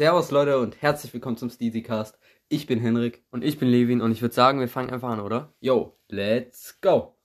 Servus 0.00 0.30
Leute 0.30 0.58
und 0.58 0.80
herzlich 0.80 1.12
willkommen 1.12 1.36
zum 1.36 1.50
Steezycast. 1.50 2.18
Ich 2.48 2.66
bin 2.66 2.80
Henrik. 2.80 3.22
Und 3.30 3.44
ich 3.44 3.58
bin 3.58 3.68
Levin 3.68 4.00
und 4.00 4.12
ich 4.12 4.22
würde 4.22 4.34
sagen, 4.34 4.58
wir 4.58 4.66
fangen 4.66 4.88
einfach 4.88 5.10
an, 5.10 5.20
oder? 5.20 5.52
Yo, 5.60 5.94
let's 6.08 6.80
go. 6.80 7.18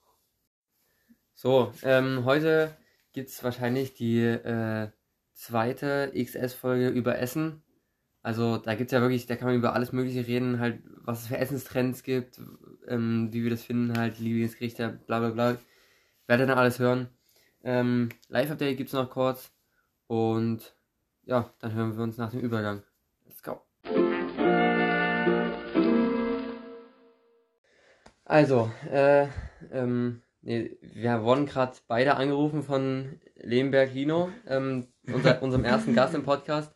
So, 1.33 1.71
ähm, 1.83 2.25
heute 2.25 2.75
gibt's 3.13 3.42
wahrscheinlich 3.46 3.93
die 3.93 4.19
äh, 4.19 4.89
zweite 5.31 6.11
XS-Folge 6.13 6.89
über 6.89 7.17
Essen. 7.17 7.63
Also 8.21 8.57
da 8.57 8.76
gibt's 8.76 8.92
ja 8.92 8.99
wirklich, 8.99 9.26
da 9.26 9.37
kann 9.37 9.47
man 9.47 9.55
über 9.55 9.71
alles 9.71 9.94
Mögliche 9.94 10.28
reden, 10.28 10.60
halt, 10.60 10.81
was 10.97 11.21
es 11.21 11.28
für 11.28 11.37
Essenstrends 11.37 12.03
gibt, 12.03 12.42
ähm, 12.89 13.29
wie 13.31 13.44
wir 13.44 13.51
das 13.51 13.63
finden, 13.63 13.97
halt, 13.97 14.19
Lieblingsgerichte, 14.19 14.99
bla 15.07 15.19
bla 15.19 15.29
bla. 15.29 15.57
Werdet 16.27 16.49
dann 16.49 16.57
alles 16.57 16.80
hören. 16.80 17.07
Ähm, 17.63 18.09
Live-Update 18.27 18.76
gibt's 18.76 18.91
noch 18.91 19.09
kurz. 19.09 19.53
Und 20.07 20.76
ja, 21.25 21.49
dann 21.59 21.73
hören 21.73 21.95
wir 21.95 22.03
uns 22.03 22.17
nach 22.17 22.31
dem 22.31 22.39
Übergang. 22.39 22.84
Let's 23.25 23.41
go. 23.43 23.61
Also, 28.23 28.71
äh, 28.91 29.27
ähm, 29.71 30.21
nee, 30.41 30.77
wir 30.81 31.23
wurden 31.23 31.45
gerade 31.45 31.77
beide 31.88 32.15
angerufen 32.15 32.63
von 32.63 33.20
Lehmberg 33.35 33.93
Lino, 33.93 34.29
ähm, 34.48 34.88
unser, 35.11 35.41
unserem 35.43 35.63
ersten 35.63 35.93
Gast 35.93 36.15
im 36.15 36.23
Podcast. 36.23 36.73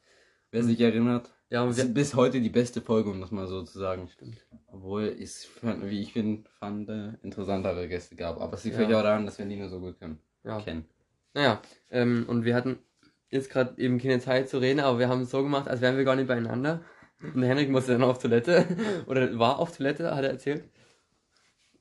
Wer 0.51 0.63
sich 0.63 0.79
erinnert, 0.79 1.33
Ja, 1.49 1.63
wir, 1.63 1.69
ist 1.69 1.93
bis 1.93 2.13
heute 2.15 2.39
die 2.41 2.49
beste 2.49 2.81
Folge, 2.81 3.09
um 3.09 3.19
das 3.21 3.31
mal 3.31 3.47
so 3.47 3.63
zu 3.63 3.79
sagen. 3.79 4.07
Stimmt. 4.09 4.45
Obwohl 4.67 5.03
es, 5.19 5.47
wie 5.61 6.01
ich 6.01 6.13
finde, 6.13 6.47
fand, 6.59 6.89
äh, 6.89 7.13
interessantere 7.23 7.87
Gäste 7.87 8.15
gab. 8.15 8.39
Aber 8.39 8.53
es 8.53 8.63
liegt 8.63 8.75
Ja. 8.77 8.83
vielleicht 8.83 8.97
auch 8.99 9.03
daran, 9.03 9.25
dass 9.25 9.39
wir 9.39 9.45
nur 9.45 9.69
so 9.69 9.79
gut 9.79 9.99
können. 9.99 10.19
ja. 10.43 10.59
kennen. 10.61 10.85
Naja, 11.33 11.61
ähm, 11.91 12.25
und 12.27 12.43
wir 12.45 12.55
hatten 12.55 12.79
jetzt 13.29 13.49
gerade 13.49 13.79
eben 13.81 13.99
keine 13.99 14.19
Zeit 14.19 14.49
zu 14.49 14.57
reden, 14.59 14.79
aber 14.79 14.99
wir 14.99 15.09
haben 15.09 15.21
es 15.21 15.29
so 15.31 15.43
gemacht, 15.43 15.67
als 15.67 15.81
wären 15.81 15.97
wir 15.97 16.03
gar 16.03 16.15
nicht 16.15 16.27
beieinander. 16.27 16.81
Und 17.21 17.41
der 17.41 17.49
Henrik 17.49 17.69
musste 17.69 17.91
dann 17.93 18.03
auf 18.03 18.19
Toilette, 18.19 18.65
oder 19.07 19.37
war 19.37 19.59
auf 19.59 19.75
Toilette, 19.75 20.15
hat 20.15 20.23
er 20.23 20.31
erzählt. 20.31 20.63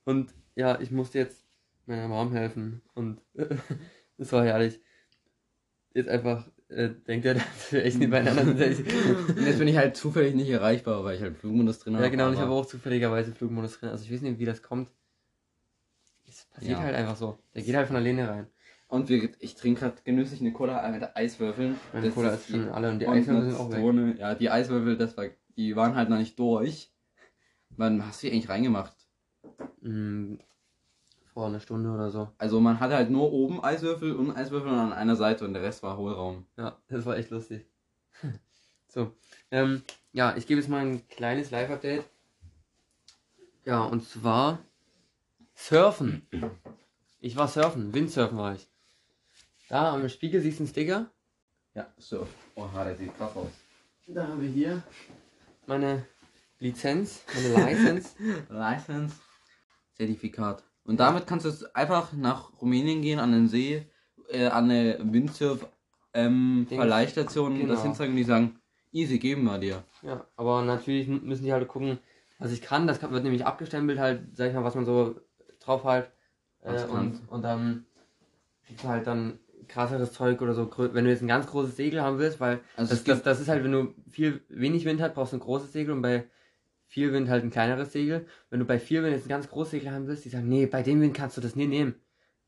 Und 0.05 0.35
ja, 0.57 0.81
ich 0.81 0.91
musste 0.91 1.19
jetzt 1.19 1.45
meiner 1.87 2.09
Mom 2.09 2.33
helfen. 2.33 2.83
Und 2.95 3.21
das 4.19 4.33
war 4.33 4.45
herrlich. 4.45 4.81
Jetzt 5.95 6.09
einfach, 6.09 6.49
äh, 6.69 6.91
denkt 7.07 7.25
er, 7.27 7.35
dass 7.35 7.73
wir 7.73 7.85
echt 7.85 7.99
nicht 7.99 8.11
beieinander 8.11 8.45
sind. 8.45 8.87
Und 9.29 9.47
jetzt 9.47 9.59
bin 9.59 9.69
ich 9.69 9.77
halt 9.77 9.97
zufällig 9.97 10.35
nicht 10.35 10.51
erreichbar, 10.51 11.05
weil 11.05 11.17
ich 11.17 11.23
halt 11.23 11.39
Flugmodus 11.39 11.79
drin 11.79 11.95
habe. 11.95 12.05
ja, 12.05 12.11
genau, 12.11 12.27
und 12.29 12.35
ich 12.35 12.41
habe 12.41 12.53
auch 12.53 12.67
zufälligerweise 12.67 13.33
Flugmodus 13.33 13.79
drin. 13.79 13.91
Also 13.91 14.05
ich 14.05 14.13
weiß 14.13 14.23
nicht, 14.23 14.39
wie 14.39 14.45
das 14.45 14.63
kommt. 14.63 14.91
Es 16.29 16.45
passiert 16.47 16.73
Ja. 16.79 16.83
halt 16.85 16.95
einfach 16.95 17.17
so. 17.17 17.39
Der 17.55 17.63
geht 17.63 17.75
halt 17.75 17.87
von 17.87 17.97
alleine 17.97 18.29
rein. 18.29 18.47
Und 18.89 19.11
wir, 19.11 19.31
ich 19.39 19.55
trinke 19.55 19.81
gerade 19.81 19.97
genüsslich 20.03 20.41
eine 20.41 20.53
Cola 20.53 20.89
mit 20.89 21.15
Eiswürfeln. 21.15 21.79
Meine 21.93 22.07
Das 22.07 22.15
Cola 22.15 22.31
ist 22.31 22.49
schon 22.49 22.71
alle 22.71 22.91
und 22.91 22.99
die 23.01 23.07
und 23.07 23.15
Eiswürfel 23.15 23.51
sind 23.51 23.61
auch 23.61 23.71
weg. 23.71 24.19
Ja, 24.19 24.35
die 24.35 24.51
Eiswürfel, 24.51 24.97
das 24.97 25.17
war, 25.17 25.27
die 25.57 25.77
waren 25.77 25.95
halt 25.95 26.09
noch 26.09 26.17
nicht 26.17 26.39
durch. 26.39 26.91
Wann 27.77 28.05
hast 28.07 28.23
du 28.23 28.27
die 28.27 28.33
eigentlich 28.33 28.49
reingemacht? 28.49 28.95
Mm, 29.83 30.37
vor 31.35 31.47
einer 31.47 31.61
Stunde 31.61 31.91
oder 31.91 32.11
so. 32.11 32.31
Also 32.39 32.61
man 32.61 32.81
hatte 32.81 32.97
halt 32.97 33.11
nur 33.11 33.31
oben 33.31 33.63
Eiswürfel 33.63 34.17
und 34.17 34.35
Eiswürfel 34.35 34.71
an 34.71 34.95
einer 34.95 35.17
Seite 35.17 35.45
und 35.45 35.53
der 35.53 35.63
Rest 35.63 35.83
war 35.83 35.99
Hohlraum. 35.99 36.47
Ja, 36.57 36.79
das 36.89 37.05
war 37.05 37.17
echt 37.19 37.31
lustig. 37.31 37.67
so, 38.89 39.13
ähm, 39.51 39.83
ja, 40.13 40.35
ich 40.37 40.47
gebe 40.47 40.61
jetzt 40.61 40.71
mal 40.71 40.81
ein 40.81 41.07
kleines 41.09 41.51
Live-Update. 41.51 42.05
Ja, 43.67 43.85
und 43.85 44.03
zwar 44.03 44.61
Surfen. 45.55 46.27
Ich 47.21 47.37
war 47.37 47.49
surfen, 47.49 47.93
Windsurfen 47.93 48.39
war 48.39 48.55
ich. 48.55 48.67
Da 49.69 49.93
am 49.95 50.09
Spiegel 50.09 50.41
siehst 50.41 50.59
du 50.59 50.63
einen 50.65 50.69
Sticker. 50.71 51.11
Ja, 51.75 51.87
so. 51.99 52.27
Oha, 52.55 52.85
der 52.85 52.97
sieht 52.97 53.17
krass 53.17 53.37
aus. 53.37 53.51
Da 54.07 54.27
haben 54.27 54.41
wir 54.41 54.49
hier 54.49 54.83
meine 55.67 56.07
Lizenz, 56.59 57.23
meine 57.35 57.65
License. 57.67 58.11
License. 58.49 59.15
Zertifikat. 59.95 60.65
Und 60.85 60.99
damit 61.01 61.27
kannst 61.27 61.45
du 61.45 61.75
einfach 61.75 62.13
nach 62.15 62.51
Rumänien 62.61 63.03
gehen, 63.03 63.19
an 63.19 63.33
den 63.33 63.49
See, 63.49 63.87
äh, 64.31 64.47
an 64.47 64.65
eine 64.71 64.99
Windsurf 65.03 65.67
ähm, 66.15 66.67
Dings. 66.71 66.81
Verleihstation, 66.81 67.59
Genau. 67.59 67.75
das 67.75 67.83
hinzeigen 67.83 68.13
und 68.13 68.17
die 68.17 68.25
sagen, 68.25 68.59
easy, 68.93 69.19
geben 69.19 69.45
wir 69.45 69.59
dir. 69.59 69.85
ja, 70.03 70.25
aber 70.37 70.63
natürlich 70.63 71.07
müssen 71.09 71.45
die 71.45 71.53
halt 71.53 71.69
gucken, 71.69 71.99
was 72.39 72.53
ich 72.53 72.63
kann. 72.63 72.87
Das 72.87 73.03
wird 73.03 73.23
nämlich 73.25 73.45
abgestempelt, 73.45 73.99
halt, 73.99 74.35
sag 74.35 74.49
ich 74.49 74.55
mal, 74.55 74.65
was 74.65 74.75
man 74.75 74.87
so 74.87 75.21
drauf 75.61 75.85
halt. 75.85 76.11
Äh, 76.63 76.73
Was 76.73 76.85
und, 76.85 76.91
kannst. 76.95 77.29
und 77.29 77.43
dann 77.43 77.87
kriegst 78.67 78.85
du 78.85 78.89
halt 78.89 79.07
dann 79.07 79.39
krasseres 79.69 80.13
Zeug 80.13 80.41
oder 80.43 80.55
so. 80.55 80.71
Wenn 80.77 81.05
du 81.05 81.11
jetzt 81.11 81.23
ein 81.23 81.29
ganz 81.29 81.47
großes 81.47 81.77
Segel 81.77 82.03
haben 82.03 82.19
willst, 82.19 82.41
weil 82.41 82.61
Also 82.77 82.91
das, 82.91 82.99
es 83.01 83.05
das, 83.05 83.17
gibt, 83.17 83.27
das 83.27 83.41
ist 83.41 83.49
halt, 83.49 83.65
wenn 83.65 83.73
du 83.73 83.95
viel 84.11 84.43
wenig 84.49 84.85
Wind 84.85 85.01
hast, 85.01 85.15
brauchst 85.15 85.33
du 85.33 85.37
ein 85.37 85.41
großes 85.41 85.73
Segel 85.73 85.93
und 85.95 86.03
bei 86.03 86.25
viel 86.87 87.13
Wind 87.13 87.29
halt 87.29 87.45
ein 87.45 87.51
kleineres 87.51 87.93
Segel. 87.93 88.27
Wenn 88.51 88.61
du 88.61 88.67
bei 88.67 88.79
viel 88.79 89.03
Wind 89.03 89.15
jetzt 89.15 89.27
ein 89.27 89.31
ganz 89.31 89.49
großes 89.49 89.73
Segel 89.73 89.93
haben 89.93 90.07
willst, 90.07 90.25
die 90.25 90.31
sagen, 90.31 90.49
nee, 90.49 90.67
bei 90.67 90.83
dem 90.83 91.01
Wind 91.01 91.15
kannst 91.15 91.37
du 91.37 91.41
das 91.41 91.55
nie 91.57 91.67
nehmen. 91.67 91.95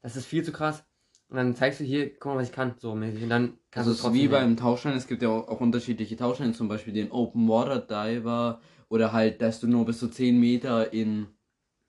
Das 0.02 0.16
ist 0.16 0.26
viel 0.26 0.42
zu 0.44 0.52
krass. 0.52 0.84
Und 1.28 1.36
dann 1.36 1.54
zeigst 1.54 1.78
du 1.78 1.84
hier, 1.84 2.10
guck 2.18 2.32
mal, 2.32 2.38
was 2.38 2.48
ich 2.48 2.54
kann, 2.54 2.74
so 2.78 2.94
mäßig. 2.94 3.22
Und 3.22 3.28
dann 3.28 3.58
kannst 3.70 3.88
also 3.88 4.02
du 4.02 4.08
es 4.08 4.14
wie 4.14 4.22
nehmen. 4.22 4.32
beim 4.32 4.56
Tauchschein, 4.56 4.96
es 4.96 5.06
gibt 5.06 5.22
ja 5.22 5.28
auch, 5.28 5.46
auch 5.48 5.60
unterschiedliche 5.60 6.16
Tauchscheine, 6.16 6.52
zum 6.52 6.68
Beispiel 6.68 6.92
den 6.92 7.12
Open 7.12 7.48
Water 7.48 7.78
Diver 7.78 8.60
oder 8.88 9.12
halt, 9.12 9.40
dass 9.40 9.60
du 9.60 9.68
nur 9.68 9.86
bis 9.86 10.00
zu 10.00 10.08
10 10.08 10.40
Meter 10.40 10.92
in 10.92 11.28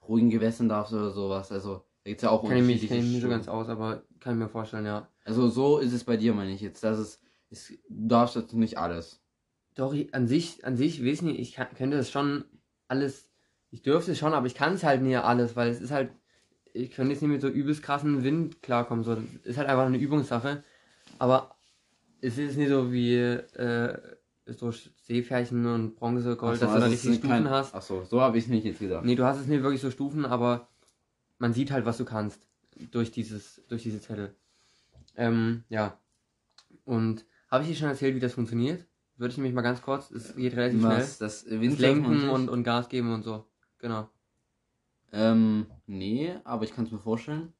ruhigen 0.07 0.29
Gewässern 0.29 0.69
darfst 0.69 0.93
oder 0.93 1.09
sowas. 1.09 1.51
Also 1.51 1.85
da 2.03 2.09
gibt's 2.11 2.23
ja 2.23 2.29
auch 2.29 2.41
Kenn 2.43 2.57
ich 2.57 2.63
mich, 2.63 2.75
unterschiedliche 2.75 2.93
kenn 2.95 3.05
ich 3.05 3.11
nicht 3.13 3.21
so 3.21 3.29
ganz 3.29 3.47
aus, 3.47 3.69
aber 3.69 4.03
kann 4.21 4.33
ich 4.33 4.39
mir 4.39 4.49
vorstellen, 4.49 4.85
ja. 4.85 5.07
Also 5.25 5.49
so 5.49 5.79
ist 5.79 5.93
es 5.93 6.03
bei 6.03 6.15
dir, 6.17 6.33
meine 6.33 6.51
ich 6.51 6.61
jetzt. 6.61 6.83
Das 6.83 6.99
ist, 6.99 7.21
ist 7.49 7.71
du 7.89 8.07
darfst 8.07 8.35
jetzt 8.35 8.53
nicht 8.53 8.77
alles. 8.77 9.19
Doch, 9.75 9.93
ich, 9.93 10.13
an 10.13 10.27
sich, 10.27 10.63
an 10.65 10.77
sich, 10.77 11.03
weiß 11.05 11.21
nicht, 11.23 11.39
ich 11.39 11.53
kann, 11.53 11.67
könnte 11.75 11.97
das 11.97 12.11
schon 12.11 12.45
alles, 12.87 13.29
ich 13.71 13.81
dürfte 13.81 14.11
es 14.11 14.19
schon, 14.19 14.33
aber 14.33 14.45
ich 14.47 14.55
kann 14.55 14.73
es 14.73 14.83
halt 14.83 15.01
nie 15.01 15.15
alles, 15.15 15.55
weil 15.55 15.69
es 15.69 15.81
ist 15.81 15.91
halt, 15.91 16.11
ich 16.73 16.91
könnte 16.91 17.13
jetzt 17.13 17.21
nicht 17.21 17.31
mit 17.31 17.41
so 17.41 17.47
übelst 17.47 17.81
krassen 17.81 18.23
Wind 18.23 18.61
klarkommen, 18.61 19.03
so, 19.03 19.17
ist 19.43 19.57
halt 19.57 19.69
einfach 19.69 19.85
eine 19.85 19.97
Übungssache, 19.97 20.63
aber 21.19 21.55
es 22.19 22.37
ist 22.37 22.57
nicht 22.57 22.69
so 22.69 22.91
wie, 22.91 23.15
äh, 23.15 23.97
so 24.45 24.71
Seepferdchen 24.71 25.65
und 25.65 25.95
Bronze, 25.95 26.35
Gold, 26.35 26.59
so, 26.59 26.65
dass 26.65 26.73
du 26.73 26.79
da 26.79 26.85
also 26.85 26.91
richtig 26.93 27.11
ist 27.11 27.17
Stufen 27.19 27.29
kein- 27.45 27.49
hast. 27.49 27.73
Ach 27.73 27.81
so, 27.81 28.03
so 28.03 28.19
habe 28.21 28.37
ich 28.37 28.43
es 28.45 28.49
nicht 28.49 28.65
jetzt 28.65 28.79
gedacht. 28.79 29.05
Nee, 29.05 29.15
du 29.15 29.23
hast 29.23 29.39
es 29.39 29.47
nicht 29.47 29.63
wirklich 29.63 29.81
so 29.81 29.89
Stufen, 29.89 30.25
aber 30.25 30.67
man 31.39 31.53
sieht 31.53 31.71
halt, 31.71 31.85
was 31.85 31.97
du 31.97 32.03
kannst 32.05 32.45
durch 32.91 33.11
dieses, 33.11 33.61
durch 33.67 33.83
diese 33.83 34.01
Zettel. 34.01 34.35
Ähm, 35.15 35.63
ja. 35.69 35.97
Und 36.85 37.25
habe 37.49 37.63
ich 37.63 37.69
dir 37.69 37.75
schon 37.75 37.89
erzählt, 37.89 38.15
wie 38.15 38.19
das 38.19 38.33
funktioniert? 38.33 38.85
Würde 39.17 39.31
ich 39.31 39.37
nämlich 39.37 39.53
mal 39.53 39.61
ganz 39.61 39.81
kurz, 39.81 40.09
es 40.11 40.35
geht 40.35 40.55
relativ 40.55 40.79
schnell. 40.79 40.97
Was, 40.97 41.17
das 41.17 41.43
Das 41.43 41.51
Windsurfen 41.51 41.81
Lenken 41.81 42.05
an 42.05 42.19
sich? 42.21 42.29
und, 42.29 42.49
und 42.49 42.63
Gas 42.63 42.89
geben 42.89 43.13
und 43.13 43.23
so. 43.23 43.45
Genau. 43.79 44.09
Ähm, 45.11 45.67
nee, 45.85 46.33
aber 46.43 46.63
ich 46.63 46.73
kann 46.73 46.85
es 46.85 46.91
mir 46.91 46.99
vorstellen. 46.99 47.53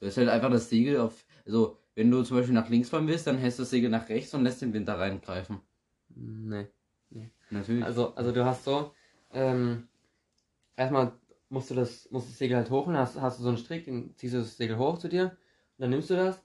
Du 0.00 0.06
hast 0.06 0.16
halt 0.16 0.28
einfach 0.28 0.50
das 0.50 0.68
Segel 0.68 0.98
auf. 0.98 1.24
Also, 1.44 1.78
wenn 1.94 2.10
du 2.10 2.22
zum 2.22 2.36
Beispiel 2.36 2.54
nach 2.54 2.68
links 2.68 2.88
fahren 2.88 3.06
willst, 3.08 3.26
dann 3.26 3.36
hältst 3.36 3.58
du 3.58 3.62
das 3.62 3.70
Segel 3.70 3.90
nach 3.90 4.08
rechts 4.08 4.32
und 4.34 4.44
lässt 4.44 4.62
den 4.62 4.72
Wind 4.72 4.88
da 4.88 4.94
reingreifen. 4.94 5.60
Nee. 6.14 6.68
Natürlich. 7.52 7.84
Also, 7.84 8.14
also 8.14 8.32
du 8.32 8.44
hast 8.44 8.64
so, 8.64 8.94
ähm, 9.32 9.88
erstmal 10.76 11.12
musst 11.52 11.70
du 11.70 11.74
das, 11.74 12.10
musst 12.10 12.30
das 12.30 12.38
Segel 12.38 12.56
halt 12.56 12.70
hoch 12.70 12.86
und 12.86 12.96
hast, 12.96 13.20
hast 13.20 13.38
du 13.38 13.42
so 13.42 13.50
einen 13.50 13.58
Strick, 13.58 13.84
den 13.84 14.16
ziehst 14.16 14.32
du 14.32 14.38
das 14.38 14.56
Segel 14.56 14.78
hoch 14.78 14.96
zu 14.98 15.08
dir 15.08 15.24
und 15.24 15.82
dann 15.82 15.90
nimmst 15.90 16.08
du 16.08 16.16
das. 16.16 16.42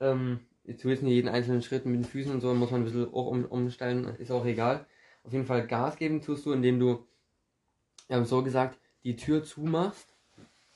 Ähm, 0.00 0.40
jetzt 0.64 0.84
willst 0.84 1.02
du 1.02 1.06
nicht 1.06 1.14
jeden 1.14 1.28
einzelnen 1.28 1.62
Schritt 1.62 1.86
mit 1.86 1.94
den 1.94 2.04
Füßen 2.04 2.32
und 2.32 2.40
so, 2.40 2.52
muss 2.54 2.72
man 2.72 2.80
ein 2.80 2.84
bisschen 2.84 3.06
auch 3.14 3.28
um, 3.28 3.44
umstellen, 3.44 4.04
ist 4.18 4.32
auch 4.32 4.44
egal. 4.44 4.84
Auf 5.22 5.32
jeden 5.32 5.46
Fall 5.46 5.66
Gas 5.66 5.96
geben 5.96 6.20
tust 6.22 6.44
du, 6.44 6.52
indem 6.52 6.80
du, 6.80 7.06
wir 8.08 8.16
haben 8.16 8.24
so 8.24 8.42
gesagt, 8.42 8.80
die 9.04 9.14
Tür 9.14 9.44
zumachst. 9.44 10.16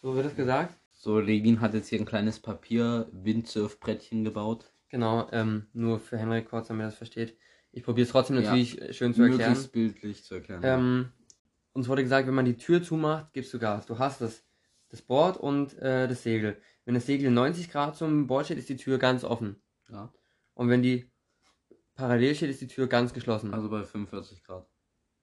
So 0.00 0.14
wird 0.14 0.26
es 0.26 0.36
gesagt. 0.36 0.74
so, 0.92 1.18
Levin 1.18 1.60
hat 1.60 1.74
jetzt 1.74 1.88
hier 1.88 1.98
ein 1.98 2.06
kleines 2.06 2.38
Papier-Windsurfbrettchen 2.38 4.22
gebaut. 4.22 4.72
Genau, 4.90 5.28
ähm, 5.32 5.66
nur 5.72 5.98
für 5.98 6.18
Henrik 6.18 6.48
kurz, 6.48 6.68
damit 6.68 6.84
er 6.84 6.88
das 6.88 6.96
versteht. 6.96 7.36
Ich 7.72 7.82
probiere 7.82 8.04
es 8.04 8.12
trotzdem 8.12 8.36
Ja. 8.36 8.42
natürlich 8.42 8.80
äh, 8.80 8.92
schön 8.92 9.14
zu 9.14 9.22
erklären. 9.22 9.52
Möglichst 9.52 9.72
bildlich 9.72 10.24
zu 10.24 10.34
erklären. 10.34 10.60
Ähm, 10.62 11.12
uns 11.72 11.88
wurde 11.88 12.02
gesagt, 12.02 12.26
wenn 12.26 12.34
man 12.34 12.44
die 12.44 12.56
Tür 12.56 12.82
zumacht, 12.82 13.32
gibst 13.32 13.52
du 13.54 13.58
Gas. 13.58 13.86
Du 13.86 13.98
hast 13.98 14.20
das, 14.20 14.44
das 14.90 15.02
Board 15.02 15.36
und 15.36 15.76
äh, 15.78 16.06
das 16.08 16.22
Segel. 16.22 16.60
Wenn 16.84 16.94
das 16.94 17.06
Segel 17.06 17.30
90 17.30 17.70
Grad 17.70 17.96
zum 17.96 18.26
Board 18.26 18.46
steht, 18.46 18.58
ist 18.58 18.68
die 18.68 18.76
Tür 18.76 18.98
ganz 18.98 19.24
offen. 19.24 19.56
Ja. 19.90 20.12
Und 20.54 20.68
wenn 20.68 20.82
die 20.82 21.10
parallel 21.94 22.34
steht, 22.34 22.50
ist 22.50 22.60
die 22.60 22.66
Tür 22.66 22.86
ganz 22.88 23.12
geschlossen. 23.12 23.54
Also 23.54 23.68
bei 23.70 23.84
45 23.84 24.42
Grad. 24.44 24.66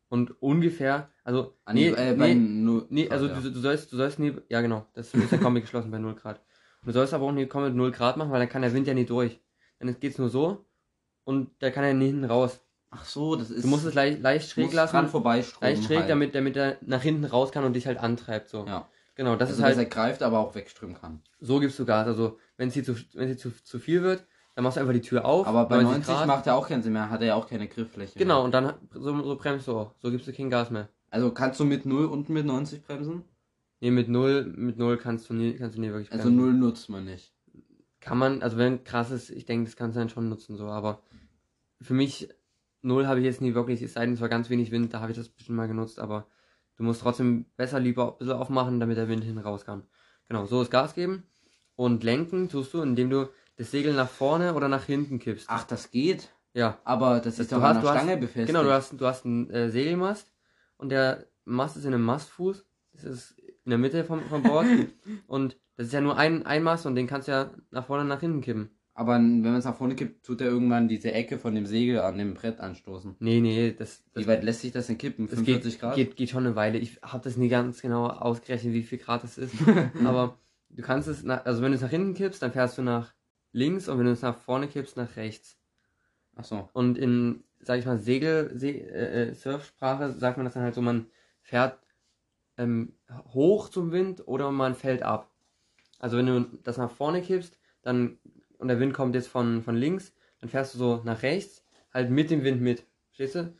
und 0.09 0.41
ungefähr, 0.41 1.11
also, 1.23 1.57
Ah, 1.65 1.73
nee, 1.73 1.89
äh, 1.89 2.15
bei 2.17 2.33
nee, 2.33 2.81
nee, 2.89 3.09
also 3.09 3.27
ja. 3.27 3.39
du, 3.39 3.51
du 3.51 3.59
sollst, 3.59 3.91
du 3.91 3.97
sollst 3.97 4.17
nie, 4.19 4.33
ja 4.49 4.61
genau, 4.61 4.87
das 4.93 5.13
ist 5.13 5.31
ja 5.31 5.37
komplett 5.37 5.65
geschlossen 5.65 5.91
bei 5.91 5.99
0 5.99 6.15
Grad. 6.15 6.39
Und 6.81 6.87
du 6.87 6.93
sollst 6.93 7.13
aber 7.13 7.25
auch 7.25 7.31
nicht 7.31 7.49
komplett 7.49 7.75
0 7.75 7.91
Grad 7.91 8.17
machen, 8.17 8.31
weil 8.31 8.39
dann 8.39 8.49
kann 8.49 8.61
der 8.63 8.73
Wind 8.73 8.87
ja 8.87 8.93
nicht 8.95 9.09
durch. 9.11 9.39
Dann 9.79 9.99
geht's 9.99 10.17
nur 10.17 10.29
so 10.29 10.65
und 11.25 11.61
der 11.61 11.71
kann 11.71 11.83
ja 11.83 11.93
nicht 11.93 12.07
hinten 12.07 12.25
raus. 12.25 12.59
Ach 12.91 13.05
so, 13.05 13.35
das 13.35 13.51
ist. 13.51 13.63
Du 13.63 13.67
musst 13.67 13.85
es 13.85 13.93
leicht, 13.93 14.21
leicht 14.21 14.49
schräg 14.49 14.73
lassen. 14.73 14.93
dran 14.93 15.07
vorbeiströmen. 15.09 15.75
Leicht 15.75 15.87
schräg, 15.87 15.99
halt. 15.99 16.09
damit, 16.09 16.33
damit 16.33 16.57
er 16.57 16.77
nach 16.81 17.01
hinten 17.01 17.25
raus 17.25 17.51
kann 17.51 17.63
und 17.63 17.73
dich 17.73 17.85
halt 17.85 17.99
antreibt. 17.99 18.49
So. 18.49 18.65
Ja. 18.65 18.87
Genau, 19.15 19.35
das 19.35 19.49
also, 19.49 19.59
ist 19.59 19.63
halt, 19.63 19.73
dass 19.73 19.83
er 19.83 19.89
greift, 19.89 20.23
aber 20.23 20.39
auch 20.39 20.55
wegströmen 20.55 20.95
kann. 20.95 21.21
so 21.39 21.59
gibst 21.59 21.77
du 21.77 21.85
Gas. 21.85 22.07
Also 22.07 22.39
wenn 22.57 22.69
es 22.69 22.73
dir 22.73 22.83
zu, 22.83 22.95
wenn 23.13 23.29
es 23.29 23.37
dir 23.37 23.51
zu, 23.51 23.63
zu 23.63 23.77
viel 23.77 24.01
wird, 24.01 24.25
dann 24.55 24.63
machst 24.63 24.77
du 24.77 24.81
einfach 24.81 24.93
die 24.93 25.01
Tür 25.01 25.25
auf. 25.25 25.45
Aber 25.45 25.65
bei 25.65 25.81
90 25.81 26.05
Grad. 26.05 26.27
macht 26.27 26.47
er 26.47 26.55
auch 26.55 26.67
keinen 26.67 26.83
Sinn 26.83 26.93
mehr, 26.93 27.09
hat 27.09 27.21
er 27.21 27.27
ja 27.27 27.35
auch 27.35 27.47
keine 27.47 27.67
Griffläche. 27.67 28.17
Genau, 28.17 28.37
Mehr. 28.37 28.43
und 28.45 28.51
dann 28.53 28.73
so, 28.93 29.23
so 29.23 29.35
bremst 29.35 29.67
du 29.67 29.77
auch. 29.77 29.93
So 29.99 30.09
gibst 30.09 30.27
du 30.27 30.33
kein 30.33 30.49
Gas 30.49 30.71
mehr. 30.71 30.89
Also 31.11 31.31
kannst 31.31 31.59
du 31.59 31.65
mit 31.65 31.85
0 31.85 32.05
und 32.05 32.29
mit 32.29 32.45
90 32.45 32.83
bremsen? 32.83 33.23
Nee, 33.81 33.91
mit 33.91 34.09
null, 34.09 34.45
mit 34.55 34.77
null 34.77 34.97
kannst 34.97 35.29
du 35.29 35.33
nie, 35.33 35.53
kannst 35.53 35.77
du 35.77 35.81
nie 35.81 35.89
wirklich 35.89 36.11
Also 36.11 36.29
bremsen. 36.29 36.37
0 36.37 36.53
nutzt 36.53 36.89
man 36.89 37.05
nicht. 37.05 37.33
Kann 37.99 38.17
man, 38.17 38.41
also 38.41 38.57
wenn 38.57 38.83
krass 38.83 39.11
ist, 39.11 39.29
ich 39.29 39.45
denke, 39.45 39.65
das 39.65 39.75
kannst 39.75 39.95
du 39.95 39.99
dann 39.99 40.09
schon 40.09 40.29
nutzen, 40.29 40.55
so, 40.55 40.67
aber 40.67 41.01
für 41.81 41.93
mich, 41.93 42.29
null 42.81 43.07
habe 43.07 43.19
ich 43.19 43.25
jetzt 43.25 43.41
nie 43.41 43.53
wirklich, 43.53 43.81
es 43.81 43.93
sei 43.93 44.05
denn, 44.05 44.13
es 44.13 44.21
war 44.21 44.29
ganz 44.29 44.49
wenig 44.49 44.71
Wind, 44.71 44.93
da 44.93 44.99
habe 45.01 45.11
ich 45.11 45.17
das 45.17 45.29
bestimmt 45.29 45.57
mal 45.57 45.67
genutzt, 45.67 45.99
aber 45.99 46.27
du 46.77 46.83
musst 46.83 47.01
trotzdem 47.01 47.45
besser 47.57 47.79
lieber 47.79 48.13
ein 48.13 48.17
bisschen 48.17 48.33
aufmachen, 48.35 48.79
damit 48.79 48.97
der 48.97 49.07
Wind 49.09 49.23
hinten 49.23 49.39
raus 49.39 49.65
kann. 49.65 49.83
Genau, 50.27 50.45
so 50.45 50.61
ist 50.61 50.71
Gas 50.71 50.93
geben 50.93 51.23
und 51.75 52.03
lenken 52.03 52.49
tust 52.49 52.73
du, 52.73 52.81
indem 52.81 53.09
du 53.09 53.29
das 53.57 53.71
Segel 53.71 53.93
nach 53.93 54.09
vorne 54.09 54.53
oder 54.53 54.67
nach 54.69 54.85
hinten 54.85 55.19
kippst. 55.19 55.47
Ach, 55.49 55.63
das 55.65 55.91
geht? 55.91 56.29
Ja, 56.53 56.79
Aber 56.83 57.19
das, 57.19 57.37
ist 57.39 57.51
doch 57.51 57.61
hast- 57.61 57.75
an 57.77 57.81
der 57.83 57.91
hast- 57.91 57.97
Stange 58.01 58.17
befestigt. 58.17 58.47
genau, 58.47 58.63
du 58.63 58.71
hast, 58.71 58.93
du 58.99 59.05
hast 59.05 59.25
einen 59.25 59.49
äh, 59.49 59.69
Segelmast 59.69 60.31
und 60.77 60.89
der 60.89 61.25
Mast 61.45 61.77
ist 61.77 61.85
in 61.85 61.93
einem 61.93 62.03
Mastfuß, 62.05 62.65
das 62.93 63.03
ist 63.03 63.31
in 63.65 63.69
der 63.69 63.77
Mitte 63.77 64.03
vom, 64.03 64.21
vom 64.23 64.41
Bord 64.43 64.65
und 65.27 65.57
das 65.75 65.87
ist 65.87 65.93
ja 65.93 66.01
nur 66.01 66.17
ein, 66.17 66.45
ein 66.45 66.63
Mast 66.63 66.85
und 66.85 66.95
den 66.95 67.07
kannst 67.07 67.27
du 67.27 67.31
ja 67.33 67.51
nach 67.71 67.85
vorne 67.85 68.03
und 68.03 68.09
nach 68.09 68.19
hinten 68.19 68.41
kippen. 68.41 68.69
Aber 68.99 69.13
wenn 69.13 69.41
man 69.41 69.55
es 69.55 69.63
nach 69.63 69.77
vorne 69.77 69.95
kippt, 69.95 70.25
tut 70.25 70.41
er 70.41 70.47
irgendwann 70.47 70.89
diese 70.89 71.13
Ecke 71.13 71.39
von 71.39 71.55
dem 71.55 71.65
Segel 71.65 72.01
an 72.01 72.17
dem 72.17 72.33
Brett 72.33 72.59
anstoßen. 72.59 73.15
Nee, 73.19 73.39
nee, 73.39 73.71
das, 73.71 74.03
das 74.13 74.23
Wie 74.23 74.27
weit 74.27 74.43
lässt 74.43 74.59
sich 74.59 74.73
das 74.73 74.87
denn 74.87 74.97
kippen? 74.97 75.23
Es 75.23 75.35
45 75.35 75.71
geht, 75.71 75.79
Grad? 75.79 75.95
Geht, 75.95 76.15
geht 76.17 76.29
schon 76.29 76.45
eine 76.45 76.57
Weile. 76.57 76.79
Ich 76.79 77.01
habe 77.01 77.23
das 77.23 77.37
nie 77.37 77.47
ganz 77.47 77.81
genau 77.81 78.07
ausgerechnet, 78.07 78.73
wie 78.73 78.83
viel 78.83 78.97
Grad 78.97 79.23
das 79.23 79.37
ist. 79.37 79.55
Aber 80.03 80.37
du 80.69 80.81
kannst 80.81 81.07
es, 81.07 81.23
nach, 81.23 81.45
also 81.45 81.61
wenn 81.61 81.71
du 81.71 81.77
es 81.77 81.81
nach 81.81 81.89
hinten 81.89 82.13
kippst, 82.13 82.41
dann 82.41 82.51
fährst 82.51 82.77
du 82.77 82.81
nach 82.81 83.13
links 83.53 83.87
und 83.87 83.99
wenn 83.99 84.05
du 84.05 84.11
es 84.11 84.21
nach 84.21 84.37
vorne 84.37 84.67
kippst, 84.67 84.97
nach 84.97 85.15
rechts. 85.15 85.57
Ach 86.35 86.43
so. 86.43 86.67
Und 86.73 86.97
in, 86.97 87.45
sag 87.61 87.79
ich 87.79 87.85
mal, 87.85 87.99
Segel, 87.99 88.51
Se 88.53 88.67
äh, 88.67 89.29
äh, 89.29 89.33
Surfsprache 89.33 90.11
sagt 90.11 90.35
man 90.35 90.43
das 90.43 90.55
dann 90.55 90.63
halt 90.63 90.75
so, 90.75 90.81
man 90.81 91.05
fährt 91.41 91.79
ähm, 92.57 92.91
hoch 93.33 93.69
zum 93.69 93.93
Wind 93.93 94.27
oder 94.27 94.51
man 94.51 94.75
fällt 94.75 95.03
ab. 95.03 95.31
Also 95.99 96.17
wenn 96.17 96.25
du 96.25 96.41
das 96.63 96.75
nach 96.75 96.91
vorne 96.91 97.21
kippst, 97.21 97.57
dann, 97.81 98.17
und 98.59 98.67
der 98.67 98.79
Wind 98.79 98.93
kommt 98.93 99.15
jetzt 99.15 99.27
von, 99.27 99.63
von 99.63 99.75
links, 99.75 100.13
dann 100.39 100.49
fährst 100.49 100.75
du 100.75 100.77
so 100.77 101.01
nach 101.03 101.23
rechts, 101.23 101.65
halt 101.93 102.11
mit 102.11 102.29
dem 102.29 102.43
Wind 102.43 102.61
mit. 102.61 102.85
Verstehst 103.07 103.35
du? 103.35 103.53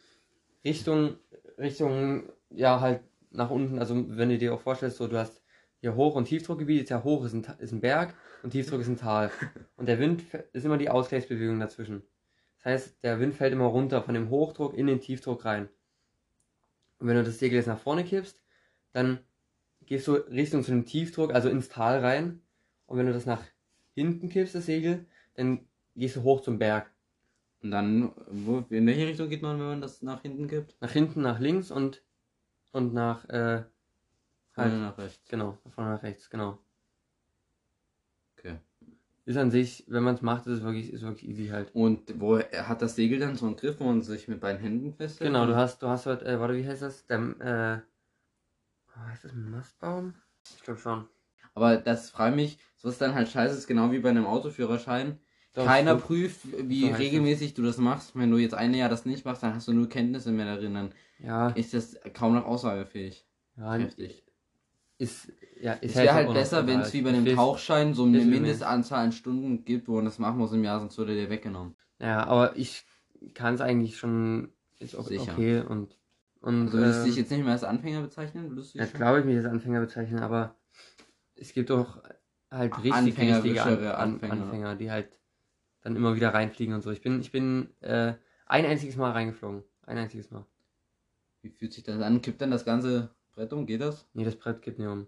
Richtung, 0.64 1.18
Richtung, 1.58 2.30
ja, 2.50 2.80
halt 2.80 3.02
nach 3.32 3.50
unten, 3.50 3.80
also 3.80 3.96
wenn 4.10 4.30
du 4.30 4.38
dir 4.38 4.54
auch 4.54 4.62
vorstellst, 4.62 4.98
so 4.98 5.08
du 5.08 5.18
hast 5.18 5.42
hier 5.82 5.96
Hoch- 5.96 6.16
und 6.16 6.26
Tiefdruckgebiet, 6.26 6.84
ist 6.84 6.90
ja 6.90 7.04
hoch 7.04 7.24
ist 7.24 7.34
ein, 7.34 7.46
ist 7.60 7.72
ein 7.72 7.80
Berg 7.80 8.14
und 8.44 8.52
Tiefdruck 8.52 8.82
ist 8.82 8.88
ein 8.88 8.98
Tal. 8.98 9.32
Und 9.78 9.88
der 9.88 10.00
Wind 10.00 10.24
ist 10.52 10.66
immer 10.66 10.78
die 10.78 10.90
Ausgleichsbewegung 10.90 11.60
dazwischen. 11.60 12.04
Das 12.58 12.66
heißt, 12.66 13.04
der 13.04 13.20
Wind 13.22 13.34
fällt 13.36 13.54
immer 13.54 13.66
runter 13.66 14.04
von 14.04 14.14
dem 14.14 14.30
Hochdruck 14.30 14.74
in 14.74 14.88
den 14.88 15.00
Tiefdruck 15.00 15.46
rein. 15.46 15.70
Und 17.00 17.08
wenn 17.08 17.16
du 17.16 17.24
das 17.24 17.40
Segel 17.40 17.58
jetzt 17.58 17.68
nach 17.68 17.80
vorne 17.80 18.04
kippst, 18.04 18.42
dann 18.92 19.20
gehst 19.86 20.08
du 20.08 20.16
Richtung 20.16 20.64
zu 20.64 20.72
dem 20.72 20.86
Tiefdruck, 20.86 21.34
also 21.34 21.48
ins 21.48 21.70
Tal 21.70 22.00
rein. 22.00 22.42
Und 22.86 22.98
wenn 22.98 23.06
du 23.06 23.14
das 23.14 23.26
nach 23.26 23.42
hinten 23.94 24.30
kippst, 24.30 24.56
das 24.56 24.66
Segel, 24.66 25.06
dann 25.36 25.68
gehst 25.96 26.16
du 26.16 26.24
hoch 26.24 26.42
zum 26.42 26.60
Berg. 26.60 26.92
Und 27.62 27.72
dann, 27.72 28.14
wo, 28.30 28.64
in 28.70 28.88
welche 28.88 29.08
Richtung 29.08 29.30
geht 29.30 29.42
man, 29.42 29.60
wenn 29.60 29.68
man 29.68 29.82
das 29.82 30.02
nach 30.02 30.22
hinten 30.22 30.48
kippt? 30.48 30.78
Nach 30.80 30.92
hinten, 30.92 31.22
nach 31.22 31.40
links 31.40 31.72
und, 31.72 32.02
und 32.72 32.94
nach, 32.94 33.28
äh, 33.30 33.64
Vorne 34.52 34.72
halt, 34.72 34.82
nach 34.82 34.98
rechts. 34.98 35.30
genau, 35.30 35.58
nach 35.64 35.74
vorne 35.74 35.92
nach 35.92 36.04
rechts, 36.04 36.30
genau. 36.30 36.60
Okay. 38.38 38.58
Ist 39.26 39.38
an 39.38 39.52
sich, 39.52 39.84
wenn 39.88 40.04
man 40.04 40.16
es 40.16 40.22
macht, 40.22 40.48
ist 40.48 40.60
es 40.60 40.64
wirklich, 40.64 40.92
ist 40.92 41.04
wirklich 41.04 41.30
easy 41.30 41.48
halt. 41.50 41.76
Und 41.76 42.20
wo 42.20 42.40
hat 42.40 42.82
das 42.82 42.96
Segel 42.96 43.20
dann 43.20 43.36
so 43.36 43.46
einen 43.46 43.58
Griff, 43.58 43.80
wo 43.80 43.84
man 43.86 44.02
sich 44.02 44.28
mit 44.28 44.40
beiden 44.40 44.60
Händen 44.60 44.94
festhält? 44.94 45.30
Genau, 45.30 45.46
du 45.46 45.56
hast, 45.56 45.84
du 45.84 45.88
hast 45.88 46.06
halt, 46.06 46.24
äh, 46.24 46.40
warte, 46.40 46.56
wie 46.56 46.68
heißt 46.68 46.82
das? 46.82 47.06
Der, 47.06 47.20
äh, 47.20 49.00
heißt 49.08 49.26
das 49.26 49.34
ein 49.34 49.52
Mastbaum? 49.52 50.16
Ich 50.56 50.64
glaube 50.64 50.80
schon. 50.80 51.08
Aber 51.54 51.78
das 51.78 52.10
frage 52.10 52.36
mich, 52.36 52.58
so 52.80 52.90
ist 52.90 53.00
dann 53.02 53.14
halt 53.14 53.30
scheiße, 53.30 53.56
ist 53.56 53.68
genau 53.68 53.92
wie 53.92 54.00
bei 54.00 54.10
einem 54.10 54.26
Autoführerschein. 54.26 55.20
Doch, 55.54 55.66
Keiner 55.66 55.96
prüft, 55.96 56.40
wie 56.70 56.82
so 56.82 56.94
regelmäßig 56.96 57.54
du 57.54 57.64
das 57.64 57.78
machst. 57.78 58.16
Wenn 58.16 58.32
du 58.32 58.38
jetzt 58.38 58.54
ein 58.54 58.74
Jahr 58.74 58.90
das 58.90 59.06
nicht 59.06 59.26
machst, 59.26 59.44
dann 59.44 59.54
hast 59.54 59.68
du 59.68 59.74
nur 59.74 59.90
Kenntnisse 59.90 60.32
mehr 60.32 60.46
darin. 60.46 60.74
Dann 60.74 60.94
Ja, 61.24 61.50
ist 61.50 61.74
das 61.74 62.00
kaum 62.14 62.36
noch 62.36 62.46
aussagefähig. 62.46 63.26
ja, 63.58 63.74
Heftig. 63.76 64.24
ist, 64.98 65.32
ja, 65.62 65.74
ist 65.74 65.92
Es 65.96 65.98
wäre 65.98 66.14
halt 66.14 66.28
noch 66.28 66.34
besser, 66.34 66.66
wenn 66.68 66.80
es 66.82 66.94
wie 66.94 67.02
bei 67.02 67.10
einem 67.10 67.26
Tauchschein 67.26 67.94
so 67.94 68.04
eine 68.06 68.20
Mindestanzahl 68.20 69.06
an 69.06 69.12
Stunden 69.12 69.66
gibt, 69.66 69.88
wo 69.88 69.96
man 69.96 70.06
das 70.06 70.20
machen 70.20 70.38
muss 70.38 70.54
im 70.54 70.64
Jahr, 70.64 70.80
sonst 70.80 70.98
würde 70.98 71.16
der 71.16 71.30
weggenommen. 71.30 71.76
Ja, 72.00 72.26
aber 72.26 72.56
ich 72.56 72.86
kann 73.34 73.56
es 73.56 73.62
eigentlich 73.62 73.98
schon, 73.98 74.54
ist 74.80 74.96
auch 74.96 75.06
Sicher. 75.06 75.34
okay 75.34 75.62
und, 75.62 75.98
und, 76.42 76.68
Also 76.68 76.78
würdest 76.78 77.00
du 77.00 77.04
äh, 77.04 77.08
dich 77.10 77.18
jetzt 77.18 77.32
nicht 77.32 77.44
mehr 77.44 77.52
als 77.54 77.64
Anfänger 77.64 78.02
bezeichnen? 78.02 78.50
Würdest 78.50 78.74
du 78.76 78.80
ja, 78.80 78.86
glaube 78.86 79.20
ich 79.20 79.26
mich 79.26 79.38
als 79.38 79.46
Anfänger 79.46 79.82
bezeichnen, 79.82 80.20
aber 80.20 80.56
es 81.36 81.54
gibt 81.54 81.72
auch 81.72 81.98
halt 82.52 82.78
richtig, 82.84 83.18
richtige 83.18 83.64
An 83.98 84.14
Anfänger. 84.14 84.34
Anfänger, 84.34 84.76
die 84.76 84.92
halt 84.92 85.20
dann 85.82 85.96
immer 85.96 86.16
wieder 86.16 86.34
reinfliegen 86.34 86.74
und 86.74 86.82
so. 86.82 86.92
Ich 86.92 87.02
bin, 87.02 87.22
ich 87.22 87.32
bin 87.32 87.70
äh, 87.82 88.14
ein 88.46 88.66
einziges 88.66 88.96
Mal 88.96 89.12
reingeflogen. 89.12 89.64
Ein 89.86 89.98
einziges 89.98 90.30
Mal. 90.32 90.46
Wie 91.42 91.50
fühlt 91.50 91.74
sich 91.74 91.84
das 91.84 92.02
an? 92.02 92.22
Kippt 92.22 92.42
dann 92.42 92.52
das 92.52 92.66
ganze 92.66 93.10
Brett 93.34 93.54
um? 93.54 93.66
Geht 93.66 93.82
das? 93.82 94.08
Nee, 94.14 94.26
das 94.26 94.36
Brett 94.36 94.62
geht 94.62 94.78
nicht 94.78 94.88
um. 94.88 95.08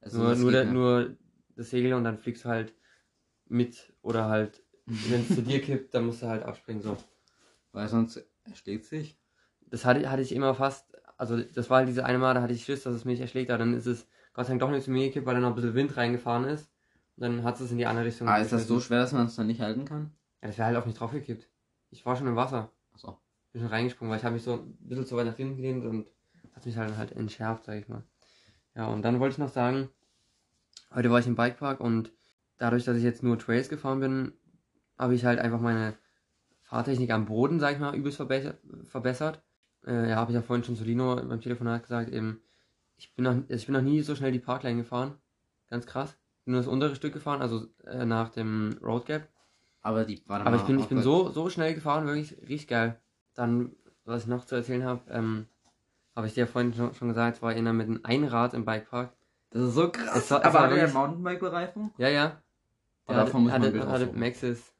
Also 0.00 0.18
nur, 0.18 0.30
das 0.30 0.38
nur, 0.38 0.52
der, 0.52 0.64
nur 0.64 1.16
das 1.56 1.70
Segel 1.70 1.94
und 1.94 2.04
dann 2.04 2.18
fliegst 2.18 2.44
du 2.44 2.48
halt 2.48 2.74
mit 3.46 3.92
oder 4.02 4.28
halt, 4.28 4.62
wenn 4.86 5.20
es 5.20 5.34
zu 5.34 5.42
dir 5.42 5.60
kippt, 5.62 5.94
dann 5.94 6.06
musst 6.06 6.22
du 6.22 6.26
halt 6.26 6.42
abspringen. 6.42 6.82
So. 6.82 6.96
Weil 7.72 7.88
sonst 7.88 8.24
erschlägt 8.44 8.86
sich. 8.86 9.18
Das 9.66 9.84
hatte, 9.84 10.10
hatte 10.10 10.22
ich 10.22 10.32
immer 10.32 10.54
fast, 10.54 10.94
also 11.16 11.40
das 11.40 11.70
war 11.70 11.78
halt 11.78 11.88
diese 11.88 12.04
eine 12.04 12.18
Mal, 12.18 12.34
da 12.34 12.42
hatte 12.42 12.52
ich 12.52 12.64
Schiss, 12.64 12.82
dass 12.82 12.94
es 12.94 13.04
mich 13.04 13.20
erschlägt, 13.20 13.50
aber 13.50 13.58
dann 13.58 13.74
ist 13.74 13.86
es 13.86 14.06
Gott 14.34 14.46
sei 14.46 14.50
Dank 14.50 14.60
doch 14.60 14.70
nicht 14.70 14.84
zu 14.84 14.90
mir 14.90 15.06
gekippt, 15.06 15.26
weil 15.26 15.34
da 15.34 15.40
noch 15.40 15.50
ein 15.50 15.54
bisschen 15.54 15.74
Wind 15.74 15.96
reingefahren 15.96 16.44
ist. 16.44 16.68
Und 17.16 17.22
dann 17.22 17.44
hat 17.44 17.60
es 17.60 17.70
in 17.70 17.78
die 17.78 17.86
andere 17.86 18.04
Richtung. 18.04 18.28
Ah, 18.28 18.38
ist 18.38 18.52
das 18.52 18.66
so 18.66 18.80
schwer, 18.80 19.00
dass 19.00 19.12
man 19.12 19.26
es 19.26 19.36
dann 19.36 19.46
nicht 19.46 19.60
halten 19.60 19.84
kann? 19.84 20.10
Ja, 20.42 20.48
das 20.48 20.58
wäre 20.58 20.66
halt 20.66 20.76
auf 20.76 20.86
mich 20.86 20.96
draufgekippt. 20.96 21.48
Ich 21.90 22.04
war 22.04 22.16
schon 22.16 22.26
im 22.26 22.36
Wasser. 22.36 22.70
Achso. 22.92 23.18
Bin 23.52 23.62
schon 23.62 23.70
reingesprungen, 23.70 24.10
weil 24.10 24.18
ich 24.18 24.24
habe 24.24 24.34
mich 24.34 24.42
so 24.42 24.54
ein 24.54 24.76
bisschen 24.80 25.06
zu 25.06 25.16
weit 25.16 25.26
nach 25.26 25.36
hinten 25.36 25.56
gelehnt 25.56 25.84
und 25.84 26.06
hat 26.54 26.66
mich 26.66 26.76
halt 26.76 26.96
halt 26.96 27.12
entschärft, 27.12 27.64
sag 27.64 27.78
ich 27.78 27.88
mal. 27.88 28.02
Ja, 28.74 28.88
und 28.88 29.02
dann 29.02 29.20
wollte 29.20 29.34
ich 29.34 29.38
noch 29.38 29.48
sagen, 29.48 29.88
heute 30.92 31.10
war 31.10 31.20
ich 31.20 31.28
im 31.28 31.36
Bikepark 31.36 31.78
und 31.78 32.10
dadurch, 32.58 32.84
dass 32.84 32.96
ich 32.96 33.04
jetzt 33.04 33.22
nur 33.22 33.38
Trails 33.38 33.68
gefahren 33.68 34.00
bin, 34.00 34.32
habe 34.98 35.14
ich 35.14 35.24
halt 35.24 35.38
einfach 35.38 35.60
meine 35.60 35.94
Fahrtechnik 36.62 37.10
am 37.10 37.26
Boden, 37.26 37.60
sag 37.60 37.74
ich 37.74 37.78
mal, 37.78 37.94
übelst 37.94 38.16
verbe 38.16 38.58
verbessert. 38.84 39.40
Äh, 39.86 40.10
ja, 40.10 40.16
habe 40.16 40.32
ich 40.32 40.34
ja 40.34 40.42
vorhin 40.42 40.64
schon 40.64 40.76
zu 40.76 40.84
Lino 40.84 41.14
beim 41.14 41.40
Telefonat 41.40 41.82
gesagt, 41.82 42.10
eben, 42.10 42.40
ich 42.96 43.14
bin 43.14 43.24
noch, 43.24 43.32
also 43.32 43.54
ich 43.54 43.66
bin 43.66 43.74
noch 43.74 43.82
nie 43.82 44.00
so 44.02 44.14
schnell 44.14 44.32
die 44.32 44.38
Parkline 44.38 44.76
gefahren. 44.78 45.14
Ganz 45.68 45.86
krass. 45.86 46.16
Bin 46.44 46.52
nur 46.52 46.60
das 46.60 46.68
untere 46.68 46.94
Stück 46.94 47.12
gefahren, 47.12 47.40
also 47.42 47.66
äh, 47.84 48.04
nach 48.04 48.28
dem 48.30 48.76
Road 48.82 49.06
Gap. 49.06 49.28
Aber 49.82 50.04
die 50.04 50.22
warte 50.26 50.46
Aber 50.46 50.56
ich 50.56 50.62
bin, 50.62 50.78
ich 50.78 50.86
bin 50.86 51.00
so, 51.02 51.30
so 51.30 51.50
schnell 51.50 51.74
gefahren, 51.74 52.06
wirklich 52.06 52.32
richtig 52.42 52.68
geil. 52.68 53.00
Dann, 53.34 53.72
was 54.04 54.22
ich 54.22 54.28
noch 54.28 54.44
zu 54.46 54.54
erzählen 54.54 54.84
habe, 54.84 55.02
ähm, 55.10 55.46
habe 56.16 56.26
ich 56.26 56.34
dir 56.34 56.46
vorhin 56.46 56.72
schon, 56.74 56.94
schon 56.94 57.08
gesagt, 57.08 57.42
war 57.42 57.50
einer 57.50 57.72
mit 57.72 57.88
einem 57.88 58.00
Einrad 58.04 58.54
im 58.54 58.64
Bikepark. 58.64 59.12
Das 59.50 59.62
ist 59.62 59.74
so 59.74 59.90
krass. 59.90 60.30
War- 60.30 60.44
Aber 60.44 60.54
war 60.54 60.62
hat 60.64 60.70
er 60.70 60.76
wirklich- 60.76 60.94
Mountainbike-Bereifung? 60.94 61.92
Ja, 61.98 62.08
ja. 62.08 62.42
Der 63.08 63.16
davon 63.16 63.42
muss 63.42 63.52
man 63.52 63.60
hatte, 63.62 63.72
Bild 63.72 63.84
hatte, 63.86 64.06
hatte. 64.06 64.16
Maxis. 64.18 64.72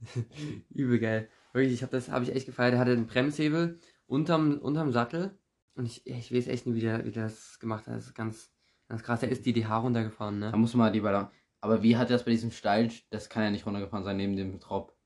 Übel 0.70 0.98
geil. 0.98 1.28
Wirklich, 1.52 1.72
ich 1.74 1.82
habe 1.82 1.92
das 1.92 2.10
habe 2.10 2.24
ich 2.24 2.34
echt 2.34 2.46
gefeiert. 2.46 2.74
Er 2.74 2.80
hatte 2.80 2.92
einen 2.92 3.06
Bremshebel 3.06 3.78
unterm, 4.06 4.58
unterm 4.58 4.92
Sattel. 4.92 5.36
Und 5.74 5.86
ich, 5.86 6.06
ich 6.06 6.32
weiß 6.32 6.48
echt 6.48 6.66
nicht, 6.66 6.74
wie 6.76 6.80
der, 6.80 7.04
wie 7.04 7.10
der 7.10 7.24
das 7.24 7.58
gemacht 7.58 7.86
hat. 7.86 7.94
Das 7.96 8.06
ist 8.06 8.14
ganz, 8.14 8.50
ganz 8.88 9.02
krass. 9.02 9.20
Der 9.20 9.30
ist 9.30 9.46
die 9.46 9.52
DH 9.52 9.78
runtergefahren, 9.78 10.40
Da 10.40 10.50
ne? 10.50 10.56
muss 10.56 10.74
man 10.74 10.86
mal 10.88 10.92
die 10.92 11.00
Baller. 11.00 11.30
Aber 11.60 11.82
wie 11.82 11.96
hat 11.96 12.10
er 12.10 12.16
das 12.16 12.24
bei 12.24 12.32
diesem 12.32 12.50
steilen, 12.50 12.92
das 13.10 13.28
kann 13.28 13.44
ja 13.44 13.50
nicht 13.50 13.66
runtergefahren 13.66 14.04
sein 14.04 14.16
neben 14.16 14.36
dem 14.36 14.58
Drop. 14.58 14.96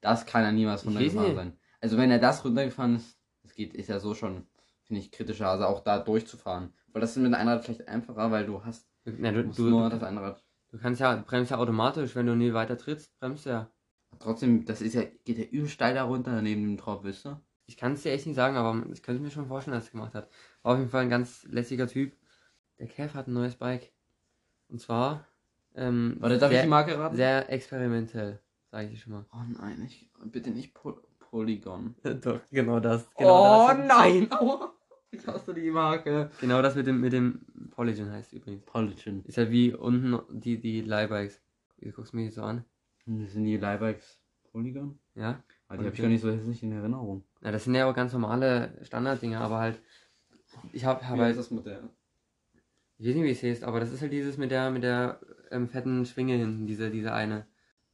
Das 0.00 0.26
kann 0.26 0.42
ja 0.42 0.52
niemals 0.52 0.86
runtergefahren 0.86 1.34
sein. 1.34 1.58
Also 1.80 1.96
wenn 1.96 2.10
er 2.10 2.18
das 2.18 2.44
runtergefahren 2.44 2.96
ist, 2.96 3.18
das 3.42 3.54
geht, 3.54 3.74
ist 3.74 3.88
ja 3.88 3.98
so 3.98 4.14
schon, 4.14 4.46
finde 4.82 5.00
ich, 5.00 5.10
kritischer, 5.10 5.48
also 5.48 5.64
auch 5.64 5.80
da 5.80 5.98
durchzufahren. 5.98 6.74
Weil 6.92 7.00
das 7.00 7.10
ist 7.10 7.16
mit 7.16 7.26
einem 7.26 7.34
Einrad 7.48 7.64
vielleicht 7.64 7.88
einfacher, 7.88 8.30
weil 8.30 8.46
du 8.46 8.64
hast, 8.64 8.88
Na, 9.04 9.32
du 9.32 9.44
du, 9.44 9.62
nur 9.68 9.84
du, 9.84 9.96
das 9.96 10.02
Einrad. 10.02 10.44
du 10.70 10.78
kannst 10.78 11.00
ja, 11.00 11.16
bremst 11.16 11.50
ja 11.50 11.58
automatisch, 11.58 12.14
wenn 12.14 12.26
du 12.26 12.36
nie 12.36 12.52
weiter 12.52 12.76
trittst, 12.78 13.18
bremst 13.18 13.46
du 13.46 13.50
ja. 13.50 13.70
Trotzdem, 14.18 14.64
das 14.64 14.80
ist 14.82 14.94
ja, 14.94 15.02
geht 15.24 15.38
ja 15.38 15.44
übel 15.44 15.68
steil 15.68 15.94
da 15.94 16.04
runter 16.04 16.40
neben 16.42 16.62
dem 16.62 16.76
Drop, 16.76 17.04
wisst 17.04 17.26
ihr? 17.26 17.40
Ich 17.66 17.76
kann 17.76 17.92
es 17.92 18.02
dir 18.02 18.12
echt 18.12 18.26
nicht 18.26 18.36
sagen, 18.36 18.56
aber 18.56 18.84
ich 18.92 19.02
könnte 19.02 19.22
mir 19.22 19.30
schon 19.30 19.48
vorstellen, 19.48 19.74
dass 19.74 19.84
er 19.84 19.86
es 19.88 19.92
gemacht 19.92 20.14
hat. 20.14 20.28
War 20.62 20.72
auf 20.72 20.78
jeden 20.78 20.90
Fall 20.90 21.02
ein 21.02 21.10
ganz 21.10 21.44
lässiger 21.44 21.88
Typ. 21.88 22.16
Der 22.78 22.86
Kev 22.86 23.14
hat 23.14 23.26
ein 23.26 23.32
neues 23.32 23.56
Bike. 23.56 23.92
Und 24.68 24.80
zwar 24.80 25.26
ähm, 25.74 26.16
Warte, 26.20 26.38
darf 26.38 26.50
ich 26.50 26.56
sehr, 26.56 26.64
die 26.64 26.70
Marke 26.70 26.98
raten? 26.98 27.16
sehr 27.16 27.50
experimentell, 27.52 28.40
sage 28.70 28.86
ich 28.86 28.92
dir 28.92 28.98
schon 28.98 29.12
mal. 29.12 29.26
Oh 29.32 29.42
nein, 29.60 29.82
ich, 29.84 30.10
bitte 30.24 30.50
nicht 30.50 30.74
Pol 30.74 31.00
Polygon. 31.18 31.94
Doch, 32.22 32.40
genau 32.50 32.80
das. 32.80 33.08
oh 33.16 33.66
das, 33.68 33.86
nein! 33.86 34.30
Aua. 34.32 34.72
Ich 35.12 35.26
hasse 35.26 35.54
die 35.54 35.70
Marke. 35.70 36.30
Genau 36.40 36.60
das 36.60 36.74
mit 36.74 36.86
dem, 36.86 37.00
mit 37.00 37.12
dem 37.12 37.46
Polygon 37.70 38.10
heißt 38.10 38.32
übrigens. 38.32 38.64
Polygon. 38.66 39.24
Ist 39.24 39.36
ja 39.36 39.50
wie 39.50 39.72
unten 39.72 40.18
die, 40.40 40.60
die 40.60 40.82
Leihbikes. 40.82 41.40
Wie 41.78 41.90
guckst 41.90 42.12
du 42.12 42.16
mich 42.16 42.26
jetzt 42.26 42.34
so 42.34 42.42
an? 42.42 42.64
Das 43.06 43.32
sind 43.32 43.44
die 43.44 43.56
Leibikes 43.56 44.18
Polygon. 44.50 44.98
Ja. 45.14 45.42
Aber 45.68 45.78
die 45.78 45.80
Und 45.80 45.84
habe 45.86 45.88
ich 45.88 45.96
die- 45.96 46.02
gar 46.02 46.08
nicht 46.08 46.20
so 46.22 46.30
hässlich 46.30 46.62
in 46.62 46.72
Erinnerung. 46.72 47.24
Ja, 47.42 47.50
das 47.52 47.64
sind 47.64 47.74
ja 47.74 47.88
auch 47.90 47.94
ganz 47.94 48.12
normale 48.12 48.78
Standarddinger, 48.82 49.40
aber 49.40 49.58
halt. 49.58 49.80
Ich 50.72 50.84
habe 50.84 51.02
hab 51.02 51.18
halt. 51.18 51.28
heißt 51.28 51.38
das 51.38 51.50
Modell? 51.50 51.88
Ich 52.98 53.06
weiß 53.08 53.14
nicht, 53.14 53.24
wie 53.24 53.30
es 53.30 53.42
heißt, 53.42 53.64
aber 53.64 53.78
das 53.80 53.92
ist 53.92 54.00
halt 54.00 54.12
dieses 54.12 54.38
mit 54.38 54.50
der 54.50 54.70
mit 54.70 54.82
der 54.82 55.20
ähm, 55.50 55.68
fetten 55.68 56.06
Schwinge 56.06 56.34
hinten, 56.36 56.66
diese, 56.66 56.90
diese 56.90 57.12
eine. 57.12 57.46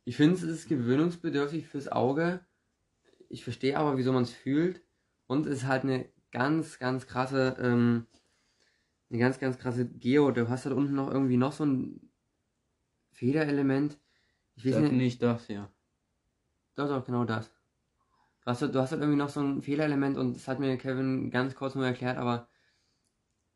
Ich 0.04 0.16
finde, 0.16 0.34
es 0.36 0.42
ist 0.42 0.68
gewöhnungsbedürftig 0.68 1.66
fürs 1.66 1.90
Auge. 1.90 2.40
Ich 3.28 3.42
verstehe 3.44 3.76
aber, 3.78 3.96
wieso 3.96 4.12
man 4.12 4.22
es 4.24 4.32
fühlt. 4.32 4.82
Und 5.26 5.46
es 5.46 5.58
ist 5.58 5.66
halt 5.66 5.84
eine 5.84 6.08
ganz, 6.30 6.78
ganz 6.78 7.06
krasse, 7.06 7.56
ähm, 7.60 8.06
eine 9.10 9.18
ganz, 9.18 9.38
ganz 9.40 9.58
krasse 9.58 9.86
Geo. 9.88 10.30
Du 10.30 10.48
hast 10.48 10.66
halt 10.66 10.76
unten 10.76 10.94
noch 10.94 11.10
irgendwie 11.10 11.36
noch 11.36 11.52
so 11.52 11.64
ein 11.64 12.10
Federelement. 13.12 13.98
Ich 14.54 14.64
weiß 14.66 14.74
Sag 14.74 14.82
nicht. 14.82 14.92
nicht 14.92 15.22
das 15.22 15.46
hier. 15.46 15.68
Doch, 16.74 16.88
doch, 16.88 17.04
genau 17.04 17.24
das. 17.24 17.50
Du 18.44 18.50
hast, 18.50 18.62
halt- 18.62 18.74
du 18.74 18.80
hast 18.80 18.90
halt 18.92 19.00
irgendwie 19.02 19.18
noch 19.18 19.28
so 19.28 19.40
ein 19.40 19.62
Fehlerelement 19.62 20.16
und 20.16 20.34
das 20.36 20.46
hat 20.48 20.58
mir 20.60 20.76
Kevin 20.76 21.30
ganz 21.30 21.54
kurz 21.56 21.74
nur 21.74 21.86
erklärt, 21.86 22.18
aber 22.18 22.48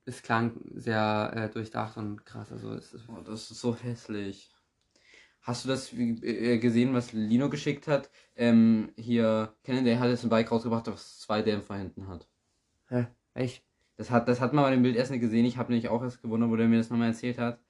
es 0.07 0.23
klang 0.23 0.59
sehr 0.75 1.33
äh, 1.35 1.51
durchdacht 1.51 1.97
und 1.99 2.25
krass. 2.25 2.51
Also 2.53 2.73
es 2.73 2.95
ist, 2.95 3.09
Oh, 3.09 3.21
das 3.21 3.51
ist 3.51 3.61
so 3.61 3.75
hässlich. 3.77 4.51
Hast 5.43 5.65
du 5.65 5.69
das 5.69 5.93
äh, 5.93 6.59
gesehen, 6.59 6.93
was 6.95 7.13
Lino 7.13 7.49
geschickt 7.51 7.87
hat? 7.89 8.11
Ähm, 8.35 8.93
hier, 8.97 9.57
Kennen, 9.65 9.85
der 9.85 10.01
hat 10.01 10.09
jetzt 10.09 10.25
ein 10.25 10.31
Bike 10.31 10.51
rausgebracht, 10.51 10.87
das 10.89 11.21
zwei 11.21 11.43
Dämpfer 11.43 11.77
hinten 11.77 12.09
hat. 12.09 12.29
hä, 12.91 13.07
echt? 13.35 13.65
Das 13.97 14.11
hat, 14.11 14.29
das 14.29 14.41
hat 14.41 14.53
man 14.53 14.65
bei 14.65 14.71
dem 14.71 14.83
Bild 14.83 14.97
erst 14.97 15.11
nicht 15.11 15.21
gesehen. 15.21 15.45
Ich 15.47 15.57
habe 15.57 15.71
nämlich 15.73 15.89
auch 15.89 16.03
erst 16.03 16.23
gewundert, 16.23 16.51
wo 16.51 16.57
der 16.57 16.69
mir 16.69 16.79
das 16.79 16.91
nochmal 16.91 17.09
erzählt 17.09 17.39
hat. 17.39 17.61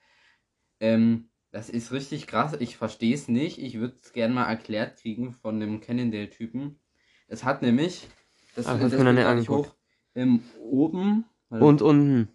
Ähm, 0.81 1.31
das 1.53 1.71
ist 1.71 1.93
richtig 1.93 2.27
krass. 2.29 2.55
Ich 2.61 2.77
verstehe 2.79 3.15
es 3.15 3.29
nicht. 3.29 3.59
Ich 3.59 3.77
würde 3.81 3.97
es 4.03 4.13
gerne 4.13 4.35
mal 4.35 4.47
erklärt 4.49 4.99
kriegen 4.99 5.33
von 5.33 5.61
dem 5.61 5.81
Cannondale-Typen. 5.81 6.81
Es 7.29 7.45
hat 7.45 7.63
nämlich. 7.63 8.09
Das, 8.55 8.67
Ah, 8.67 8.79
das 8.79 8.93
du 8.93 8.99
mir 8.99 9.05
dann 9.05 9.37
nicht 9.37 9.45
ich 9.45 9.49
hoch. 9.49 9.69
Ähm, 10.15 10.41
oben. 10.61 11.25
Und 11.51 11.83
unten 11.83 12.29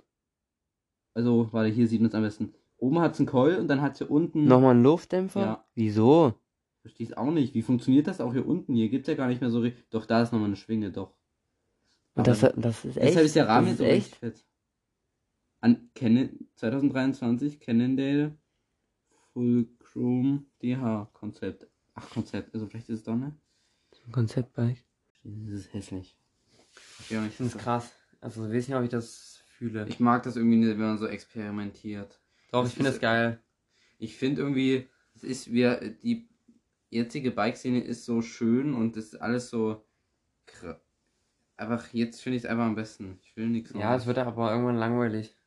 Also, 1.13 1.49
warte, 1.51 1.69
hier 1.69 1.87
sieht 1.87 2.01
man 2.01 2.09
es 2.09 2.15
am 2.15 2.23
besten. 2.23 2.53
Oben 2.77 2.99
hat 2.99 3.13
es 3.13 3.19
einen 3.19 3.27
Coil 3.27 3.57
und 3.57 3.67
dann 3.67 3.81
hat 3.81 3.93
es 3.93 3.97
hier 3.99 4.11
unten. 4.11 4.45
nochmal 4.45 4.75
ein 4.75 4.83
Luftdämpfer? 4.83 5.41
Ja. 5.41 5.65
Wieso? 5.75 6.33
Verstehe 6.81 7.07
es 7.07 7.17
auch 7.17 7.31
nicht. 7.31 7.53
Wie 7.53 7.61
funktioniert 7.61 8.07
das 8.07 8.21
auch 8.21 8.33
hier 8.33 8.45
unten? 8.47 8.73
Hier 8.73 8.89
gibt 8.89 9.07
es 9.07 9.11
ja 9.11 9.17
gar 9.17 9.27
nicht 9.27 9.41
mehr 9.41 9.51
so. 9.51 9.63
Doch, 9.91 10.05
da 10.05 10.21
ist 10.21 10.31
nochmal 10.31 10.47
eine 10.47 10.55
Schwinge, 10.55 10.91
doch. 10.91 11.15
Und 12.15 12.27
das, 12.27 12.39
das 12.39 12.85
ist 12.85 12.97
echt? 12.97 13.09
Deshalb 13.09 13.25
ist 13.25 13.35
der 13.35 13.47
Rahmen 13.47 13.67
das 13.67 13.79
jetzt 13.79 13.89
echt 13.89 14.15
fett. 14.15 14.45
An 15.59 15.89
Canon, 15.93 16.49
2023 16.55 17.59
Cannondale 17.59 18.35
Full 19.33 19.67
Chrome 19.79 20.43
DH 20.61 21.09
Konzept. 21.13 21.67
Ach, 21.93 22.09
Konzept, 22.09 22.53
also 22.53 22.67
vielleicht 22.67 22.89
ist 22.89 22.99
es 22.99 23.03
doch 23.03 23.15
ne? 23.15 23.35
Ein 24.11 24.13
Konzeptbike. 24.13 24.83
Das 25.23 25.59
ist 25.59 25.73
hässlich. 25.73 26.17
Ja, 27.09 27.25
Ich 27.25 27.33
finde 27.33 27.55
es 27.55 27.57
krass. 27.57 27.93
Also 28.19 28.45
ich 28.45 28.53
weiß 28.53 28.67
nicht, 28.67 28.77
ob 28.77 28.83
ich 28.83 28.89
das 28.89 29.41
fühle. 29.57 29.85
Ich 29.87 30.01
mag 30.01 30.23
das 30.23 30.35
irgendwie 30.35 30.57
nicht, 30.57 30.71
wenn 30.71 30.79
man 30.79 30.97
so 30.97 31.07
experimentiert. 31.07 32.19
Doch, 32.51 32.63
das 32.63 32.71
ich 32.71 32.75
finde 32.75 32.91
das 32.91 32.99
geil. 32.99 33.39
Ich 33.99 34.17
finde 34.17 34.41
irgendwie, 34.41 34.89
es 35.15 35.23
ist 35.23 35.53
wie 35.53 35.63
die 36.03 36.27
jetzige 36.89 37.31
Bike-Szene 37.31 37.81
ist 37.81 38.03
so 38.03 38.21
schön 38.21 38.73
und 38.73 38.97
es 38.97 39.13
ist 39.13 39.21
alles 39.21 39.49
so 39.49 39.85
kr- 40.45 40.81
einfach 41.55 41.93
jetzt 41.93 42.21
finde 42.21 42.35
ich 42.35 42.43
es 42.43 42.49
einfach 42.49 42.65
am 42.65 42.75
besten. 42.75 43.17
Ich 43.23 43.37
will 43.37 43.47
nichts 43.47 43.71
Ja, 43.73 43.95
es 43.95 44.07
wird 44.07 44.17
aber 44.17 44.51
irgendwann 44.51 44.75
langweilig. 44.75 45.37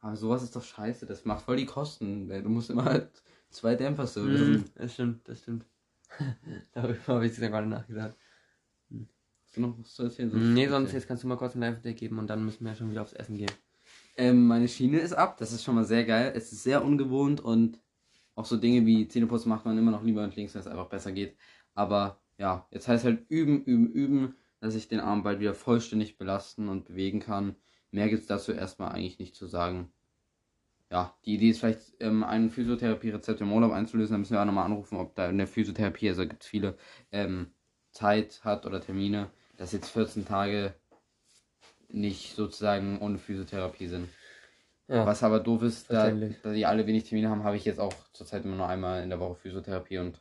Aber 0.00 0.16
sowas 0.16 0.42
ist 0.42 0.56
doch 0.56 0.64
scheiße, 0.64 1.06
das 1.06 1.24
macht 1.24 1.44
voll 1.44 1.58
die 1.58 1.66
Kosten. 1.66 2.28
Du 2.28 2.48
musst 2.48 2.70
immer 2.70 2.86
halt 2.86 3.22
zwei 3.50 3.76
Dämpfer 3.76 4.08
so. 4.08 4.22
Mhm, 4.22 4.64
das 4.74 4.94
stimmt, 4.94 5.28
das 5.28 5.38
stimmt. 5.38 5.64
Darüber 6.72 7.06
habe 7.06 7.26
ich 7.26 7.36
jetzt 7.36 7.40
gerade 7.40 7.66
nachgedacht. 7.66 8.16
Hast 9.44 9.56
du 9.56 9.60
noch 9.62 9.78
was 9.78 9.94
zu 9.94 10.04
erzählen? 10.04 10.54
Nee, 10.54 10.68
sonst 10.68 10.92
jetzt 10.92 11.08
kannst 11.08 11.24
du 11.24 11.28
mal 11.28 11.36
kurz 11.36 11.54
ein 11.54 11.60
Live-Day 11.60 11.94
geben 11.94 12.18
und 12.18 12.28
dann 12.28 12.44
müssen 12.44 12.64
wir 12.64 12.72
ja 12.72 12.76
schon 12.76 12.90
wieder 12.90 13.02
aufs 13.02 13.12
Essen 13.12 13.36
gehen. 13.36 13.50
Ähm, 14.16 14.46
meine 14.46 14.68
Schiene 14.68 14.98
ist 14.98 15.12
ab, 15.12 15.38
das 15.38 15.52
ist 15.52 15.64
schon 15.64 15.74
mal 15.74 15.84
sehr 15.84 16.04
geil. 16.04 16.32
Es 16.34 16.52
ist 16.52 16.62
sehr 16.62 16.84
ungewohnt 16.84 17.40
und 17.40 17.80
auch 18.34 18.44
so 18.44 18.56
Dinge 18.56 18.86
wie 18.86 19.08
Zähneputzen 19.08 19.48
macht 19.48 19.64
man 19.64 19.76
immer 19.76 19.90
noch 19.90 20.04
lieber 20.04 20.24
mit 20.24 20.36
links, 20.36 20.54
weil 20.54 20.60
es 20.60 20.66
einfach 20.66 20.88
besser 20.88 21.12
geht. 21.12 21.36
Aber 21.74 22.20
ja, 22.38 22.66
jetzt 22.70 22.88
heißt 22.88 23.04
halt 23.04 23.28
üben, 23.28 23.64
üben, 23.64 23.92
üben, 23.92 24.36
dass 24.60 24.74
ich 24.74 24.88
den 24.88 25.00
Arm 25.00 25.22
bald 25.22 25.40
wieder 25.40 25.54
vollständig 25.54 26.16
belasten 26.16 26.68
und 26.68 26.84
bewegen 26.84 27.20
kann. 27.20 27.56
Mehr 27.90 28.08
gibt 28.08 28.22
es 28.22 28.28
dazu 28.28 28.52
erstmal 28.52 28.92
eigentlich 28.92 29.18
nicht 29.18 29.34
zu 29.34 29.46
sagen. 29.46 29.92
Ja, 30.90 31.16
die 31.24 31.34
Idee 31.34 31.50
ist 31.50 31.60
vielleicht, 31.60 31.80
ähm, 32.00 32.24
ein 32.24 32.50
Physiotherapie-Rezept 32.50 33.40
im 33.40 33.52
Urlaub 33.52 33.72
einzulösen. 33.72 34.14
Da 34.14 34.18
müssen 34.18 34.32
wir 34.32 34.40
auch 34.40 34.44
nochmal 34.46 34.64
anrufen, 34.66 34.96
ob 34.96 35.14
da 35.14 35.28
in 35.28 35.38
der 35.38 35.46
Physiotherapie, 35.46 36.08
also 36.08 36.26
gibt 36.26 36.42
es 36.42 36.48
viele, 36.48 36.76
ähm, 37.12 37.52
Zeit 37.92 38.40
hat 38.44 38.66
oder 38.66 38.80
Termine, 38.80 39.30
dass 39.56 39.72
jetzt 39.72 39.90
14 39.90 40.24
Tage 40.26 40.74
nicht 41.88 42.34
sozusagen 42.34 42.98
ohne 43.00 43.18
Physiotherapie 43.18 43.86
sind. 43.88 44.08
Ja, 44.88 45.06
Was 45.06 45.22
aber 45.22 45.38
doof 45.40 45.62
ist, 45.62 45.90
da, 45.90 46.10
da 46.10 46.52
die 46.52 46.66
alle 46.66 46.86
wenig 46.86 47.04
Termine 47.04 47.30
haben, 47.30 47.44
habe 47.44 47.56
ich 47.56 47.64
jetzt 47.64 47.78
auch 47.78 47.94
zurzeit 48.12 48.44
immer 48.44 48.56
nur 48.56 48.68
einmal 48.68 49.02
in 49.02 49.10
der 49.10 49.20
Woche 49.20 49.36
Physiotherapie 49.36 49.98
und 49.98 50.20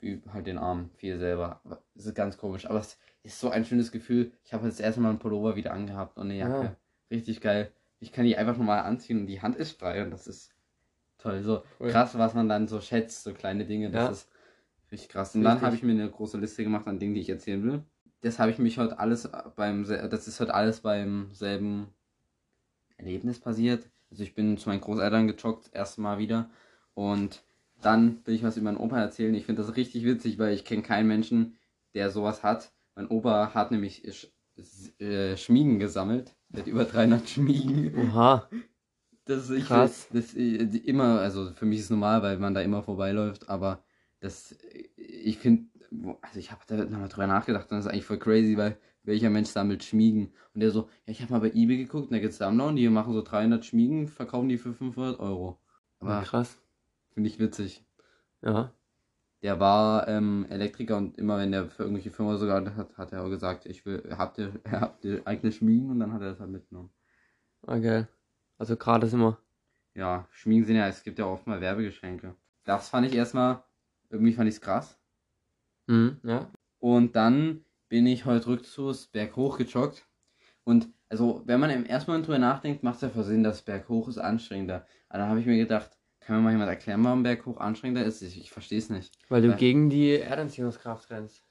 übe 0.00 0.32
halt 0.32 0.46
den 0.46 0.58
Arm 0.58 0.90
viel 0.96 1.18
selber. 1.18 1.60
Es 1.94 2.06
ist 2.06 2.14
ganz 2.14 2.36
komisch, 2.36 2.66
aber 2.66 2.80
es 2.80 2.98
ist 3.22 3.38
so 3.38 3.50
ein 3.50 3.64
schönes 3.64 3.92
Gefühl. 3.92 4.32
Ich 4.44 4.52
habe 4.52 4.66
jetzt 4.66 4.80
das 4.80 4.86
erste 4.86 5.00
Mal 5.00 5.10
einen 5.10 5.18
Pullover 5.18 5.54
wieder 5.56 5.72
angehabt 5.72 6.16
und 6.16 6.24
eine 6.24 6.38
Jacke. 6.38 6.64
Ja. 6.64 6.76
Richtig 7.10 7.40
geil. 7.40 7.72
Ich 8.00 8.12
kann 8.12 8.24
die 8.24 8.36
einfach 8.36 8.56
nochmal 8.56 8.80
anziehen 8.80 9.20
und 9.20 9.26
die 9.26 9.42
Hand 9.42 9.56
ist 9.56 9.78
frei 9.78 10.02
und 10.02 10.10
das 10.10 10.26
ist 10.26 10.50
toll. 11.18 11.42
So 11.42 11.62
Cool. 11.78 11.90
krass, 11.90 12.16
was 12.18 12.34
man 12.34 12.48
dann 12.48 12.66
so 12.66 12.80
schätzt, 12.80 13.22
so 13.24 13.32
kleine 13.34 13.66
Dinge. 13.66 13.90
Das 13.90 14.02
Ja. 14.04 14.10
ist 14.10 14.28
richtig 14.90 15.10
krass. 15.10 15.34
Und 15.34 15.42
dann 15.42 15.52
Richtig. 15.52 15.66
habe 15.66 15.76
ich 15.76 15.82
mir 15.82 15.92
eine 15.92 16.10
große 16.10 16.38
Liste 16.38 16.64
gemacht 16.64 16.86
an 16.86 16.98
Dingen, 16.98 17.14
die 17.14 17.20
ich 17.20 17.28
erzählen 17.28 17.62
will. 17.62 17.84
Das 18.22 18.38
habe 18.38 18.50
ich 18.50 18.58
mich 18.58 18.78
heute 18.78 18.98
alles 18.98 19.28
beim, 19.56 19.84
sel- 19.84 20.08
das 20.08 20.28
ist 20.28 20.40
heute 20.40 20.54
alles 20.54 20.80
beim 20.80 21.30
selben 21.32 21.88
Erlebnis 22.96 23.38
passiert. 23.38 23.88
Also 24.10 24.22
ich 24.22 24.34
bin 24.34 24.58
zu 24.58 24.68
meinen 24.68 24.80
Großeltern 24.80 25.26
gejoggt, 25.28 25.66
das 25.66 25.72
erste 25.72 26.00
Mal 26.00 26.18
wieder. 26.18 26.50
Und 26.94 27.42
dann 27.80 28.20
will 28.26 28.34
ich 28.34 28.42
was 28.42 28.56
über 28.56 28.64
meinen 28.64 28.76
Opa 28.76 28.98
erzählen. 29.00 29.34
Ich 29.34 29.46
finde 29.46 29.62
das 29.62 29.76
richtig 29.76 30.04
witzig, 30.04 30.38
weil 30.38 30.52
ich 30.54 30.64
kenne 30.64 30.82
keinen 30.82 31.06
Menschen, 31.06 31.56
der 31.94 32.10
sowas 32.10 32.42
hat. 32.42 32.72
Mein 32.94 33.08
Opa 33.08 33.54
hat 33.54 33.70
nämlich 33.70 34.02
Sch 34.12 34.28
äh, 34.98 35.36
Schmiegen 35.36 35.78
gesammelt. 35.78 36.34
Hat 36.56 36.66
über 36.66 36.84
300 36.84 37.28
Schmiegen. 37.28 37.94
Oha. 37.96 38.48
Das 39.24 39.44
ist 39.44 39.50
ich, 39.50 39.66
Krass. 39.66 40.08
Das, 40.12 40.34
äh, 40.34 40.64
immer, 40.84 41.20
also 41.20 41.52
für 41.52 41.64
mich 41.64 41.78
ist 41.78 41.84
es 41.84 41.90
normal, 41.90 42.22
weil 42.22 42.38
man 42.38 42.54
da 42.54 42.60
immer 42.60 42.82
vorbeiläuft, 42.82 43.48
aber 43.48 43.84
das, 44.18 44.56
ich 44.96 45.38
finde, 45.38 45.66
also 46.20 46.38
ich 46.38 46.50
habe 46.50 46.62
da 46.66 46.76
nochmal 46.76 47.08
drüber 47.08 47.26
nachgedacht 47.26 47.70
und 47.70 47.76
das 47.76 47.86
ist 47.86 47.92
eigentlich 47.92 48.04
voll 48.04 48.18
crazy, 48.18 48.56
weil 48.56 48.76
welcher 49.04 49.30
Mensch 49.30 49.48
sammelt 49.48 49.84
Schmiegen? 49.84 50.32
Und 50.54 50.60
der 50.60 50.70
so, 50.70 50.88
ja, 51.06 51.12
ich 51.12 51.22
habe 51.22 51.32
mal 51.32 51.40
bei 51.40 51.50
eBay 51.50 51.78
geguckt, 51.78 52.06
und 52.06 52.12
da 52.12 52.18
gibt's 52.18 52.38
Sammler 52.38 52.66
und 52.66 52.76
die 52.76 52.88
machen 52.88 53.12
so 53.12 53.22
300 53.22 53.64
Schmiegen, 53.64 54.08
verkaufen 54.08 54.48
die 54.48 54.58
für 54.58 54.74
500 54.74 55.20
Euro. 55.20 55.58
Aber 56.00 56.22
krass. 56.22 56.58
finde 57.12 57.28
ich 57.28 57.38
witzig. 57.38 57.84
Ja. 58.42 58.72
Der 59.42 59.58
war 59.58 60.06
ähm, 60.08 60.46
Elektriker 60.50 60.96
und 60.98 61.16
immer 61.16 61.38
wenn 61.38 61.52
der 61.52 61.70
für 61.70 61.84
irgendwelche 61.84 62.10
Firma 62.10 62.36
sogar 62.36 62.62
hat, 62.76 62.98
hat 62.98 63.12
er 63.12 63.24
auch 63.24 63.30
gesagt, 63.30 63.64
ich 63.66 63.86
will, 63.86 64.02
habt 64.16 64.38
ihr, 64.38 64.52
habt 64.70 65.04
ihr 65.04 65.26
eigene 65.26 65.50
Schmiegen 65.50 65.90
und 65.90 66.00
dann 66.00 66.12
hat 66.12 66.20
er 66.20 66.30
das 66.30 66.40
halt 66.40 66.50
mitgenommen. 66.50 66.90
Okay. 67.62 68.06
Also 68.58 68.76
gerade 68.76 69.06
ist 69.06 69.14
immer. 69.14 69.38
Ja, 69.94 70.28
Schmiegen 70.30 70.66
sind 70.66 70.76
ja, 70.76 70.86
es 70.88 71.02
gibt 71.02 71.18
ja 71.18 71.26
oft 71.26 71.46
mal 71.46 71.60
Werbegeschenke. 71.60 72.34
Das 72.64 72.90
fand 72.90 73.06
ich 73.06 73.14
erstmal, 73.14 73.62
irgendwie 74.10 74.32
fand 74.32 74.48
ich 74.48 74.56
es 74.56 74.60
krass. 74.60 74.98
Mhm. 75.86 76.18
Ja. 76.22 76.50
Und 76.78 77.16
dann 77.16 77.64
bin 77.88 78.06
ich 78.06 78.24
heute 78.24 78.46
rückzugs 78.46 79.06
berghoch 79.06 79.58
gejoggt. 79.58 80.06
Und 80.64 80.88
also, 81.08 81.42
wenn 81.46 81.58
man 81.58 81.70
im 81.70 81.84
ersten 81.84 82.10
Moment 82.10 82.26
drüber 82.26 82.38
nachdenkt, 82.38 82.82
macht 82.82 83.02
es 83.02 83.14
ja 83.14 83.22
Sinn, 83.22 83.42
dass 83.42 83.62
berghoch 83.62 84.08
ist 84.08 84.18
anstrengender. 84.18 84.86
Aber 85.08 85.18
dann 85.18 85.28
habe 85.28 85.40
ich 85.40 85.46
mir 85.46 85.56
gedacht, 85.56 85.98
kann 86.20 86.36
mir 86.36 86.42
mal 86.42 86.52
jemand 86.52 86.68
erklären, 86.70 87.02
warum 87.04 87.22
berghoch 87.22 87.58
anstrengender 87.58 88.04
ist? 88.04 88.22
Ich, 88.22 88.38
ich 88.38 88.50
verstehe 88.50 88.78
es 88.78 88.90
nicht. 88.90 89.18
Weil 89.28 89.42
du 89.42 89.48
Ja. 89.48 89.56
gegen 89.56 89.90
die 89.90 90.18
Erdanziehungskraft 90.18 91.10
rennst. 91.10 91.44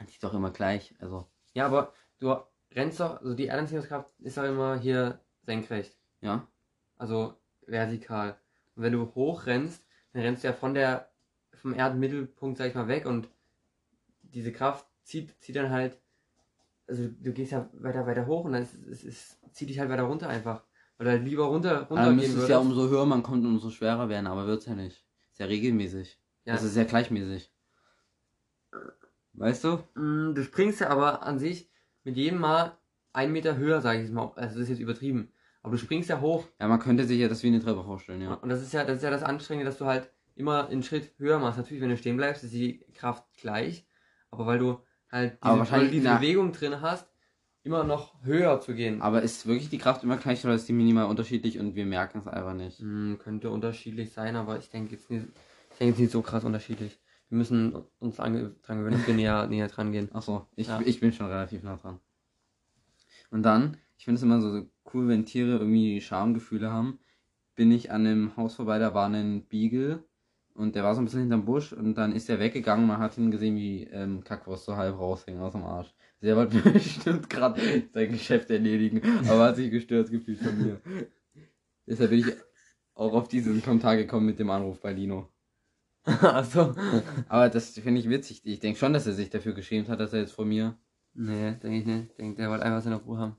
Die 0.00 0.04
ist 0.12 0.22
doch 0.22 0.34
immer 0.34 0.50
gleich. 0.50 0.94
Also, 1.00 1.26
Ja, 1.54 1.66
aber 1.66 1.92
du 2.18 2.36
rennst 2.74 3.00
doch, 3.00 3.20
also 3.20 3.34
die 3.34 3.46
Erdanziehungskraft 3.46 4.12
ist 4.20 4.36
doch 4.36 4.44
immer 4.44 4.78
hier 4.78 5.20
senkrecht. 5.44 5.96
ja. 6.20 6.46
Also 6.98 7.34
vertikal. 7.66 8.38
Und 8.74 8.82
wenn 8.82 8.92
du 8.94 9.14
hoch 9.14 9.44
rennst, 9.44 9.84
dann 10.12 10.22
rennst 10.22 10.42
du 10.44 10.48
ja 10.48 10.54
von 10.54 10.72
der, 10.72 11.10
vom 11.52 11.74
Erdmittelpunkt, 11.74 12.56
sag 12.56 12.68
ich 12.68 12.74
mal, 12.74 12.88
weg 12.88 13.04
und 13.04 13.28
diese 14.22 14.50
Kraft 14.52 14.86
zieht, 15.02 15.34
zieht 15.42 15.56
dann 15.56 15.70
halt, 15.70 16.00
also 16.86 17.08
du 17.08 17.32
gehst 17.32 17.52
ja 17.52 17.68
weiter, 17.74 18.06
weiter 18.06 18.26
hoch 18.26 18.44
und 18.44 18.52
dann 18.52 18.62
ist, 18.62 18.74
es 18.86 19.04
ist, 19.04 19.38
zieht 19.54 19.68
dich 19.68 19.78
halt 19.78 19.90
weiter 19.90 20.04
runter 20.04 20.28
einfach. 20.30 20.64
Halt 20.98 21.24
lieber 21.24 21.44
runter, 21.44 21.74
Dann 21.74 21.84
runtergehen 21.84 22.16
müsste 22.16 22.42
es 22.42 22.48
ja 22.48 22.58
umso 22.58 22.88
höher 22.88 23.04
man 23.04 23.22
kommt, 23.22 23.44
umso 23.44 23.70
schwerer 23.70 24.08
werden, 24.08 24.26
aber 24.26 24.46
wird 24.46 24.60
es 24.60 24.66
ja 24.66 24.74
nicht. 24.74 25.04
Ist 25.30 25.38
ja 25.40 25.46
regelmäßig. 25.46 26.18
Ja. 26.44 26.54
Das 26.54 26.62
ist 26.62 26.76
ja 26.76 26.84
gleichmäßig. 26.84 27.52
Weißt 29.34 29.64
du? 29.64 29.78
Mm, 29.94 30.34
Du 30.34 30.42
springst 30.42 30.80
ja 30.80 30.88
aber 30.88 31.22
an 31.22 31.38
sich 31.38 31.70
mit 32.04 32.16
jedem 32.16 32.38
Mal 32.38 32.78
einen 33.12 33.32
Meter 33.32 33.56
höher, 33.56 33.80
sage 33.80 34.02
ich 34.02 34.10
mal. 34.10 34.32
Also 34.36 34.54
das 34.54 34.64
ist 34.64 34.68
jetzt 34.70 34.80
übertrieben. 34.80 35.32
Aber 35.62 35.72
du 35.72 35.78
springst 35.78 36.08
ja 36.08 36.20
hoch 36.20 36.46
Ja, 36.60 36.68
man 36.68 36.78
könnte 36.78 37.04
sich 37.04 37.18
ja 37.18 37.28
das 37.28 37.42
wie 37.42 37.48
eine 37.48 37.60
Treppe 37.60 37.82
vorstellen, 37.82 38.22
ja. 38.22 38.34
und 38.34 38.48
das 38.48 38.62
ist 38.62 38.72
ja, 38.72 38.84
das 38.84 38.98
ist 38.98 39.02
ja 39.02 39.10
das 39.10 39.24
Anstrengende, 39.24 39.68
dass 39.68 39.78
du 39.78 39.86
halt 39.86 40.10
immer 40.36 40.68
einen 40.68 40.82
Schritt 40.82 41.12
höher 41.18 41.38
machst. 41.38 41.58
Natürlich, 41.58 41.82
wenn 41.82 41.88
du 41.90 41.96
stehen 41.96 42.16
bleibst, 42.16 42.44
ist 42.44 42.54
die 42.54 42.84
Kraft 42.94 43.24
gleich, 43.36 43.86
aber 44.30 44.46
weil 44.46 44.58
du 44.58 44.80
halt 45.10 45.38
diese, 45.42 45.88
diese 45.90 46.14
Bewegung 46.14 46.52
drin 46.52 46.80
hast, 46.80 47.08
immer 47.66 47.84
noch 47.84 48.14
höher 48.22 48.60
zu 48.60 48.74
gehen. 48.74 49.02
Aber 49.02 49.22
ist 49.22 49.46
wirklich 49.46 49.68
die 49.68 49.78
Kraft 49.78 50.04
immer 50.04 50.16
gleich 50.16 50.44
oder 50.44 50.54
ist 50.54 50.68
die 50.68 50.72
minimal 50.72 51.06
unterschiedlich 51.06 51.58
und 51.58 51.74
wir 51.74 51.84
merken 51.84 52.20
es 52.20 52.28
einfach 52.28 52.54
nicht? 52.54 52.78
Hm, 52.78 53.18
könnte 53.18 53.50
unterschiedlich 53.50 54.12
sein, 54.12 54.36
aber 54.36 54.58
ich 54.58 54.70
denke 54.70 54.92
jetzt 54.94 55.10
nicht, 55.10 55.26
ich 55.72 55.78
denke 55.78 55.90
jetzt 55.92 56.00
nicht 56.00 56.12
so 56.12 56.22
krass 56.22 56.44
unterschiedlich. 56.44 56.98
Wir 57.28 57.38
müssen 57.38 57.74
uns 57.98 58.16
dran 58.16 58.34
gewöhnen, 58.34 58.92
dass 58.92 59.06
wir 59.06 59.14
näher, 59.14 59.46
näher 59.50 59.68
dran 59.68 59.90
gehen. 59.90 60.08
Ach 60.12 60.22
so, 60.22 60.46
ich, 60.54 60.68
Ja. 60.68 60.80
ich 60.84 61.00
bin 61.00 61.12
schon 61.12 61.26
relativ 61.26 61.62
nah 61.64 61.76
dran. 61.76 61.98
Und 63.30 63.42
dann, 63.42 63.76
ich 63.98 64.04
finde 64.04 64.18
es 64.18 64.22
immer 64.22 64.40
so, 64.40 64.50
so 64.52 64.66
cool, 64.94 65.08
wenn 65.08 65.26
Tiere 65.26 65.58
irgendwie 65.58 66.00
Schamgefühle 66.00 66.70
haben. 66.70 67.00
Bin 67.56 67.72
ich 67.72 67.90
an 67.90 68.06
einem 68.06 68.36
Haus 68.36 68.54
vorbei, 68.54 68.78
da 68.78 68.94
war 68.94 69.08
ein 69.08 69.46
Beagle 69.48 70.04
und 70.56 70.74
der 70.74 70.84
war 70.84 70.94
so 70.94 71.00
ein 71.00 71.04
bisschen 71.04 71.20
hinterm 71.20 71.44
Busch 71.44 71.72
und 71.72 71.94
dann 71.94 72.12
ist 72.12 72.28
er 72.28 72.38
weggegangen 72.38 72.86
man 72.86 72.98
hat 72.98 73.16
ihn 73.18 73.30
gesehen, 73.30 73.56
wie 73.56 73.84
ähm, 73.84 74.24
Kackwurst 74.24 74.64
so 74.64 74.76
halb 74.76 74.98
raushängen 74.98 75.40
aus 75.40 75.52
dem 75.52 75.64
Arsch. 75.64 75.94
Der 76.22 76.36
wollte 76.36 76.58
bestimmt 76.70 77.30
gerade 77.30 77.60
sein 77.92 78.10
Geschäft 78.10 78.50
erledigen, 78.50 79.02
aber 79.28 79.44
hat 79.44 79.56
sich 79.56 79.70
gestört 79.70 80.10
gefühlt 80.10 80.40
von 80.40 80.58
mir. 80.58 80.80
Deshalb 81.86 82.10
bin 82.10 82.20
ich 82.20 82.26
auch 82.94 83.12
auf 83.12 83.28
diesen 83.28 83.62
Kommentar 83.62 83.96
gekommen 83.96 84.26
mit 84.26 84.38
dem 84.38 84.50
Anruf 84.50 84.80
bei 84.80 84.92
Lino. 84.92 85.28
Achso. 86.04 86.74
Aber 87.28 87.48
das 87.48 87.70
finde 87.70 88.00
ich 88.00 88.08
witzig. 88.08 88.40
Ich 88.44 88.60
denke 88.60 88.78
schon, 88.78 88.92
dass 88.92 89.06
er 89.06 89.12
sich 89.12 89.30
dafür 89.30 89.54
geschämt 89.54 89.88
hat, 89.88 90.00
dass 90.00 90.12
er 90.12 90.20
jetzt 90.20 90.32
vor 90.32 90.44
mir 90.44 90.78
Nee, 91.18 91.52
denke 91.62 91.78
ich 91.78 91.86
nicht. 91.86 92.10
Ich 92.10 92.16
denke, 92.16 92.36
der 92.36 92.50
wollte 92.50 92.64
einfach 92.64 92.82
seine 92.82 92.96
Ruhe 92.96 93.18
haben. 93.18 93.36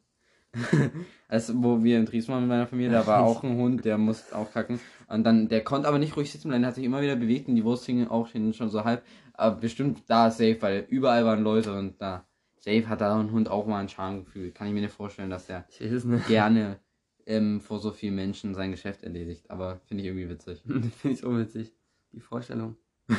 Also, 1.29 1.53
wo 1.61 1.83
wir 1.83 1.97
in 1.97 2.05
Dresden 2.05 2.31
waren 2.31 2.43
mit 2.43 2.49
meiner 2.49 2.67
Familie, 2.67 2.91
da 2.91 3.05
war 3.05 3.21
auch 3.21 3.43
ein 3.43 3.57
Hund, 3.57 3.83
der 3.83 3.97
musste 3.97 4.33
auch 4.33 4.49
kacken. 4.51 4.79
Und 5.07 5.23
dann, 5.23 5.47
der 5.47 5.63
konnte 5.63 5.87
aber 5.87 5.99
nicht 5.99 6.17
ruhig 6.17 6.31
sitzen 6.31 6.49
bleiben, 6.49 6.61
der 6.61 6.69
hat 6.69 6.75
sich 6.75 6.83
immer 6.83 7.01
wieder 7.01 7.15
bewegt 7.15 7.47
und 7.47 7.55
die 7.55 7.63
Wurst 7.63 7.85
hing 7.85 8.07
auch 8.07 8.27
schon 8.27 8.69
so 8.69 8.83
halb. 8.83 9.03
Aber 9.33 9.55
bestimmt 9.55 10.03
da 10.07 10.27
ist 10.27 10.37
safe, 10.37 10.61
weil 10.61 10.85
überall 10.89 11.25
waren 11.25 11.43
Leute 11.43 11.77
und 11.77 12.01
da. 12.01 12.25
Safe 12.57 12.89
hat 12.89 13.01
da 13.01 13.17
ein 13.17 13.31
Hund 13.31 13.49
auch 13.49 13.67
mal 13.67 13.79
ein 13.79 13.89
Schamgefühl. 13.89 14.51
Kann 14.51 14.67
ich 14.67 14.73
mir 14.73 14.81
nicht 14.81 14.93
vorstellen, 14.93 15.29
dass 15.29 15.47
der 15.47 15.65
gerne 16.27 16.79
ähm, 17.25 17.61
vor 17.61 17.79
so 17.79 17.91
vielen 17.91 18.15
Menschen 18.15 18.53
sein 18.53 18.71
Geschäft 18.71 19.03
erledigt. 19.03 19.49
Aber 19.49 19.79
finde 19.85 20.03
ich 20.03 20.09
irgendwie 20.09 20.29
witzig. 20.29 20.61
Finde 20.65 20.89
ich 21.03 21.19
so 21.19 21.37
witzig. 21.37 21.73
Die 22.11 22.19
Vorstellung. 22.19 22.75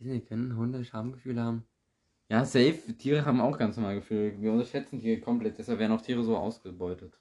Ich 0.00 0.06
nicht, 0.06 0.26
können 0.26 0.56
Hunde 0.56 0.84
Schamgefühle 0.84 1.40
haben? 1.40 1.64
Ja, 2.28 2.44
safe. 2.44 2.78
Tiere 2.98 3.24
haben 3.24 3.40
auch 3.40 3.56
ganz 3.56 3.76
normal 3.76 3.94
Gefühle. 3.94 4.38
Wir 4.40 4.52
unterschätzen 4.52 5.00
Tiere 5.00 5.20
komplett, 5.20 5.56
deshalb 5.56 5.78
werden 5.78 5.92
auch 5.92 6.02
Tiere 6.02 6.22
so 6.24 6.36
ausgebeutet. 6.36 7.18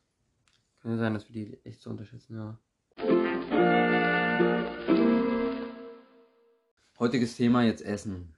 Könnte 0.81 0.97
sein, 0.97 1.13
dass 1.13 1.29
wir 1.29 1.33
die 1.33 1.59
echt 1.63 1.81
so 1.81 1.91
unterschätzen, 1.91 2.35
ja. 2.35 2.57
Heutiges 6.99 7.35
Thema 7.35 7.63
jetzt 7.63 7.83
Essen 7.83 8.33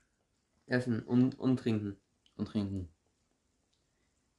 Essen 0.66 1.00
und, 1.02 1.38
und 1.38 1.58
trinken. 1.58 1.96
und 2.36 2.48
Trinken. 2.48 2.88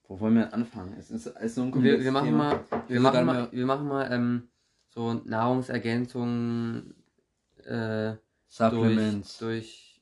Wo 0.07 0.19
wollen 0.19 0.35
wir 0.35 0.53
anfangen? 0.53 0.93
Es 0.99 1.09
ist, 1.11 1.25
es 1.27 1.35
ist 1.41 1.55
so 1.55 1.63
ein 1.63 1.83
Wir, 1.83 2.01
wir 2.03 2.11
machen 2.11 2.25
Thema. 2.27 2.37
mal, 2.69 2.83
wir 2.87 2.99
machen 2.99 3.25
mal, 3.25 3.49
wir 3.51 3.65
machen 3.65 3.87
mal 3.87 4.11
ähm, 4.11 4.47
so 4.89 5.13
Nahrungsergänzungen 5.13 6.95
äh, 7.63 8.11
durch, 8.11 8.19
Supplements. 8.47 9.37
durch 9.39 10.01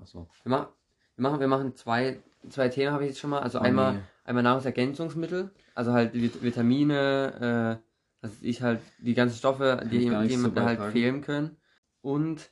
Achso. 0.00 0.26
wir, 0.44 0.50
machen, 0.50 0.68
wir 1.16 1.22
machen, 1.22 1.40
wir 1.40 1.48
machen 1.48 1.74
zwei, 1.76 2.20
zwei 2.48 2.68
Themen 2.68 2.92
habe 2.92 3.04
ich 3.04 3.10
jetzt 3.10 3.18
schon 3.20 3.30
mal. 3.30 3.40
Also 3.40 3.58
Oh, 3.58 3.62
einmal, 3.62 3.94
nee. 3.94 4.00
einmal 4.24 4.42
Nahrungsergänzungsmittel, 4.42 5.50
also 5.74 5.92
halt 5.92 6.14
Vit 6.14 6.42
Vitamine, 6.42 7.80
dass 8.26 8.42
ich 8.42 8.62
halt 8.62 8.80
die 8.98 9.14
ganzen 9.14 9.36
Stoffe, 9.38 9.86
die 9.90 9.98
jemandem 9.98 10.54
halt 10.64 10.80
fehlen 10.92 11.22
können. 11.22 11.56
Und 12.00 12.50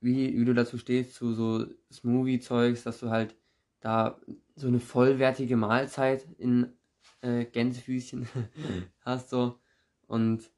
wie, 0.00 0.38
wie 0.38 0.44
du 0.44 0.54
dazu 0.54 0.78
stehst, 0.78 1.14
zu 1.14 1.34
so 1.34 1.66
Smoothie-Zeugs, 1.92 2.84
dass 2.84 3.00
du 3.00 3.10
halt 3.10 3.36
da 3.80 4.20
so 4.56 4.68
eine 4.68 4.80
vollwertige 4.80 5.56
Mahlzeit 5.56 6.26
in 6.38 6.72
äh, 7.20 7.44
Gänsefüßchen 7.44 8.28
hast 9.00 9.30
so. 9.30 9.60
Und 10.06 10.50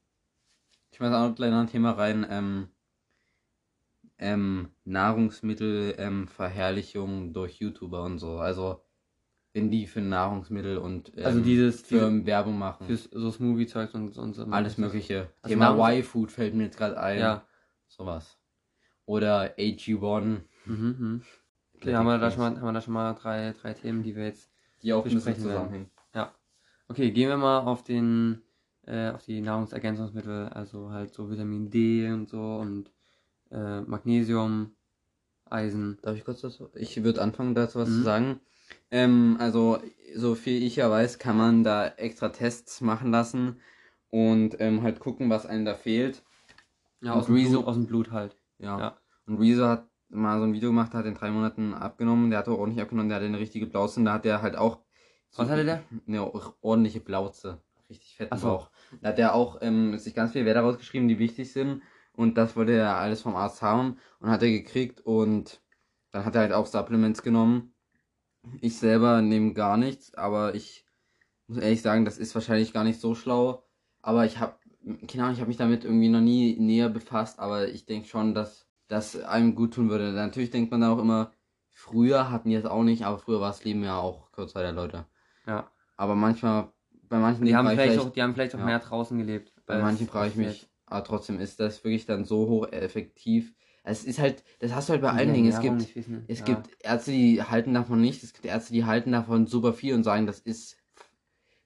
Ich 0.91 0.99
weiß 0.99 1.13
auch 1.13 1.29
noch 1.29 1.35
gleich 1.35 1.51
noch 1.51 1.59
ein 1.61 1.67
Thema 1.67 1.91
rein. 1.91 2.25
Ähm, 2.29 2.69
ähm, 4.17 4.69
Nahrungsmittel, 4.85 5.95
ähm, 5.97 6.27
Verherrlichung 6.27 7.33
durch 7.33 7.59
YouTuber 7.59 8.03
und 8.03 8.19
so. 8.19 8.37
Also, 8.39 8.83
wenn 9.53 9.69
die 9.69 9.85
für 9.87 10.01
Nahrungsmittel 10.01 10.77
und 10.77 11.11
ähm, 11.17 11.25
also 11.25 11.41
dieses 11.41 11.81
Firmen 11.81 12.25
Werbung 12.25 12.57
machen. 12.57 12.87
für 12.87 12.95
so 12.95 13.31
Smoothie-Zeugs 13.31 13.93
und, 13.93 14.17
und 14.17 14.33
so. 14.33 14.45
alles 14.45 14.77
Mögliche. 14.77 15.29
Also 15.41 15.53
Thema 15.53 15.75
Y-Food 15.77 16.31
fällt 16.31 16.53
mir 16.55 16.63
jetzt 16.63 16.77
gerade 16.77 16.99
ein. 16.99 17.19
Ja. 17.19 17.45
Sowas. 17.87 18.37
Oder 19.05 19.57
AG1. 19.57 20.21
Mhm, 20.21 20.41
mhm. 20.65 21.21
Okay, 21.75 21.95
haben 21.95 22.05
wir 22.05 22.17
da 22.19 22.29
schon 22.31 22.39
mal, 22.39 22.55
haben 22.55 22.65
wir 22.67 22.73
da 22.73 22.81
schon 22.81 22.93
mal 22.93 23.13
drei, 23.13 23.53
drei 23.59 23.73
Themen, 23.73 24.03
die 24.03 24.15
wir 24.15 24.25
jetzt 24.25 24.49
Die 24.83 24.93
auch 24.93 25.03
besprechen 25.03 25.41
zusammenhängen. 25.43 25.89
Okay, 26.87 27.11
gehen 27.11 27.29
wir 27.29 27.37
mal 27.37 27.59
auf 27.59 27.85
den, 27.85 28.41
äh, 28.85 29.11
auf 29.11 29.23
die 29.23 29.39
Nahrungsergänzungsmittel, 29.39 30.49
also 30.49 30.91
halt 30.91 31.13
so 31.13 31.29
Vitamin 31.31 31.69
D 31.69 32.11
und 32.11 32.27
so 32.27 32.57
und 32.57 32.91
äh, 33.49 33.79
Magnesium, 33.79 34.71
Eisen. 35.49 35.99
Darf 36.01 36.17
ich 36.17 36.25
kurz 36.25 36.41
dazu? 36.41 36.69
Ich 36.75 37.01
würde 37.01 37.21
anfangen, 37.21 37.55
dazu 37.55 37.79
was 37.79 37.87
Mhm. 37.87 37.93
zu 37.93 38.01
sagen. 38.03 38.39
Ähm, 38.91 39.37
also, 39.39 39.79
so 40.15 40.35
viel 40.35 40.61
ich 40.63 40.75
ja 40.75 40.89
weiß, 40.89 41.17
kann 41.19 41.37
man 41.37 41.63
da 41.63 41.87
extra 41.87 42.29
Tests 42.29 42.81
machen 42.81 43.11
lassen 43.11 43.61
und 44.09 44.59
ähm, 44.59 44.83
halt 44.83 44.99
gucken, 44.99 45.29
was 45.29 45.45
einem 45.45 45.65
da 45.65 45.73
fehlt. 45.73 46.23
Ja, 47.01 47.13
aus 47.13 47.25
dem, 47.27 47.35
Rezo- 47.35 47.49
Blut, 47.51 47.65
aus 47.67 47.75
dem 47.75 47.87
Blut 47.87 48.11
halt. 48.11 48.35
Ja. 48.59 48.79
Ja. 48.79 48.97
Und 49.25 49.37
Rezo 49.39 49.65
hat 49.65 49.87
mal 50.09 50.37
so 50.39 50.43
ein 50.45 50.53
Video 50.53 50.69
gemacht, 50.69 50.93
hat 50.93 51.05
in 51.05 51.15
drei 51.15 51.31
Monaten 51.31 51.73
abgenommen. 51.73 52.29
Der 52.29 52.39
hat 52.39 52.47
auch 52.49 52.57
ordentlich 52.57 52.81
abgenommen, 52.81 53.09
der 53.09 53.15
hatte 53.17 53.25
eine 53.27 53.39
richtige 53.39 53.65
Blauze. 53.65 53.99
und 53.99 54.05
Da 54.05 54.13
hat 54.13 54.25
der 54.25 54.41
halt 54.41 54.55
auch. 54.57 54.79
Was 55.37 55.49
hatte 55.49 55.63
der? 55.63 55.83
Eine 56.05 56.29
ordentliche 56.61 56.99
Blauze. 56.99 57.61
Richtig 57.89 58.15
fetten 58.17 58.33
Ach 58.33 58.37
so. 58.37 58.47
Bauch. 58.47 58.69
Da 59.01 59.09
hat 59.09 59.19
er 59.19 59.33
auch 59.33 59.59
ähm, 59.61 59.97
sich 59.97 60.13
ganz 60.13 60.33
viele 60.33 60.45
Werte 60.45 60.59
rausgeschrieben, 60.59 61.07
die 61.07 61.17
wichtig 61.19 61.53
sind. 61.53 61.81
Und 62.13 62.37
das 62.37 62.57
wollte 62.57 62.73
er 62.73 62.97
alles 62.97 63.21
vom 63.21 63.35
Arzt 63.37 63.61
haben 63.61 63.97
und 64.19 64.29
hat 64.29 64.43
er 64.43 64.51
gekriegt. 64.51 64.99
Und 65.01 65.61
dann 66.11 66.25
hat 66.25 66.35
er 66.35 66.41
halt 66.41 66.51
auch 66.53 66.65
Supplements 66.65 67.23
genommen. 67.23 67.70
Ich 68.61 68.77
selber 68.77 69.21
nehme 69.21 69.53
gar 69.53 69.77
nichts, 69.77 70.13
aber 70.15 70.55
ich 70.55 70.85
muss 71.47 71.59
ehrlich 71.59 71.81
sagen, 71.81 72.05
das 72.05 72.17
ist 72.17 72.33
wahrscheinlich 72.35 72.73
gar 72.73 72.83
nicht 72.83 72.99
so 72.99 73.13
schlau. 73.15 73.63
Aber 74.01 74.25
ich 74.25 74.39
habe, 74.39 74.55
keine 75.07 75.23
Ahnung, 75.23 75.33
ich 75.35 75.39
habe 75.41 75.47
mich 75.49 75.57
damit 75.57 75.83
irgendwie 75.85 76.09
noch 76.09 76.21
nie 76.21 76.57
näher 76.59 76.89
befasst, 76.89 77.39
aber 77.39 77.67
ich 77.67 77.85
denke 77.85 78.07
schon, 78.07 78.33
dass 78.33 78.67
das 78.87 79.15
einem 79.21 79.55
gut 79.55 79.75
tun 79.75 79.89
würde. 79.89 80.11
Natürlich 80.11 80.49
denkt 80.49 80.71
man 80.71 80.81
da 80.81 80.91
auch 80.91 80.97
immer, 80.99 81.31
früher 81.69 82.31
hatten 82.31 82.49
die 82.49 82.55
das 82.55 82.65
auch 82.65 82.83
nicht, 82.83 83.03
aber 83.05 83.19
früher 83.19 83.39
war 83.39 83.49
das 83.49 83.63
Leben 83.63 83.83
ja 83.83 83.97
auch 83.99 84.31
kürzer 84.31 84.61
der 84.61 84.71
Leute. 84.73 85.05
Ja. 85.45 85.69
Aber 85.97 86.15
manchmal, 86.15 86.71
bei 87.09 87.19
manchen 87.19 87.45
Die 87.45 87.55
haben 87.55 87.67
vielleicht 87.67 87.93
vielleicht- 87.93 88.07
auch, 88.07 88.13
die 88.13 88.21
haben 88.23 88.33
vielleicht 88.33 88.55
auch 88.55 88.59
ja. 88.59 88.65
mehr 88.65 88.79
draußen 88.79 89.17
gelebt. 89.17 89.53
bei 89.67 89.77
manchen 89.79 90.05
es- 90.05 90.11
frage 90.11 90.27
ich 90.27 90.33
es 90.33 90.37
mich, 90.37 90.69
aber 90.87 91.03
trotzdem 91.03 91.39
ist 91.39 91.59
das 91.59 91.83
wirklich 91.83 92.05
dann 92.05 92.25
so 92.25 92.47
hoch 92.47 92.67
effektiv. 92.71 93.53
Es 93.83 94.03
ist 94.03 94.19
halt, 94.19 94.43
das 94.59 94.73
hast 94.75 94.89
du 94.89 94.93
halt 94.93 95.01
bei 95.01 95.09
allen 95.11 95.33
Dingen. 95.33 95.49
Es 95.51 95.59
gibt, 95.59 95.77
nicht 95.77 95.95
wissen. 95.95 96.23
es 96.27 96.39
ja. 96.39 96.45
gibt 96.45 96.69
Ärzte, 96.83 97.11
die 97.11 97.41
halten 97.41 97.73
davon 97.73 97.99
nicht. 97.99 98.21
Es 98.23 98.33
gibt 98.33 98.45
Ärzte, 98.45 98.73
die 98.73 98.85
halten 98.85 99.11
davon 99.11 99.47
super 99.47 99.73
viel 99.73 99.95
und 99.95 100.03
sagen, 100.03 100.27
das 100.27 100.39
ist, 100.39 100.77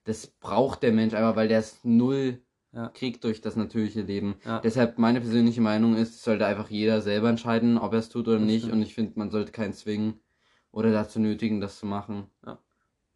das 0.06 0.28
braucht 0.28 0.84
der 0.84 0.94
Mensch 0.94 1.14
einfach, 1.14 1.36
weil 1.36 1.48
der 1.50 1.60
es 1.60 1.80
null 1.84 2.42
Ja. 2.72 2.90
kriegt 2.90 3.24
durch 3.26 3.42
das 3.42 3.56
natürliche 3.58 4.02
Leben. 4.02 4.36
Ja. 4.46 4.60
Deshalb 4.60 4.98
meine 4.98 5.20
persönliche 5.20 5.62
Meinung 5.62 5.96
ist, 5.96 6.16
es 6.16 6.24
sollte 6.24 6.46
einfach 6.46 6.70
jeder 6.70 7.02
selber 7.02 7.30
entscheiden, 7.30 7.78
ob 7.78 7.92
er 7.94 8.00
es 8.00 8.10
tut 8.10 8.28
oder 8.28 8.38
Das 8.38 8.46
nicht. 8.48 8.62
stimmt. 8.64 8.74
Und 8.76 8.82
ich 8.84 8.94
finde, 8.94 9.14
man 9.20 9.30
sollte 9.32 9.52
keinen 9.52 9.74
zwingen 9.74 10.20
oder 10.72 10.92
dazu 10.92 11.20
nötigen, 11.20 11.60
das 11.60 11.80
zu 11.80 11.86
machen. 11.86 12.28
Ja. 12.46 12.60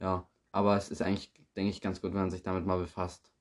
Ja. 0.02 0.28
Aber 0.52 0.76
es 0.78 0.90
ist 0.90 1.02
eigentlich, 1.02 1.32
denke 1.56 1.70
ich, 1.70 1.80
ganz 1.82 2.02
gut, 2.02 2.12
wenn 2.12 2.20
man 2.22 2.32
sich 2.32 2.44
damit 2.44 2.66
mal 2.66 2.80
befasst. 2.80 3.32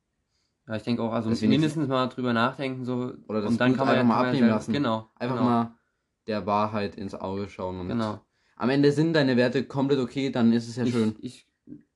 Ja, 0.68 0.76
ich 0.76 0.82
denke 0.82 1.02
auch, 1.02 1.12
also 1.12 1.30
nicht- 1.30 1.42
mindestens 1.42 1.88
mal 1.88 2.06
drüber 2.08 2.32
nachdenken, 2.34 2.84
so. 2.84 3.14
Oder 3.26 3.40
das 3.40 3.50
und 3.52 3.60
dann 3.60 3.72
Blut 3.72 3.78
kann 3.78 3.86
man 3.86 3.96
einfach 3.96 3.96
ja- 3.96 4.04
mal 4.04 4.14
ja 4.14 4.20
abnehmen 4.20 4.38
selber- 4.40 4.54
lassen. 4.54 4.72
Genau. 4.74 5.10
Einfach 5.16 5.36
genau, 5.36 5.48
mal 5.48 5.74
der 6.26 6.46
Wahrheit 6.46 6.94
ins 6.96 7.14
Auge 7.14 7.48
schauen. 7.48 7.80
Und 7.80 7.88
Genau. 7.88 8.20
Am 8.56 8.68
Ende 8.70 8.92
sind 8.92 9.14
deine 9.14 9.36
Werte 9.36 9.64
komplett 9.64 9.98
okay, 9.98 10.30
dann 10.30 10.52
ist 10.52 10.68
es 10.68 10.76
ja 10.76 10.84
ich, 10.84 10.92
schön. 10.92 11.14
Ich 11.20 11.48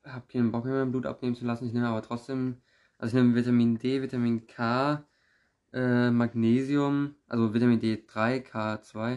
habe 0.05 0.25
keinen 0.27 0.51
Bock 0.53 0.65
mehr, 0.65 0.75
mein 0.75 0.91
Blut 0.91 1.07
abnehmen 1.07 1.35
zu 1.35 1.45
lassen. 1.45 1.67
Ich 1.67 1.73
nehme 1.73 1.87
aber 1.89 2.03
trotzdem, 2.03 2.57
also 2.99 3.17
ich 3.17 3.23
nehme 3.23 3.35
Vitamin 3.35 3.79
D, 3.79 4.01
Vitamin 4.01 4.47
K, 4.47 5.05
äh, 5.73 6.11
Magnesium, 6.11 7.15
also 7.29 7.53
Vitamin 7.53 7.81
D3, 7.81 8.39
K2. 8.43 9.13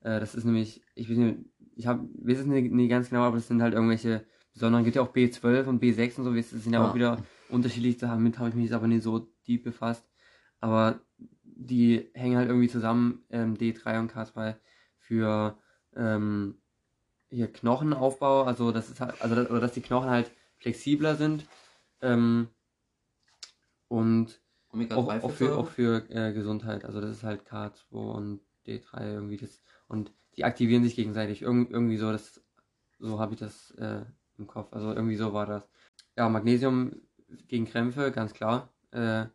Äh, 0.00 0.20
das 0.20 0.34
ist 0.34 0.44
nämlich, 0.44 0.82
ich 0.94 1.10
weiß 1.10 1.16
nicht, 1.16 1.38
ich 1.74 1.86
hab, 1.86 2.00
weiß 2.22 2.38
es 2.40 2.46
nicht, 2.46 2.72
nicht 2.72 2.88
ganz 2.90 3.08
genau, 3.10 3.22
aber 3.22 3.36
das 3.36 3.48
sind 3.48 3.62
halt 3.62 3.74
irgendwelche 3.74 4.24
besonderen, 4.52 4.84
gibt 4.84 4.96
ja 4.96 5.02
auch 5.02 5.12
B12 5.12 5.66
und 5.66 5.82
B6 5.82 6.18
und 6.18 6.24
so, 6.24 6.32
das 6.34 6.50
sind 6.50 6.72
ja, 6.72 6.80
Ja. 6.80 6.88
auch 6.90 6.94
wieder 6.94 7.18
unterschiedlich, 7.48 7.98
damit 7.98 8.38
habe 8.38 8.48
ich 8.48 8.54
mich 8.54 8.64
jetzt 8.64 8.74
aber 8.74 8.86
nicht 8.86 9.02
so 9.02 9.28
deep 9.46 9.64
befasst. 9.64 10.08
Aber 10.60 11.00
die 11.44 12.10
hängen 12.14 12.36
halt 12.36 12.48
irgendwie 12.48 12.68
zusammen, 12.68 13.24
ähm, 13.30 13.56
D3 13.56 14.00
und 14.00 14.12
K2 14.12 14.56
für 14.98 15.58
ähm, 15.94 16.58
hier 17.30 17.52
Knochenaufbau, 17.52 18.44
also 18.44 18.72
das 18.72 18.88
ist 18.90 19.00
halt, 19.00 19.20
also 19.20 19.34
dass, 19.34 19.50
oder 19.50 19.60
dass 19.60 19.72
die 19.72 19.80
Knochen 19.80 20.10
halt 20.10 20.30
flexibler 20.58 21.16
sind 21.16 21.46
ähm, 22.00 22.48
und 23.88 24.40
Auch, 24.90 25.06
3 25.06 25.22
auch 25.22 25.30
für, 25.30 25.56
auch 25.56 25.68
für 25.68 26.08
äh, 26.10 26.32
Gesundheit. 26.32 26.84
Also 26.84 27.00
das 27.00 27.10
ist 27.10 27.22
halt 27.22 27.48
K2 27.48 27.90
und 27.90 28.40
D3 28.66 29.14
irgendwie 29.14 29.36
das. 29.36 29.62
Und 29.88 30.12
die 30.36 30.44
aktivieren 30.44 30.82
sich 30.82 30.96
gegenseitig. 30.96 31.42
Irg 31.42 31.70
irgendwie 31.70 31.96
so, 31.96 32.12
das, 32.12 32.42
so 32.98 33.18
habe 33.18 33.34
ich 33.34 33.40
das 33.40 33.70
äh, 33.72 34.04
im 34.38 34.46
Kopf. 34.46 34.72
Also 34.72 34.92
irgendwie 34.92 35.16
so 35.16 35.32
war 35.32 35.46
das. 35.46 35.68
Ja, 36.16 36.28
Magnesium 36.28 37.00
gegen 37.48 37.66
Krämpfe, 37.66 38.12
ganz 38.12 38.32
klar. 38.32 38.72
Äh, 38.90 39.26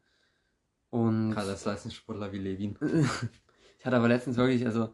und 0.90 1.32
Gerade 1.32 1.52
als 1.52 1.66
Leistungssportler 1.66 2.32
wie 2.32 2.40
Levin. 2.40 2.78
ich 3.80 3.86
hatte 3.86 3.96
aber 3.96 4.08
letztens 4.08 4.38
wirklich, 4.38 4.66
also 4.66 4.94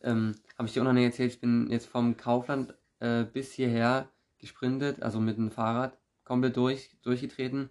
ähm, 0.00 0.34
habe 0.56 0.68
ich 0.68 0.74
dir 0.74 0.84
nicht 0.92 1.04
erzählt, 1.04 1.32
ich 1.32 1.40
bin 1.40 1.68
jetzt 1.70 1.86
vom 1.86 2.16
Kaufland 2.16 2.74
äh, 3.00 3.24
bis 3.24 3.52
hierher 3.52 4.08
gesprintet, 4.38 5.02
also 5.02 5.20
mit 5.20 5.36
dem 5.36 5.50
Fahrrad 5.50 5.98
komplett 6.24 6.56
durch, 6.56 6.96
durchgetreten. 7.02 7.70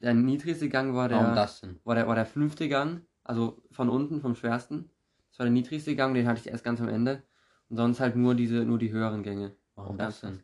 Der 0.00 0.14
niedrigste 0.14 0.68
Gang 0.68 0.94
war 0.94 1.08
der, 1.08 1.34
das 1.34 1.62
war 1.84 1.94
der, 1.94 2.06
war 2.06 2.14
der 2.14 2.26
fünfte 2.26 2.68
Gang, 2.68 3.02
also 3.24 3.62
von 3.70 3.88
unten, 3.88 4.20
vom 4.20 4.34
schwersten. 4.34 4.90
Das 5.30 5.38
war 5.38 5.46
der 5.46 5.52
niedrigste 5.52 5.96
Gang, 5.96 6.14
den 6.14 6.26
hatte 6.26 6.40
ich 6.40 6.48
erst 6.48 6.64
ganz 6.64 6.80
am 6.80 6.88
Ende. 6.88 7.22
Und 7.68 7.76
sonst 7.76 8.00
halt 8.00 8.16
nur 8.16 8.34
diese, 8.34 8.64
nur 8.64 8.78
die 8.78 8.92
höheren 8.92 9.22
Gänge. 9.22 9.56
Warum 9.74 9.98
das 9.98 10.20
denn? 10.20 10.42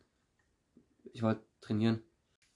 Ich 1.12 1.22
wollte 1.22 1.42
trainieren. 1.60 2.02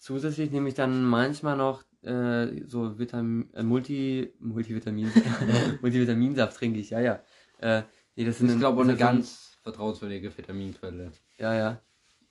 Zusätzlich 0.06 0.52
nehme 0.52 0.68
ich 0.68 0.74
dann 0.76 1.02
manchmal 1.02 1.56
noch 1.56 1.82
äh, 2.02 2.62
so 2.64 2.96
Vitamin, 2.96 3.52
äh, 3.54 3.64
Multi, 3.64 4.32
Multivitamin, 4.38 5.10
Multivitaminsaft 5.82 6.56
trinke 6.56 6.78
ich, 6.78 6.90
ja, 6.90 7.00
ja. 7.00 7.20
Äh, 7.58 7.82
nee, 8.14 8.24
das 8.24 8.38
sind 8.38 8.50
Ich 8.50 8.58
glaube, 8.60 8.78
das 8.84 8.88
eine 8.90 8.96
so- 8.96 9.04
ganz 9.04 9.58
vertrauenswürdige 9.64 10.38
Vitaminquelle. 10.38 11.10
Ja, 11.38 11.54
ja. 11.56 11.80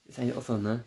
Ist 0.06 0.20
eigentlich 0.20 0.38
auch 0.38 0.42
so, 0.42 0.56
ne? 0.56 0.86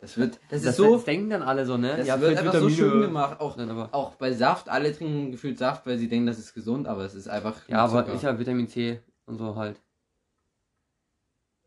Das 0.00 0.16
wird, 0.16 0.38
das, 0.50 0.62
Das, 0.62 0.70
ist 0.70 0.76
so, 0.76 0.94
das 0.94 1.04
denken 1.04 1.30
dann 1.30 1.42
alle 1.42 1.66
so, 1.66 1.76
ne? 1.76 1.96
das 1.96 2.06
Ja, 2.06 2.20
wird 2.20 2.36
einfach 2.38 2.52
so 2.52 2.68
Vitamine. 2.68 2.76
schön 2.92 3.00
gemacht. 3.00 3.40
Auch, 3.40 3.58
auch 3.92 4.14
bei 4.14 4.32
Saft, 4.32 4.68
alle 4.68 4.96
trinken 4.96 5.32
gefühlt 5.32 5.58
Saft, 5.58 5.84
weil 5.84 5.98
sie 5.98 6.08
denken, 6.08 6.28
das 6.28 6.38
ist 6.38 6.54
gesund, 6.54 6.86
aber 6.86 7.04
es 7.04 7.16
ist 7.16 7.26
einfach 7.26 7.68
ja, 7.68 7.78
aber 7.78 8.04
Zucker. 8.04 8.14
ich 8.16 8.24
habe 8.24 8.38
Vitamin 8.38 8.68
C 8.68 9.00
und 9.26 9.36
so 9.38 9.56
halt. 9.56 9.80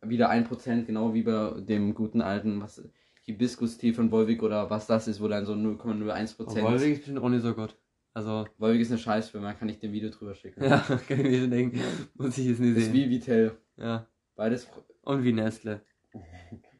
wieder 0.03 0.29
1%, 0.29 0.86
genau 0.86 1.13
wie 1.13 1.23
bei 1.23 1.60
dem 1.60 1.93
guten 1.93 2.21
alten, 2.21 2.62
was 2.62 2.81
Hibiskus-Tee 3.27 3.93
von 3.93 4.09
Volvic 4.09 4.41
oder 4.41 4.69
was 4.69 4.87
das 4.87 5.07
ist, 5.07 5.21
wo 5.21 5.27
dann 5.27 5.45
so 5.45 5.53
0,01%. 5.53 6.39
Aber 6.39 6.71
Wolwig 6.71 6.93
ist 6.93 6.99
bestimmt 6.99 7.19
auch 7.19 7.29
nicht 7.29 7.41
so 7.41 7.53
gut. 7.53 7.77
Also, 8.13 8.47
Volvic 8.57 8.81
ist 8.81 8.89
eine 8.89 8.99
Scheißfirma, 8.99 9.53
kann 9.53 9.67
ich 9.67 9.79
dir 9.79 9.89
ein 9.89 9.93
Video 9.93 10.09
drüber 10.09 10.33
schicken. 10.33 10.63
ja, 10.63 10.79
kann 11.07 11.19
ich 11.19 11.23
mir 11.23 11.41
schon 11.41 11.51
denken. 11.51 11.81
Muss 12.15 12.37
ich 12.37 12.45
jetzt 12.47 12.61
nicht 12.61 12.77
Ist 12.77 12.85
sehen. 12.85 12.93
wie 12.93 13.09
Vitel. 13.09 13.57
Ja. 13.75 14.07
Beides. 14.35 14.67
Und 15.01 15.23
wie 15.25 15.33
Nestle. 15.33 15.81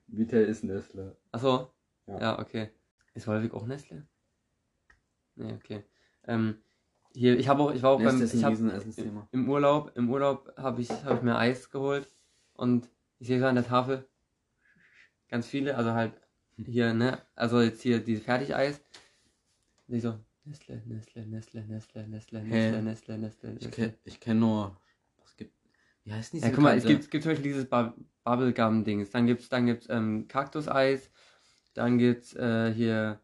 Vitel 0.08 0.38
ist 0.46 0.64
Nestle. 0.64 1.18
Achso. 1.32 1.70
Ja. 2.08 2.22
Ja. 2.22 2.40
okay. 2.40 2.70
Ist 3.14 3.28
Wolwig 3.28 3.54
auch 3.54 3.68
Nestle? 3.68 4.08
Nee, 5.36 5.52
okay. 5.54 5.84
Ähm, 6.24 6.56
hier, 7.14 7.38
ich 7.38 7.50
habe 7.50 7.62
auch, 7.62 7.74
ich 7.74 7.84
war 7.84 7.92
auch 7.92 8.02
beim, 8.02 8.22
ist 8.22 8.34
ich 8.34 8.44
hab, 8.44 8.52
Riesenessensthema. 8.52 9.28
im 9.32 9.50
Urlaub, 9.50 9.92
im 9.96 10.10
Urlaub 10.10 10.54
habe 10.56 10.82
ich, 10.82 10.90
hab 10.90 11.18
ich 11.18 11.24
mir 11.24 11.38
Eis 11.38 11.70
geholt 11.70 12.08
und 12.54 12.90
ich 13.20 13.28
sehe 13.28 13.40
so 13.40 13.48
an 13.48 13.56
der 13.56 13.66
Tafel 13.66 14.08
ganz 15.30 15.48
viele, 15.48 15.76
also 15.76 15.92
halt 15.92 16.14
hier, 16.66 16.94
ne, 16.94 17.22
also 17.36 17.62
jetzt 17.62 17.82
hier 17.82 18.00
diese 18.00 18.22
Fertigeis. 18.22 18.82
Und 19.88 19.96
ich 19.96 20.02
so, 20.04 20.20
Nestle, 20.46 20.82
Nestle, 20.86 21.26
Nestle, 21.28 21.68
Nestle, 21.68 22.08
Nestle, 22.08 22.40
Hä? 22.40 22.46
Nestle, 22.46 22.82
Nestle, 22.82 23.18
Nestle, 23.18 23.50
Ich 23.52 23.66
Nestle. 23.68 23.70
kenne 23.72 24.18
kenn 24.20 24.40
nur. 24.40 24.78
Was 25.22 25.36
gibt. 25.36 25.54
Wie 26.04 26.14
heißt 26.14 26.34
die? 26.34 26.40
Ja, 26.40 26.50
guck 26.50 26.60
mal, 26.60 26.78
es 26.78 26.86
gibt, 26.86 27.04
es 27.04 27.10
gibt 27.10 27.24
zum 27.24 27.32
Beispiel 27.34 27.52
dieses 27.52 27.70
Bu- 27.70 27.92
Bubblegum-Dings. 28.24 29.12
Dann 29.12 29.28
gibt's, 29.28 29.50
dann 29.50 29.66
gibt's 29.66 29.88
ähm, 29.90 30.28
Kaktuseis. 30.28 31.12
Dann 31.74 31.98
gibt's 31.98 32.34
äh, 32.36 32.74
hier, 32.74 33.20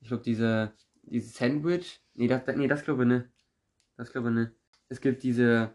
ich 0.00 0.08
glaube, 0.08 0.22
diese, 0.22 0.72
dieses 1.02 1.34
Sandwich. 1.34 2.00
Nee, 2.14 2.26
das, 2.26 2.42
nee, 2.56 2.66
das 2.68 2.84
glaube 2.84 3.02
ich 3.02 3.08
nicht. 3.08 3.24
Das 3.96 4.10
glaube 4.12 4.30
ich 4.30 4.34
nicht. 4.34 4.52
Es 4.88 5.00
gibt 5.00 5.22
diese, 5.22 5.74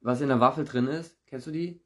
was 0.00 0.20
in 0.20 0.28
der 0.28 0.40
Waffel 0.40 0.64
drin 0.64 0.88
ist. 0.88 1.16
Kennst 1.26 1.46
du 1.46 1.52
die? 1.52 1.80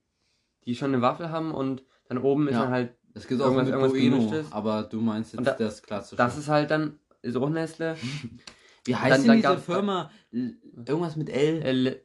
Die 0.64 0.74
schon 0.74 0.92
eine 0.92 1.02
Waffel 1.02 1.30
haben 1.30 1.52
und 1.52 1.84
dann 2.08 2.18
oben 2.18 2.48
ist 2.48 2.54
Ja. 2.54 2.64
dann 2.64 2.72
halt, 2.72 2.96
Es 3.14 3.26
gibt 3.26 3.40
auch 3.40 3.46
irgendwas- 3.46 3.66
mit 3.66 3.74
irgendwas 3.74 3.92
Bueno, 3.92 4.16
Gemischtes. 4.18 4.52
aber 4.52 4.82
du 4.84 5.00
meinst 5.00 5.32
jetzt 5.34 5.46
da- 5.46 5.52
das 5.54 5.82
klassische. 5.82 6.16
das 6.16 6.38
ist 6.38 6.48
halt 6.48 6.70
dann, 6.70 6.98
ist 7.22 7.36
auch 7.36 7.48
Nestle. 7.50 7.96
Wie 8.84 8.94
heißt 8.96 9.18
dann- 9.26 9.26
denn 9.36 9.42
dann 9.42 9.56
diese 9.56 9.64
Firma? 9.72 10.10
L- 10.32 10.56
Irgendwas 10.86 11.16
mit 11.16 11.28
L. 11.28 11.62
L 11.62 12.00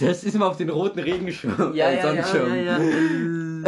Das 0.00 0.24
ist 0.24 0.34
immer 0.34 0.46
auf 0.48 0.56
den 0.56 0.70
roten 0.70 0.98
Regenschirm. 0.98 1.74
äh, 1.76 2.02
Sonnenschirm. 2.02 3.64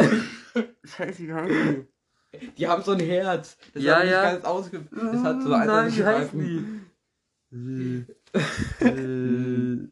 Scheiße, 0.83 1.23
wie 1.23 1.33
heißen 1.33 1.87
die? 2.35 2.47
Die 2.57 2.67
haben 2.67 2.81
so 2.83 2.91
ein 2.91 2.99
Herz. 2.99 3.57
Das 3.73 3.83
Ja, 3.83 3.95
hat 3.97 4.03
nicht 4.03 4.11
ja. 4.11 4.23
ganz 4.31 4.43
ausge... 4.45 4.83
Das 4.91 5.21
hat 5.23 5.41
so 5.43 5.49
Nein, 5.49 5.69
einfach 5.69 5.97
wie 5.97 6.03
heißen 6.03 6.39
die? 6.39 6.83
Äh, 8.79 9.87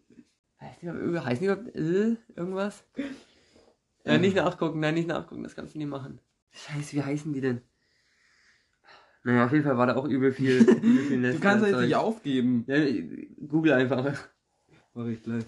heißen 0.59 0.81
die 0.81 0.87
überhaupt- 0.87 1.25
heißen 1.27 1.39
die 1.39 1.45
überhaupt 1.45 1.75
äh, 1.75 2.15
irgendwas? 2.35 2.83
Ja, 4.03 4.17
nicht 4.17 4.35
nachgucken, 4.35 4.79
nein, 4.79 4.95
nicht 4.95 5.07
nachgucken, 5.07 5.43
das 5.43 5.55
kannst 5.55 5.75
du 5.75 5.77
nicht 5.77 5.87
machen. 5.87 6.19
Scheiße, 6.51 6.95
wie 6.95 7.03
heißen 7.03 7.33
die 7.33 7.41
denn? 7.41 7.61
Naja, 9.23 9.45
auf 9.45 9.51
jeden 9.51 9.63
Fall 9.63 9.77
war 9.77 9.87
da 9.87 9.95
auch 9.95 10.05
übel 10.05 10.31
viel, 10.31 10.61
übel 10.61 11.03
viel 11.07 11.31
Du 11.33 11.39
kannst 11.39 11.65
jetzt 11.65 11.79
nicht 11.79 11.95
aufgeben. 11.95 12.65
Ja, 12.67 12.77
Google 13.47 13.73
einfach. 13.73 14.17
Mach 14.93 15.05
ich 15.05 15.21
gleich. 15.21 15.45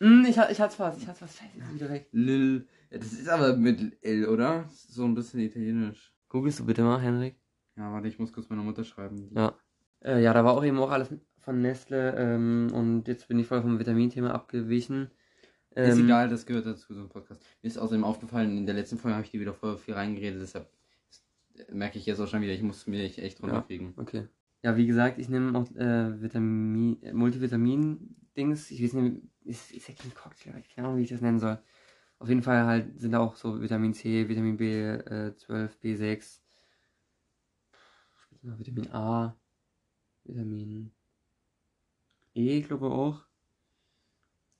Hm, 0.00 0.24
ich, 0.28 0.36
ich 0.36 0.60
hatte 0.60 0.76
fast, 0.76 1.00
ich 1.00 1.06
hatte 1.06 1.18
fast. 1.18 1.38
Scheiße, 1.38 1.58
ist 1.58 1.74
wieder 1.74 1.90
weg. 1.90 2.08
Lil. 2.12 2.66
Ja, 2.90 2.98
das 2.98 3.12
ist 3.12 3.28
aber 3.28 3.56
mit 3.56 3.98
L, 4.02 4.28
oder? 4.28 4.68
So 4.68 5.04
ein 5.04 5.14
bisschen 5.14 5.40
italienisch. 5.40 6.12
Googlest 6.28 6.60
du 6.60 6.66
bitte 6.66 6.82
mal, 6.82 7.00
Henrik? 7.00 7.36
Ja, 7.76 7.92
warte, 7.92 8.08
ich 8.08 8.18
muss 8.18 8.32
kurz 8.32 8.48
meiner 8.48 8.62
Mutter 8.62 8.84
schreiben. 8.84 9.30
Ja. 9.34 9.54
Äh, 10.00 10.22
ja, 10.22 10.32
da 10.32 10.44
war 10.44 10.54
auch 10.54 10.64
eben 10.64 10.78
auch 10.78 10.90
alles 10.90 11.08
von 11.38 11.60
Nestle 11.60 12.14
ähm, 12.16 12.68
und 12.72 13.08
jetzt 13.08 13.28
bin 13.28 13.38
ich 13.38 13.46
voll 13.46 13.62
vom 13.62 13.78
Vitaminthema 13.78 14.30
abgewichen. 14.30 15.10
Ist 15.74 15.98
Ähm, 15.98 16.04
egal, 16.04 16.28
das 16.28 16.46
gehört 16.46 16.66
dazu, 16.66 16.94
so 16.94 17.00
ein 17.00 17.08
Podcast. 17.08 17.42
Mir 17.62 17.68
ist 17.68 17.78
außerdem 17.78 18.04
aufgefallen, 18.04 18.56
in 18.56 18.66
der 18.66 18.74
letzten 18.74 18.98
Folge 18.98 19.16
habe 19.16 19.24
ich 19.24 19.30
dir 19.32 19.40
wieder 19.40 19.54
voll 19.54 19.76
viel 19.76 19.94
reingeredet, 19.94 20.40
deshalb 20.40 20.68
merke 21.70 21.98
ich 21.98 22.06
jetzt 22.06 22.20
auch 22.20 22.28
schon 22.28 22.42
wieder, 22.42 22.52
ich 22.52 22.62
muss 22.62 22.86
mir 22.86 23.02
echt 23.02 23.42
runterkriegen. 23.42 23.94
Okay. 23.96 24.28
Ja, 24.62 24.76
wie 24.76 24.86
gesagt, 24.86 25.18
ich 25.18 25.28
nehme 25.28 25.58
auch 25.58 25.70
äh, 25.76 26.22
Vitamin, 26.22 27.02
äh, 27.02 27.12
Multivitamin-Dings. 27.12 28.70
Ich 28.70 28.82
weiß 28.82 28.94
nicht, 28.94 29.22
ist, 29.44 29.72
ist 29.72 29.88
ja 29.88 29.94
kein 29.94 30.14
Cocktail, 30.14 30.54
ich 30.58 30.74
keine 30.74 30.88
Ahnung, 30.88 30.98
wie 30.98 31.02
ich 31.02 31.10
das 31.10 31.20
nennen 31.20 31.38
soll. 31.38 31.58
Auf 32.18 32.28
jeden 32.28 32.42
Fall 32.42 32.64
halt 32.64 32.98
sind 32.98 33.12
da 33.12 33.18
auch 33.18 33.36
so 33.36 33.60
Vitamin 33.60 33.92
C, 33.92 34.28
Vitamin 34.28 34.56
B12, 34.56 35.70
B6, 35.82 36.40
was 38.14 38.28
gibt's 38.30 38.44
noch? 38.44 38.58
Vitamin 38.58 38.90
A, 38.92 39.36
Vitamin 40.24 40.92
E, 42.34 42.62
glaube 42.62 42.86
ich 42.86 42.92
auch. 42.92 43.33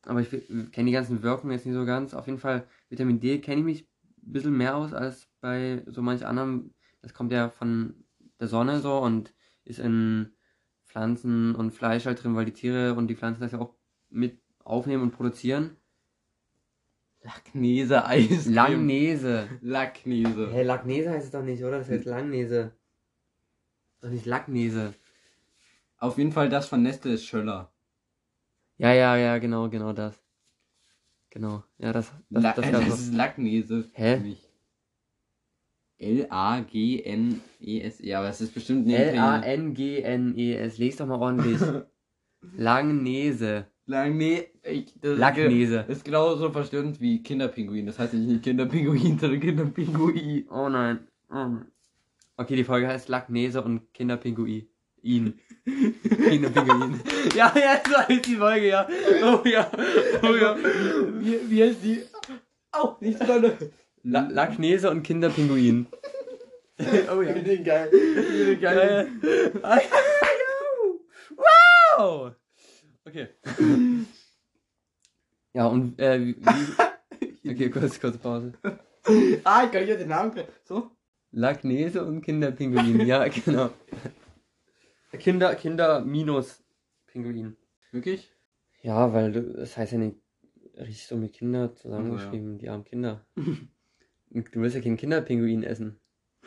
Aber 0.06 0.20
ich 0.20 0.30
kenne 0.30 0.86
die 0.86 0.92
ganzen 0.92 1.22
Wirkungen 1.22 1.52
jetzt 1.52 1.66
nicht 1.66 1.74
so 1.74 1.84
ganz. 1.84 2.14
Auf 2.14 2.26
jeden 2.26 2.38
Fall, 2.38 2.66
Vitamin 2.88 3.20
D 3.20 3.38
kenne 3.40 3.60
ich 3.60 3.64
mich 3.64 3.88
ein 4.26 4.32
bisschen 4.32 4.56
mehr 4.56 4.76
aus 4.76 4.92
als 4.92 5.28
bei 5.40 5.82
so 5.86 6.02
manch 6.02 6.26
anderem. 6.26 6.74
Das 7.02 7.14
kommt 7.14 7.32
ja 7.32 7.50
von 7.50 8.04
der 8.40 8.48
Sonne 8.48 8.80
so 8.80 8.98
und 8.98 9.34
ist 9.64 9.78
in 9.78 10.32
Pflanzen 10.86 11.54
und 11.54 11.72
Fleisch 11.72 12.06
halt 12.06 12.22
drin, 12.22 12.34
weil 12.36 12.44
die 12.44 12.52
Tiere 12.52 12.94
und 12.94 13.08
die 13.08 13.16
Pflanzen 13.16 13.40
das 13.40 13.52
ja 13.52 13.58
auch 13.58 13.74
mit 14.10 14.40
aufnehmen 14.62 15.02
und 15.02 15.12
produzieren. 15.12 15.76
Lacknese 17.22 18.04
Eis. 18.04 18.46
Langnese. 18.46 19.48
Lacknese. 19.62 20.52
Hä, 20.52 20.62
Lacknese 20.62 21.10
heißt 21.10 21.26
es 21.26 21.30
doch 21.30 21.42
nicht, 21.42 21.64
oder? 21.64 21.78
Das 21.78 21.88
heißt 21.88 22.04
Langnese. 22.04 22.72
Doch 24.00 24.10
nicht 24.10 24.26
Lacknese. 24.26 24.94
Auf 25.98 26.18
jeden 26.18 26.32
Fall 26.32 26.50
das 26.50 26.68
von 26.68 26.82
Nestle 26.82 27.14
ist 27.14 27.24
Schöller. 27.24 27.73
Ja, 28.78 28.92
ja, 28.92 29.16
ja, 29.16 29.38
genau, 29.38 29.68
genau 29.68 29.92
das. 29.92 30.20
Genau. 31.30 31.64
Ja, 31.78 31.92
das, 31.92 32.12
das, 32.30 32.42
La 32.42 32.52
das, 32.52 32.70
das, 32.70 33.00
ist 33.00 33.14
Lacknese. 33.14 33.88
Hä? 33.92 34.18
Nicht. 34.18 34.48
L-A-G-N-E-S-E, 35.98 37.34
aber 38.14 38.28
es 38.28 38.40
ist 38.40 38.54
bestimmt 38.54 38.86
Italiener- 38.88 39.44
L-A-N-G-N-E-S. 39.44 40.78
Lies 40.78 40.96
doch 40.96 41.06
mal 41.06 41.18
ordentlich. 41.20 41.60
Langnese. 42.56 43.66
Langne 43.86 44.46
ich, 44.62 44.98
das 45.00 45.18
Lacknese. 45.18 45.84
Ist 45.88 46.04
genauso 46.04 46.50
verstörend 46.50 47.00
wie 47.00 47.22
Kinderpinguin. 47.22 47.86
Das 47.86 47.98
heißt 47.98 48.14
nicht 48.14 48.42
Kinderpinguin, 48.42 49.18
sondern 49.20 49.40
Kinderpinguin. 49.40 50.48
Oh 50.50 50.68
nein. 50.68 51.06
Oh 51.30 51.34
nein. 51.34 51.66
Okay, 52.36 52.56
die 52.56 52.64
Folge 52.64 52.88
heißt 52.88 53.08
Lacknese 53.08 53.62
und 53.62 53.92
Kinderpinguin. 53.92 54.66
Ihn. 55.04 55.38
Kinderpinguin. 55.64 57.00
ja, 57.36 57.52
ja, 57.54 57.80
so 57.86 57.96
heißt 57.98 58.26
die 58.26 58.36
Folge, 58.36 58.68
ja. 58.68 58.88
Oh 59.22 59.46
ja. 59.46 59.70
Oh 60.22 60.34
ja. 60.34 60.56
Wie, 61.20 61.50
wie 61.50 61.62
heißt 61.62 61.84
die? 61.84 62.02
Au, 62.72 62.96
nicht 63.00 63.18
so 63.18 63.26
dolle. 63.26 63.58
La 64.02 64.26
Lacknese 64.30 64.90
und 64.90 65.02
Kinderpinguin. 65.02 65.86
oh 67.14 67.20
ja. 67.20 67.36
Ich 67.36 67.44
den 67.44 67.64
geil. 67.64 67.90
Ich 67.92 68.46
den 68.46 68.60
geil. 68.60 69.08
Wow! 71.96 72.32
Okay. 73.04 73.28
Ja, 75.52 75.66
und 75.66 76.00
äh, 76.00 76.20
wie, 76.20 76.36
wie, 76.36 77.50
Okay, 77.50 77.70
kurz, 77.70 78.00
kurz 78.00 78.16
Pause. 78.16 78.52
Ah, 79.44 79.64
ich 79.64 79.70
kann 79.70 79.84
hier 79.84 79.98
den 79.98 80.08
Namen. 80.08 80.32
So? 80.64 80.90
Lacknese 81.30 82.04
und 82.04 82.22
Kinderpinguin, 82.22 83.06
ja, 83.06 83.28
genau. 83.28 83.70
Kinder, 85.18 85.54
Kinder 85.54 86.04
minus 86.04 86.62
Pinguin. 87.06 87.56
Wirklich? 87.92 88.32
Ja, 88.82 89.12
weil 89.12 89.32
du, 89.32 89.42
das 89.54 89.76
heißt 89.76 89.92
ja 89.92 89.98
nicht 89.98 90.16
richtig 90.76 91.06
so 91.06 91.16
mit 91.16 91.32
Kinder 91.32 91.62
Also, 91.62 91.74
zusammengeschrieben, 91.74 92.58
die 92.58 92.68
armen 92.68 92.84
Kinder. 92.84 93.24
du 93.36 94.60
willst 94.60 94.76
ja 94.76 94.82
keinen 94.82 94.96
Kinderpinguin 94.96 95.62
essen. 95.62 96.00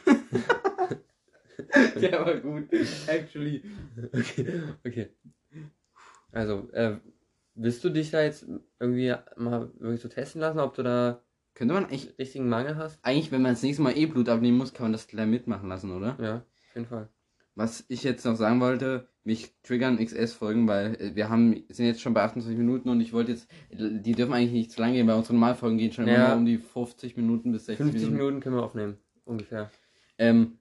Der 1.96 2.26
war 2.26 2.38
gut. 2.40 2.70
Actually. 3.08 3.64
Okay, 4.14 4.62
okay. 4.86 5.10
Also, 6.32 6.70
äh, 6.72 6.98
willst 7.56 7.84
du 7.84 7.90
dich 7.90 8.12
da 8.12 8.22
jetzt 8.22 8.46
irgendwie 8.80 9.14
mal 9.38 9.72
wirklich 9.80 10.02
so 10.02 10.08
testen 10.10 10.42
lassen, 10.42 10.60
ob 10.60 10.76
du 10.76 10.84
da 10.84 11.24
Könnte 11.56 11.74
man 11.74 11.86
eigentlich, 11.86 12.18
richtigen 12.20 12.48
Mangel 12.48 12.76
hast? 12.78 13.04
eigentlich, 13.04 13.32
wenn 13.32 13.42
man 13.42 13.54
das 13.54 13.64
nächste 13.64 13.82
Mal 13.82 13.98
eh 13.98 14.06
Blut 14.06 14.30
abnehmen 14.30 14.58
muss, 14.58 14.74
kann 14.74 14.84
man 14.86 14.92
das 14.92 15.08
gleich 15.08 15.28
mitmachen 15.28 15.68
lassen, 15.70 15.92
oder? 15.92 16.18
Ja, 16.22 16.36
auf 16.38 16.76
jeden 16.76 16.88
Fall. 16.88 17.10
Was 17.58 17.84
ich 17.88 18.04
jetzt 18.04 18.24
noch 18.24 18.36
sagen 18.36 18.62
wollte, 18.62 19.08
mich 19.24 19.52
triggern 19.63 19.98
XS-Folgen, 19.98 20.67
weil 20.67 20.93
äh, 21.02 21.15
wir 21.15 21.28
haben, 21.30 21.63
sind 21.70 21.88
jetzt 21.88 22.02
schon 22.02 22.13
bei 22.13 22.22
28 22.22 22.56
Minuten 22.56 22.88
und 22.88 23.02
ich 23.02 23.13
wollte 23.13 23.32
jetzt, 23.32 23.50
die 23.72 24.12
dürfen 24.12 24.34
eigentlich 24.34 24.52
nicht 24.52 24.72
zu 24.72 24.80
lang 24.80 24.93
gehen, 24.93 25.08
bei 25.08 25.15
unseren 25.15 25.38
Normalfolgen 25.38 25.80
gehen 25.80 25.91
schon 25.91 26.06
immer 26.08 26.13
Ja. 26.13 26.28
nur 26.30 26.38
um 26.38 26.46
die 26.46 26.60
50 26.60 27.17
Minuten 27.17 27.52
bis 27.52 27.65
60 27.65 27.84
50 27.84 28.02
Minuten. 28.04 28.17
Minuten 28.17 28.39
können 28.41 28.56
wir 28.58 28.63
aufnehmen, 28.63 28.98
ungefähr. 29.26 29.72
Ähm, 30.20 30.60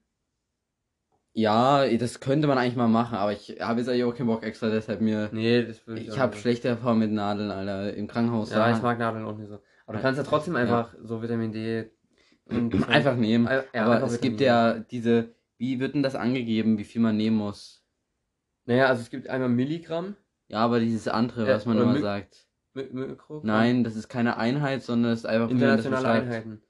ja, 1.33 1.87
das 1.97 2.19
könnte 2.19 2.47
man 2.47 2.57
eigentlich 2.57 2.75
mal 2.75 2.87
machen, 2.87 3.15
aber 3.15 3.31
ich 3.31 3.57
habe 3.59 3.79
jetzt 3.79 3.89
eigentlich 3.89 4.03
auch 4.05 4.15
keinen 4.15 4.25
Bock 4.27 4.43
extra, 4.43 4.69
deshalb 4.71 5.01
mir, 5.01 5.29
Nee, 5.31 5.63
das 5.65 5.85
würde 5.85 6.01
ich 6.01 6.07
ich 6.07 6.17
habe 6.17 6.35
schlechte 6.35 6.67
Erfahrungen 6.67 6.99
mit 7.01 7.11
Nadeln, 7.11 7.51
Alter, 7.51 7.93
im 7.93 8.07
Krankenhaus. 8.07 8.49
Ja, 8.49 8.57
da- 8.69 8.75
ich 8.75 8.81
mag 8.81 8.97
Nadeln 8.97 9.23
auch 9.23 9.37
nicht 9.37 9.49
so. 9.49 9.59
Aber 9.85 9.93
du 9.93 9.99
Ja. 9.99 10.01
kannst 10.01 10.17
ja 10.17 10.23
trotzdem 10.23 10.55
Ja. 10.55 10.61
einfach 10.61 10.95
so 11.03 11.21
Vitamin 11.21 11.51
D 11.51 11.91
und 12.45 12.71
einfach 12.89 13.15
nehmen. 13.15 13.45
Ja, 13.71 13.85
aber 13.85 13.97
es 14.03 14.13
Vitamin 14.13 14.21
gibt 14.21 14.41
ja 14.41 14.79
diese, 14.79 15.35
wie 15.57 15.79
wird 15.79 15.95
denn 15.95 16.03
das 16.03 16.15
angegeben, 16.15 16.77
wie 16.77 16.83
viel 16.85 17.01
man 17.01 17.17
nehmen 17.17 17.37
muss? 17.37 17.83
Naja, 18.65 18.85
also 18.87 19.01
es 19.01 19.09
gibt 19.09 19.27
einmal 19.29 19.49
Milligramm, 19.49 20.15
Ja, 20.49 20.59
aber 20.59 20.79
dieses 20.81 21.07
andere, 21.07 21.47
Ja, 21.47 21.55
was 21.55 21.65
man 21.65 21.77
oder 21.77 21.83
immer 21.83 21.99
sagt. 21.99 22.47
Mi- 22.75 22.89
Mikrogramm. 22.91 23.43
Nein, 23.47 23.83
das 23.83 23.95
ist 23.95 24.09
keine 24.09 24.37
Einheit, 24.37 24.83
sondern 24.83 25.11
es 25.13 25.19
ist 25.21 25.25
einfach 25.25 25.51
Internationale. 25.51 26.21
Einheiten. 26.21 26.61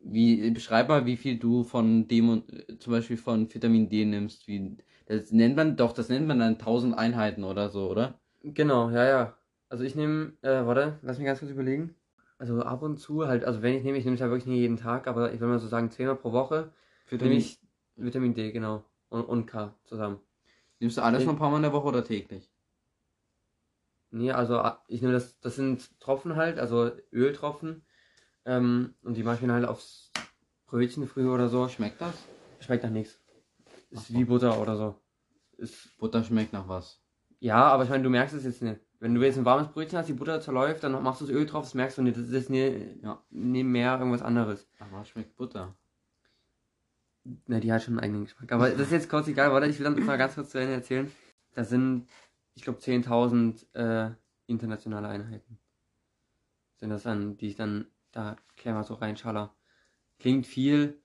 Wie, 0.00 0.50
beschreib 0.50 0.88
mal, 0.88 1.06
wie 1.06 1.16
viel 1.16 1.38
du 1.38 1.64
von 1.64 2.06
dem 2.08 2.28
und 2.28 2.52
äh, 2.68 2.78
zum 2.78 2.92
Beispiel 2.92 3.16
von 3.16 3.52
Vitamin 3.52 3.88
D 3.88 4.04
nimmst. 4.04 4.46
Wie, 4.48 4.76
das 5.06 5.30
nennt 5.32 5.56
man 5.56 5.76
doch, 5.76 5.92
das 5.92 6.08
nennt 6.08 6.26
man 6.26 6.38
dann 6.38 6.58
1000 6.58 6.96
Einheiten 6.98 7.44
oder 7.44 7.70
so, 7.70 7.88
oder? 7.90 8.20
Genau, 8.42 8.90
ja, 8.90 9.04
ja. 9.04 9.38
Also 9.68 9.84
ich 9.84 9.94
nehme, 9.94 10.32
äh, 10.42 10.66
warte, 10.66 10.98
lass 11.02 11.18
mich 11.18 11.26
ganz 11.26 11.38
kurz 11.40 11.50
überlegen. 11.52 11.94
Also 12.38 12.62
ab 12.62 12.82
und 12.82 12.96
zu 12.98 13.26
halt, 13.28 13.44
also 13.44 13.62
wenn 13.62 13.74
ich 13.76 13.84
nehme, 13.84 13.98
ich 13.98 14.04
nehme 14.04 14.14
es 14.14 14.20
ja 14.20 14.28
wirklich 14.28 14.46
nicht 14.46 14.58
jeden 14.60 14.76
Tag, 14.78 15.06
aber 15.06 15.32
ich 15.32 15.40
will 15.40 15.48
mal 15.48 15.58
so 15.58 15.68
sagen, 15.68 15.90
zehnmal 15.90 16.16
pro 16.16 16.32
Woche 16.32 16.72
nehme 17.18 17.34
ich 17.36 17.60
Vitamin 18.04 18.34
D, 18.34 18.52
genau. 18.52 18.84
Und, 19.08 19.24
und 19.24 19.46
K 19.46 19.74
zusammen. 19.84 20.20
Nimmst 20.78 20.96
du 20.96 21.02
alles 21.02 21.20
Ich- 21.20 21.26
noch 21.26 21.34
ein 21.34 21.38
paar 21.38 21.50
Mal 21.50 21.56
in 21.56 21.62
der 21.62 21.72
Woche 21.72 21.88
oder 21.88 22.04
täglich? 22.04 22.50
Nee, 24.12 24.32
also 24.32 24.58
ah, 24.58 24.82
ich 24.88 25.00
nehme 25.02 25.12
das, 25.12 25.38
das 25.40 25.56
sind 25.56 25.98
Tropfen 26.00 26.36
halt, 26.36 26.58
also 26.58 26.90
Öltropfen. 27.12 27.84
Ähm, 28.44 28.94
und 29.02 29.16
die 29.16 29.22
mache 29.22 29.36
ich 29.36 29.42
mir 29.42 29.52
halt 29.52 29.66
aufs 29.66 30.10
Brötchen 30.66 31.06
früher 31.06 31.32
oder 31.32 31.48
so. 31.48 31.68
Schmeckt 31.68 32.00
das? 32.00 32.14
Schmeckt 32.60 32.82
nach 32.84 32.90
nichts. 32.90 33.20
Ist 33.90 34.12
wie 34.12 34.24
Butter 34.24 34.60
oder 34.60 34.76
so. 34.76 34.94
Ist, 35.56 35.96
Butter 35.98 36.24
schmeckt 36.24 36.52
nach 36.52 36.68
was? 36.68 37.00
ja, 37.42 37.62
aber 37.68 37.84
ich 37.84 37.90
meine, 37.90 38.02
du 38.02 38.10
merkst 38.10 38.34
es 38.34 38.44
jetzt 38.44 38.60
nicht. 38.62 38.80
Wenn 38.98 39.14
du 39.14 39.22
jetzt 39.22 39.38
ein 39.38 39.46
warmes 39.46 39.68
Brötchen 39.68 39.98
hast, 39.98 40.08
die 40.08 40.12
Butter 40.12 40.40
zerläuft, 40.42 40.84
dann 40.84 41.02
machst 41.02 41.22
du 41.22 41.26
das 41.26 41.34
Öl 41.34 41.46
drauf, 41.46 41.64
das 41.64 41.72
merkst 41.74 41.96
du 41.96 42.02
nicht. 42.02 42.16
Das 42.18 42.28
ist 42.28 42.50
nie, 42.50 42.98
Ja. 43.02 43.22
nie 43.30 43.62
mehr 43.64 43.96
irgendwas 43.98 44.20
anderes. 44.22 44.68
Aber 44.78 45.04
schmeckt 45.06 45.36
Butter. 45.36 45.74
Ne, 47.24 47.60
die 47.60 47.72
hat 47.72 47.82
schon 47.82 47.94
einen 47.94 48.04
eigenen 48.04 48.24
Geschmack. 48.24 48.50
Aber 48.52 48.70
das 48.70 48.80
ist 48.80 48.92
jetzt 48.92 49.10
kurz 49.10 49.28
egal, 49.28 49.52
warte, 49.52 49.66
ich 49.66 49.78
will 49.78 49.84
dann 49.84 50.04
mal 50.04 50.16
ganz 50.16 50.34
kurz 50.34 50.50
zu 50.50 50.58
Ende 50.58 50.74
erzählen. 50.74 51.10
Das 51.54 51.68
sind, 51.68 52.08
ich 52.54 52.62
glaube, 52.62 52.78
10.000 52.78 53.74
äh, 53.74 54.14
internationale 54.46 55.08
Einheiten. 55.08 55.58
Sind 56.78 56.90
das 56.90 57.02
dann, 57.02 57.36
die 57.36 57.48
ich 57.48 57.56
dann 57.56 57.86
da 58.12 58.36
klemmer 58.56 58.84
so 58.84 58.94
reinschaller. 58.94 59.54
Klingt 60.18 60.46
viel, 60.46 61.00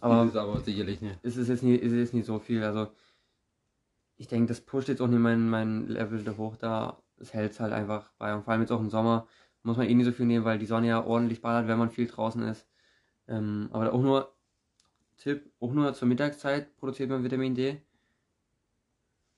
aber 0.00 0.24
ist 0.24 0.36
aber 0.36 0.60
sicherlich 0.60 1.00
nicht. 1.00 1.18
ist 1.22 1.36
es 1.36 1.48
jetzt 1.48 1.62
nicht, 1.62 1.82
ist 1.82 1.92
es 1.92 1.98
jetzt 1.98 2.14
nicht 2.14 2.26
so 2.26 2.38
viel. 2.38 2.62
Also, 2.64 2.88
ich 4.16 4.28
denke, 4.28 4.48
das 4.48 4.60
pusht 4.60 4.88
jetzt 4.88 5.00
auch 5.00 5.08
nicht 5.08 5.18
mein, 5.18 5.48
mein 5.48 5.86
Level 5.86 6.22
da 6.24 6.36
hoch 6.36 6.56
da. 6.56 7.02
Es 7.18 7.34
hält 7.34 7.58
halt 7.60 7.72
einfach 7.72 8.12
bei. 8.18 8.34
Und 8.34 8.44
vor 8.44 8.52
allem 8.52 8.62
jetzt 8.62 8.72
auch 8.72 8.80
im 8.80 8.90
Sommer 8.90 9.26
muss 9.62 9.76
man 9.76 9.86
eh 9.86 9.94
nicht 9.94 10.06
so 10.06 10.12
viel 10.12 10.26
nehmen, 10.26 10.44
weil 10.44 10.58
die 10.58 10.66
Sonne 10.66 10.88
ja 10.88 11.04
ordentlich 11.04 11.42
ballert, 11.42 11.68
wenn 11.68 11.78
man 11.78 11.90
viel 11.90 12.06
draußen 12.06 12.42
ist. 12.44 12.66
Ähm, 13.28 13.68
aber 13.72 13.92
auch 13.92 14.00
nur, 14.00 14.34
Tipp, 15.20 15.52
auch 15.60 15.72
nur 15.72 15.92
zur 15.94 16.08
Mittagszeit 16.08 16.76
produziert 16.78 17.10
man 17.10 17.22
Vitamin 17.22 17.54
D. 17.54 17.80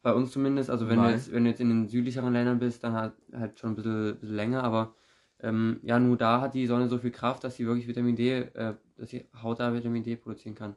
Bei 0.01 0.15
uns 0.15 0.33
zumindest, 0.33 0.71
also 0.71 0.89
wenn 0.89 1.01
du, 1.01 1.11
jetzt, 1.11 1.31
wenn 1.33 1.45
du 1.45 1.51
jetzt 1.51 1.61
in 1.61 1.69
den 1.69 1.89
südlicheren 1.89 2.33
Ländern 2.33 2.59
bist, 2.59 2.83
dann 2.83 2.95
halt, 2.95 3.13
halt 3.33 3.59
schon 3.59 3.71
ein 3.71 3.77
bisschen, 3.77 4.19
bisschen 4.19 4.35
länger, 4.37 4.65
aber 4.65 4.95
ähm, 5.41 5.81
ja, 5.83 5.99
nur 5.99 6.17
da 6.17 6.41
hat 6.41 6.55
die 6.55 6.67
Sonne 6.67 6.89
so 6.89 6.99
viel 6.99 7.11
Kraft, 7.11 7.45
dass 7.45 7.57
sie 7.57 7.67
wirklich 7.67 7.87
Vitamin 7.89 8.17
D, 8.17 8.31
äh, 8.31 8.75
dass 8.97 9.11
die 9.11 9.27
Haut 9.43 9.61
da 9.61 9.75
Vitamin 9.75 10.03
D 10.03 10.17
produzieren 10.17 10.55
kann. 10.55 10.77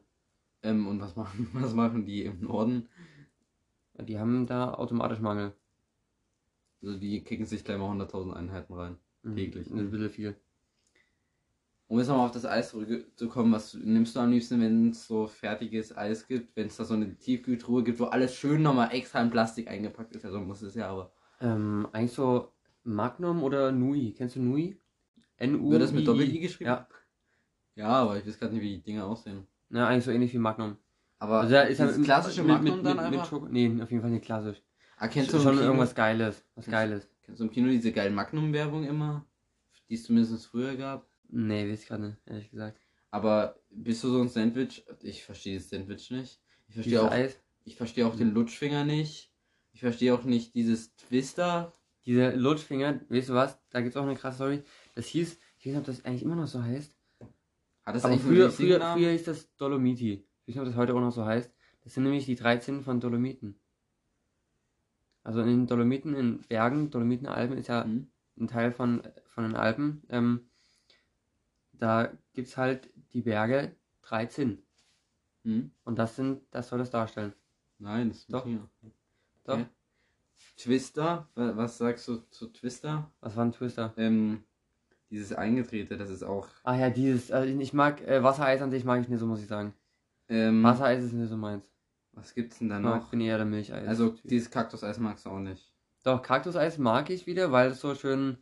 Ähm, 0.62 0.86
und 0.86 1.00
was 1.00 1.16
machen, 1.16 1.48
was 1.54 1.72
machen 1.72 2.04
die 2.04 2.24
im 2.24 2.40
Norden? 2.40 2.88
Die 3.94 4.18
haben 4.18 4.46
da 4.46 4.74
automatisch 4.74 5.20
Mangel. 5.20 5.52
Also 6.82 6.98
die 6.98 7.22
kicken 7.22 7.46
sich 7.46 7.64
gleich 7.64 7.78
mal 7.78 7.90
100.000 7.90 8.32
Einheiten 8.32 8.74
rein. 8.74 8.96
Mhm. 9.22 9.36
Täglich. 9.36 9.70
Ein 9.70 9.90
bisschen 9.90 10.10
viel. 10.10 10.36
Um 11.88 11.98
jetzt 11.98 12.08
nochmal 12.08 12.26
auf 12.26 12.32
das 12.32 12.44
Eis 12.44 12.70
zurückzukommen, 12.70 13.52
was 13.52 13.74
nimmst 13.74 14.16
du 14.16 14.20
am 14.20 14.30
liebsten, 14.30 14.60
wenn 14.60 14.90
es 14.90 15.06
so 15.06 15.28
fertiges 15.28 15.96
Eis 15.96 16.26
gibt, 16.26 16.56
wenn 16.56 16.66
es 16.66 16.76
da 16.76 16.84
so 16.84 16.94
eine 16.94 17.16
Tiefkühltruhe 17.16 17.84
gibt, 17.84 18.00
wo 18.00 18.06
alles 18.06 18.34
schön 18.34 18.62
nochmal 18.62 18.92
extra 18.92 19.22
in 19.22 19.30
Plastik 19.30 19.68
eingepackt 19.68 20.14
ist, 20.16 20.24
also 20.24 20.40
muss 20.40 20.62
es 20.62 20.74
ja, 20.74 20.88
aber. 20.88 21.12
Ähm, 21.40 21.86
eigentlich 21.92 22.12
so 22.12 22.52
Magnum 22.82 23.42
oder 23.44 23.70
Nui. 23.70 24.12
Kennst 24.16 24.34
du 24.36 24.40
Nui? 24.40 24.80
N-U. 25.36 25.70
Wird 25.70 25.82
das 25.82 25.92
mit 25.92 26.08
Doppel-I 26.08 26.40
geschrieben? 26.40 26.70
Ja. 26.70 26.88
Ja, 27.76 27.88
aber 27.88 28.16
ich 28.16 28.26
weiß 28.26 28.38
gerade 28.38 28.54
nicht, 28.54 28.62
wie 28.62 28.76
die 28.76 28.82
Dinge 28.82 29.04
aussehen. 29.04 29.46
Ja, 29.70 29.86
eigentlich 29.86 30.04
so 30.04 30.10
ähnlich 30.10 30.32
wie 30.32 30.38
Magnum. 30.38 30.78
Aber 31.18 31.40
Also 31.40 31.56
ist 31.56 31.78
ja 31.78 31.86
klassische 31.88 32.42
mit, 32.42 32.50
Magnum 32.50 32.76
mit, 32.78 32.86
dann 32.86 32.96
mit, 32.96 33.04
einfach? 33.04 33.20
Mit 33.20 33.26
Schoko 33.26 33.46
nee, 33.48 33.82
auf 33.82 33.90
jeden 33.90 34.02
Fall 34.02 34.10
nicht 34.10 34.24
klassisch. 34.24 34.62
ah, 34.96 35.08
kennst 35.08 35.32
du 35.32 35.38
schon 35.38 35.58
irgendwas 35.58 35.94
Geiles. 35.94 36.44
Was 36.54 36.66
Geiles. 36.66 37.08
Kennst 37.22 37.40
du 37.40 37.44
im 37.44 37.50
Kino 37.50 37.68
diese 37.68 37.92
geilen 37.92 38.14
Magnum-Werbung 38.14 38.84
immer? 38.84 39.24
Die 39.88 39.94
es 39.94 40.04
zumindest 40.04 40.46
früher 40.46 40.74
gab? 40.76 41.06
Nee, 41.28 41.70
weiß 41.70 41.82
ich 41.82 41.88
gerade 41.88 42.06
nicht, 42.08 42.18
ehrlich 42.26 42.50
gesagt. 42.50 42.80
Aber 43.10 43.58
bist 43.70 44.02
du 44.04 44.08
so 44.10 44.20
ein 44.20 44.28
Sandwich? 44.28 44.84
Ich 45.02 45.24
verstehe 45.24 45.56
das 45.58 45.68
Sandwich 45.70 46.10
nicht. 46.10 46.40
Ich 46.68 46.74
verstehe 46.74 47.02
auch, 47.02 47.10
Eis. 47.10 47.38
ich 47.64 47.76
verstehe 47.76 48.06
auch 48.06 48.16
den 48.16 48.32
Lutschfinger 48.32 48.84
nicht. 48.84 49.32
Ich 49.72 49.80
verstehe 49.80 50.14
auch 50.14 50.24
nicht 50.24 50.54
dieses 50.54 50.94
Twister. 50.96 51.72
Diese 52.04 52.30
Lutschfinger, 52.30 53.00
weißt 53.08 53.30
du 53.30 53.34
was? 53.34 53.58
Da 53.70 53.80
gibt's 53.80 53.96
auch 53.96 54.02
eine 54.04 54.14
krasse 54.14 54.36
Story. 54.36 54.62
Das 54.94 55.06
hieß, 55.06 55.38
ich 55.58 55.66
weiß 55.66 55.72
nicht, 55.72 55.78
ob 55.78 55.84
das 55.84 56.04
eigentlich 56.04 56.22
immer 56.22 56.36
noch 56.36 56.46
so 56.46 56.62
heißt. 56.62 56.96
Hat 57.84 57.94
das 57.94 58.04
Aber 58.04 58.12
eigentlich 58.14 58.26
früher, 58.26 58.50
früher, 58.50 58.78
Namen? 58.78 59.00
früher 59.00 59.12
hieß 59.12 59.24
das 59.24 59.54
Dolomiti. 59.56 60.24
Ich 60.46 60.54
weiß 60.54 60.54
nicht, 60.54 60.58
ob 60.60 60.66
das 60.66 60.76
heute 60.76 60.94
auch 60.94 61.00
noch 61.00 61.10
so 61.12 61.24
heißt. 61.24 61.52
Das 61.82 61.94
sind 61.94 62.02
nämlich 62.04 62.26
die 62.26 62.34
13 62.36 62.82
von 62.82 63.00
Dolomiten. 63.00 63.60
Also 65.22 65.40
in 65.40 65.46
den 65.48 65.66
Dolomiten, 65.66 66.14
in 66.14 66.40
Bergen, 66.42 66.90
Dolomitenalpen 66.90 67.56
ist 67.58 67.68
ja 67.68 67.84
Hm? 67.84 68.08
ein 68.38 68.48
Teil 68.48 68.70
von, 68.72 69.02
von 69.28 69.44
den 69.44 69.56
Alpen. 69.56 70.02
Ähm, 70.08 70.48
da 71.78 72.12
gibt's 72.32 72.56
halt 72.56 72.90
die 73.12 73.22
Berge 73.22 73.74
13. 74.02 74.62
Hm? 75.44 75.70
Und 75.84 75.98
das 75.98 76.16
sind, 76.16 76.42
das 76.50 76.68
soll 76.68 76.78
das 76.78 76.90
darstellen. 76.90 77.32
Nein, 77.78 78.08
das 78.08 78.18
ist 78.18 78.32
Doch. 78.32 78.42
Finger. 78.44 78.68
Doch. 79.44 79.54
Okay. 79.54 79.66
Twister, 80.56 81.28
wa- 81.34 81.56
was 81.56 81.78
sagst 81.78 82.08
du 82.08 82.16
zu 82.30 82.48
Twister? 82.48 83.10
Was 83.20 83.36
war 83.36 83.44
ein 83.44 83.52
Twister? 83.52 83.92
Ähm, 83.96 84.44
dieses 85.10 85.32
Eingedrehte, 85.32 85.96
das 85.96 86.10
ist 86.10 86.22
auch. 86.22 86.48
Ah 86.64 86.76
ja, 86.76 86.90
dieses, 86.90 87.30
also 87.30 87.48
ich 87.48 87.72
mag 87.72 88.00
äh, 88.02 88.22
Wassereis 88.22 88.62
an 88.62 88.70
sich 88.70 88.84
mag 88.84 89.00
ich 89.02 89.08
nicht 89.08 89.20
so, 89.20 89.26
muss 89.26 89.40
ich 89.42 89.46
sagen. 89.48 89.74
Ähm, 90.28 90.62
Wassereis 90.64 91.04
ist 91.04 91.12
nicht 91.12 91.28
so 91.28 91.36
meins. 91.36 91.70
was 92.12 92.34
gibt's 92.34 92.58
denn 92.58 92.68
da 92.70 92.78
Ich 92.78 92.82
noch? 92.84 93.10
bin 93.10 93.20
eher 93.20 93.36
der 93.36 93.46
Milcheis. 93.46 93.86
Also 93.86 94.16
dieses 94.24 94.50
Kaktuseis 94.50 94.98
magst 94.98 95.26
du 95.26 95.30
auch 95.30 95.38
nicht. 95.38 95.72
Doch, 96.02 96.22
Kaktuseis 96.22 96.78
mag 96.78 97.10
ich 97.10 97.26
wieder, 97.26 97.52
weil 97.52 97.70
es 97.72 97.80
so 97.80 97.94
schön 97.94 98.38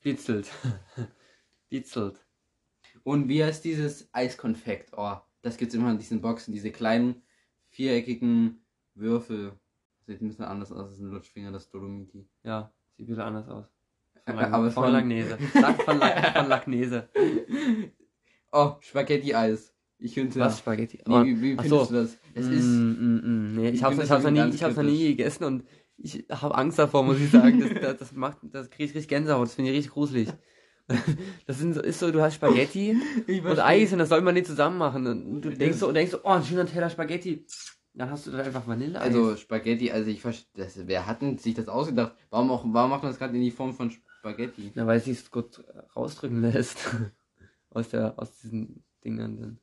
blitzelt. 0.00 0.50
blitzelt. 1.68 2.20
Und 3.04 3.28
wie 3.28 3.42
heißt 3.44 3.64
dieses 3.64 4.08
Eiskonfekt? 4.12 4.90
Oh, 4.96 5.16
das 5.42 5.56
gibt's 5.56 5.74
immer 5.74 5.90
in 5.90 5.98
diesen 5.98 6.20
Boxen, 6.20 6.52
diese 6.52 6.70
kleinen 6.70 7.22
viereckigen 7.68 8.64
Würfel. 8.94 9.52
Sieht 10.06 10.20
ein 10.22 10.28
bisschen 10.28 10.44
anders 10.44 10.72
aus 10.72 10.90
als 10.90 10.98
ein 10.98 11.10
Lutschfinger, 11.10 11.52
das 11.52 11.70
Dolomiti. 11.70 12.28
Ja, 12.42 12.72
sieht 12.96 13.06
bisschen 13.06 13.22
anders 13.22 13.48
aus. 13.48 13.66
Von, 14.26 14.38
Äh, 14.38 14.42
aber 14.44 14.70
von 14.70 14.84
von- 14.84 14.92
Lagnese. 14.92 15.38
Von, 15.38 15.98
Lack, 15.98 16.32
von 16.36 16.48
Lagnese. 16.48 17.08
Oh, 18.52 18.74
Spaghetti-Eis. 18.80 19.74
Ich 19.98 20.14
finde 20.14 20.40
Was? 20.40 20.58
Spaghetti? 20.58 20.98
Nee, 21.06 21.24
wie, 21.26 21.42
wie 21.42 21.54
Ach 21.58 21.62
findest 21.62 21.88
so. 21.88 21.94
du 21.94 22.00
das? 22.02 22.16
Es 22.34 22.46
mm, 22.46 22.52
ist. 22.52 22.64
mm, 22.64 23.16
mm, 23.16 23.54
nee, 23.56 23.68
Ich 23.68 23.74
ich 23.74 23.82
hab's, 23.84 23.96
noch, 23.96 24.30
nie, 24.30 24.48
ich 24.54 24.62
hab's 24.62 24.76
noch 24.76 24.82
nie 24.82 25.08
gegessen 25.08 25.44
und 25.44 25.64
ich 25.98 26.24
habe 26.30 26.54
Angst 26.54 26.78
davor, 26.78 27.02
muss 27.04 27.20
ich 27.20 27.30
sagen. 27.30 27.60
Das, 27.60 27.70
das, 27.80 27.96
das 27.98 28.12
macht, 28.12 28.38
das 28.42 28.70
krieg 28.70 28.86
ich 28.88 28.94
richtig 28.94 29.08
Gänsehaut, 29.08 29.46
das 29.46 29.54
finde 29.54 29.70
ich 29.70 29.76
richtig 29.76 29.92
gruselig. 29.92 30.28
Das 31.46 31.58
sind 31.58 31.74
so, 31.74 31.80
ist 31.80 31.98
so, 31.98 32.10
du 32.10 32.20
hast 32.20 32.34
Spaghetti 32.34 32.96
und 33.26 33.58
Eis 33.58 33.92
und 33.92 33.98
das 33.98 34.08
soll 34.08 34.20
man 34.20 34.34
nicht 34.34 34.46
zusammen 34.46 34.78
machen. 34.78 35.06
Und 35.06 35.40
du 35.42 35.50
denkst 35.50 35.78
so, 35.78 35.88
und 35.88 35.94
denkst 35.94 36.12
so, 36.12 36.20
oh, 36.22 36.28
ein 36.28 36.44
schöner 36.44 36.66
Teller 36.66 36.90
Spaghetti. 36.90 37.44
Dann 37.92 38.10
hast 38.10 38.26
du 38.26 38.30
dann 38.30 38.42
einfach 38.42 38.66
Vanilleeis. 38.66 39.02
Also 39.02 39.36
Spaghetti, 39.36 39.90
also 39.90 40.10
ich 40.10 40.20
verstehe, 40.20 40.68
wer 40.86 41.06
hat 41.06 41.22
denn 41.22 41.38
sich 41.38 41.54
das 41.54 41.68
ausgedacht? 41.68 42.14
Warum 42.30 42.50
auch, 42.50 42.64
warum 42.66 42.90
macht 42.90 43.02
man 43.02 43.10
das 43.10 43.18
gerade 43.18 43.34
in 43.34 43.42
die 43.42 43.50
Form 43.50 43.74
von 43.74 43.90
Spaghetti? 43.90 44.70
Na, 44.74 44.86
weil 44.86 44.98
es 44.98 45.06
sich 45.06 45.30
gut 45.30 45.64
rausdrücken 45.96 46.40
lässt. 46.40 46.88
aus 47.70 47.88
der, 47.88 48.18
aus 48.18 48.36
diesen 48.38 48.84
Dingern 49.04 49.40
dann. 49.40 49.58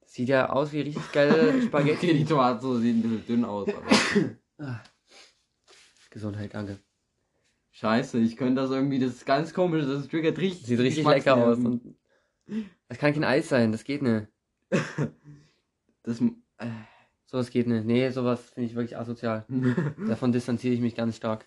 Das 0.00 0.14
sieht 0.14 0.28
ja 0.28 0.50
aus 0.50 0.72
wie 0.72 0.80
richtig 0.80 1.10
geile 1.12 1.62
Spaghetti. 1.62 2.06
Okay, 2.06 2.18
die 2.18 2.24
Tomaten 2.24 2.80
sehen 2.80 2.98
ein 2.98 3.02
bisschen 3.02 3.26
dünn 3.26 3.44
aus, 3.44 3.68
aber. 3.68 4.80
Gesundheit, 6.10 6.52
danke. 6.52 6.78
Scheiße, 7.82 8.18
ich 8.20 8.36
könnte 8.36 8.62
das 8.62 8.70
irgendwie, 8.70 9.00
das 9.00 9.10
ist 9.10 9.26
ganz 9.26 9.52
komisch, 9.52 9.84
das 9.84 10.06
triggert 10.06 10.38
richtig. 10.38 10.66
Sieht 10.66 10.78
richtig 10.78 11.04
lecker 11.04 11.36
aus. 11.36 11.58
Und 11.58 11.96
das 12.88 12.96
kann 12.96 13.12
kein 13.12 13.24
Eis 13.24 13.48
sein, 13.48 13.72
das 13.72 13.84
geht 13.84 14.02
nicht. 14.02 14.28
Das, 16.04 16.20
äh, 16.20 16.66
Sowas 17.26 17.50
geht 17.50 17.66
nicht. 17.68 17.84
Nee, 17.86 18.10
sowas 18.10 18.50
finde 18.50 18.68
ich 18.68 18.74
wirklich 18.74 18.98
asozial. 18.98 19.46
Davon 20.08 20.32
distanziere 20.32 20.74
ich 20.74 20.80
mich 20.80 20.96
ganz 20.96 21.16
stark. 21.16 21.44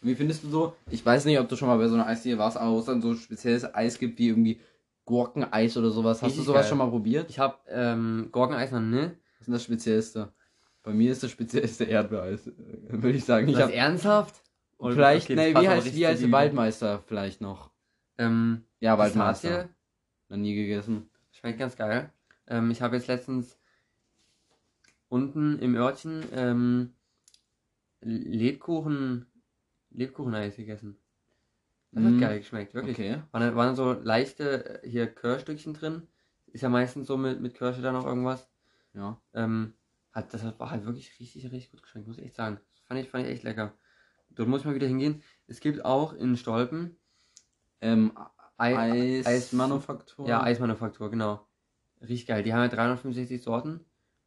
Wie 0.00 0.14
findest 0.14 0.44
du 0.44 0.48
so? 0.48 0.76
Ich 0.90 1.04
weiß 1.04 1.26
nicht, 1.26 1.38
ob 1.38 1.48
du 1.48 1.56
schon 1.56 1.68
mal 1.68 1.76
bei 1.76 1.86
so 1.88 1.94
einer 1.94 2.06
Eisdiele 2.06 2.38
warst, 2.38 2.56
aber 2.56 2.72
wo 2.72 2.78
es 2.78 2.86
dann 2.86 3.02
so 3.02 3.14
spezielles 3.14 3.74
Eis 3.74 3.98
gibt, 3.98 4.18
wie 4.18 4.28
irgendwie 4.28 4.60
Gurkeneis 5.04 5.76
oder 5.76 5.90
sowas. 5.90 6.18
Hast 6.18 6.30
Richtig 6.30 6.44
du 6.44 6.46
sowas 6.46 6.62
geil. 6.62 6.68
schon 6.70 6.78
mal 6.78 6.88
probiert? 6.88 7.28
Ich 7.30 7.38
habe 7.38 7.56
ähm, 7.68 8.28
Gurkeneis 8.32 8.72
noch 8.72 8.80
ne? 8.80 9.18
Was 9.38 9.48
ist 9.48 9.54
das 9.54 9.64
Speziellste? 9.64 10.32
Bei 10.82 10.92
mir 10.92 11.12
ist 11.12 11.22
das 11.22 11.30
Speziellste 11.30 11.84
Erdbeereis, 11.84 12.46
äh, 12.46 12.52
würde 12.88 13.18
ich 13.18 13.24
sagen. 13.24 13.48
Ich 13.48 13.56
Was 13.56 13.64
hab 13.64 13.72
ernsthaft? 13.74 14.42
Oder- 14.78 14.94
vielleicht, 14.94 15.26
okay, 15.30 15.34
nee, 15.54 15.60
wie 15.60 15.68
heißt, 15.68 15.94
wie 15.94 16.06
heißt 16.06 16.22
der 16.22 16.32
Waldmeister 16.32 17.02
vielleicht 17.06 17.40
noch? 17.40 17.70
Ähm, 18.16 18.64
Ja, 18.80 18.96
Waldmeister. 18.98 19.68
Noch 20.28 20.36
nie 20.36 20.54
gegessen. 20.54 21.10
schmeckt 21.32 21.58
ganz 21.58 21.76
geil. 21.76 22.12
Ähm, 22.46 22.70
ich 22.70 22.80
habe 22.82 22.96
jetzt 22.96 23.06
letztens 23.08 23.58
unten 25.08 25.58
im 25.60 25.74
Örtchen 25.76 26.22
ähm, 26.32 26.94
Lebkuchen, 28.00 29.26
Lebkucheneis 29.90 30.56
gegessen. 30.56 30.96
Das 31.92 32.04
hat 32.04 32.12
Mm. 32.12 32.20
geil 32.20 32.38
geschmeckt, 32.38 32.74
wirklich. 32.74 32.96
Okay. 32.98 33.22
Waren, 33.32 33.40
dann- 33.42 33.56
waren 33.56 33.74
so 33.76 33.92
leichte 33.94 34.82
äh, 34.84 34.88
hier 34.88 35.06
Kirschstückchen 35.06 35.74
drin. 35.74 36.06
Ist 36.52 36.60
ja 36.62 36.68
meistens 36.68 37.06
so 37.06 37.16
mit, 37.16 37.40
mit 37.40 37.54
Kirsche 37.54 37.80
da 37.82 37.92
noch 37.92 38.06
irgendwas. 38.06 38.48
Ja. 38.94 39.20
Ähm, 39.34 39.74
hat, 40.12 40.32
das 40.34 40.42
hat, 40.42 40.58
war 40.60 40.70
halt 40.70 40.84
wirklich 40.84 41.18
richtig, 41.18 41.44
richtig 41.44 41.70
gut 41.70 41.82
geschmeckt, 41.82 42.06
muss 42.06 42.18
ich 42.18 42.24
echt 42.24 42.36
sagen. 42.36 42.60
Fand 42.86 43.00
ich, 43.00 43.08
fand 43.08 43.24
ich 43.26 43.32
echt 43.32 43.42
lecker. 43.42 43.72
Dort 44.38 44.48
muss 44.48 44.60
ich 44.60 44.66
mal 44.66 44.74
wieder 44.76 44.86
hingehen. 44.86 45.22
Es 45.48 45.58
gibt 45.60 45.84
auch 45.84 46.12
in 46.14 46.36
Stolpen 46.36 46.96
Ähm, 47.80 48.12
Ei- 48.56 49.22
Eismanufaktur. 49.24 50.28
Ja, 50.28 50.42
Eismanufaktur, 50.42 51.10
genau. 51.10 51.46
Richtig 52.00 52.26
geil. 52.26 52.42
Die 52.44 52.52
haben 52.52 52.60
ja 52.62 52.68
365 52.68 53.42
Sorten. 53.42 53.80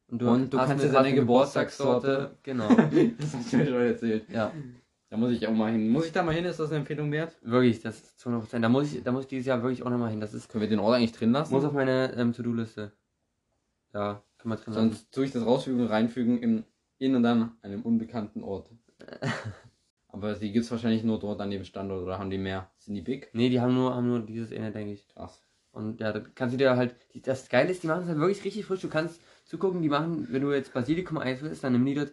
Und 0.08 0.22
du, 0.22 0.28
Und 0.30 0.54
du 0.54 0.60
hast 0.60 0.68
kannst 0.68 0.84
dir 0.86 0.92
deine 0.92 1.14
Geburtstagssorte- 1.14 2.32
Genau. 2.44 2.68
das 3.18 3.34
hast 3.34 3.54
du 3.54 3.58
mir 3.58 3.66
schon 3.66 3.76
erzählt. 3.82 4.26
ja, 4.30 4.52
Da 5.10 5.18
muss 5.18 5.32
ich 5.32 5.48
auch 5.48 5.54
mal 5.54 5.72
hin. 5.72 5.88
Muss 5.90 6.06
ich 6.08 6.12
da 6.12 6.24
mal 6.24 6.34
hin? 6.36 6.44
Ist 6.46 6.60
das 6.60 6.70
eine 6.72 6.80
Empfehlung 6.80 7.10
wert? 7.12 7.38
wirklich, 7.42 7.82
das 7.82 7.98
ist 8.00 8.20
zu 8.20 8.30
100%. 8.30 8.60
Da 8.60 8.68
muss 8.70 8.92
ich, 8.94 9.04
da 9.04 9.12
muss 9.14 9.24
ich 9.24 9.30
dieses 9.30 9.46
Jahr 9.48 9.62
wirklich 9.64 9.84
auch 9.84 9.90
nochmal 9.90 10.10
hin. 10.12 10.20
Das 10.20 10.34
ist, 10.34 10.50
Können 10.50 10.62
wir 10.64 10.70
den 10.70 10.80
Ort 10.80 10.96
eigentlich 10.98 11.14
drin 11.14 11.32
lassen? 11.32 11.54
muss 11.54 11.64
auf 11.64 11.74
meine 11.74 12.14
ähm, 12.16 12.34
To-Do-Liste. 12.34 12.92
Ja, 13.94 14.22
können 14.38 14.52
wir 14.54 14.58
drin 14.58 14.74
lassen. 14.74 14.90
Sonst 14.90 15.12
tue 15.14 15.26
ich 15.26 15.32
das 15.32 15.46
rausfügen 15.46 15.82
und 15.82 15.88
reinfügen 15.88 16.38
in, 16.42 16.64
in 17.00 17.16
und 17.16 17.24
dann 17.24 17.52
einem 17.62 17.82
unbekannten 17.82 18.44
Ort. 18.44 18.70
Aber 20.14 20.34
die 20.34 20.52
gibt 20.52 20.66
es 20.66 20.72
wahrscheinlich 20.72 21.04
nur 21.04 21.20
dort 21.20 21.40
an 21.42 21.50
dem 21.52 21.64
Standort 21.64 22.04
oder 22.04 22.20
haben 22.20 22.30
die 22.30 22.38
mehr? 22.38 22.70
Sind 22.78 22.96
die 22.96 23.02
big? 23.02 23.30
Nee, 23.34 23.50
die 23.50 23.62
haben 23.62 23.74
nur, 23.74 23.96
haben 23.96 24.08
nur 24.08 24.20
dieses 24.20 24.52
eine, 24.52 24.72
denke 24.72 24.94
ich. 24.94 25.08
Krass. 25.08 25.42
Und 25.72 26.02
ja, 26.02 26.12
da 26.12 26.20
kannst 26.36 26.54
du 26.54 26.58
dir 26.58 26.76
halt, 26.76 26.96
die, 27.14 27.22
das 27.22 27.48
Geile 27.48 27.72
ist, 27.72 27.82
die 27.84 27.88
machen 27.88 28.02
es 28.04 28.08
halt 28.10 28.20
wirklich 28.20 28.44
richtig 28.44 28.66
frisch. 28.66 28.82
Du 28.82 28.90
kannst 28.90 29.22
zugucken, 29.46 29.82
die 29.82 29.88
machen, 29.90 30.28
wenn 30.30 30.42
du 30.42 30.52
jetzt 30.52 30.74
Basilikum-Eis 30.74 31.42
willst, 31.42 31.64
dann 31.64 31.72
nehmen 31.74 31.86
die 31.86 31.96
dort, 31.96 32.12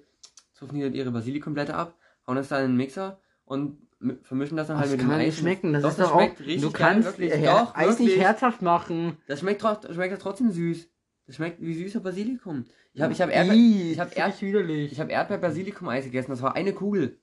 zupfen 0.53 0.77
die 0.77 0.83
dort 0.85 0.95
ihre 0.95 1.11
Basilikumblätter 1.11 1.75
ab, 1.77 1.97
hauen 2.27 2.37
das 2.37 2.49
dann 2.49 2.65
in 2.65 2.71
den 2.73 2.77
Mixer 2.77 3.19
und 3.45 3.79
mi- 4.01 4.17
vermischen 4.23 4.57
das 4.57 4.69
dann 4.69 4.79
halt 4.79 4.91
mit 4.93 5.01
dem 5.01 5.09
Eis. 5.29 5.37
Doch, 5.83 5.91
das 5.97 6.09
schmeckt 6.23 6.39
richtig 6.41 6.63
geil, 6.73 6.89
wirklich. 7.07 7.33
Doch, 7.65 7.75
wirklich. 8.01 8.21
herzhaft 8.23 8.63
machen. 8.63 9.17
Das 9.27 9.41
schmeckt, 9.41 9.61
tro- 9.63 9.93
schmeckt 9.93 10.13
ja 10.13 10.19
trotzdem 10.19 10.53
süß. 10.53 10.89
Das 11.27 11.35
schmeckt 11.37 11.61
wie 11.61 11.75
süßer 11.75 11.99
Basilikum. 12.01 12.65
Ich 12.95 13.01
habe 13.03 13.13
ich 13.13 13.21
hab 13.21 13.31
Erdbeer, 13.31 13.55
ich 13.93 13.99
hab 14.01 14.17
Erd, 14.17 14.41
widerlich. 14.41 14.93
ich 14.93 15.01
hab 15.01 15.11
Erdbeer-Basilikum-Eis 15.11 16.05
gegessen. 16.05 16.31
Das 16.31 16.43
war 16.43 16.55
eine 16.55 16.73
Kugel. 16.73 17.19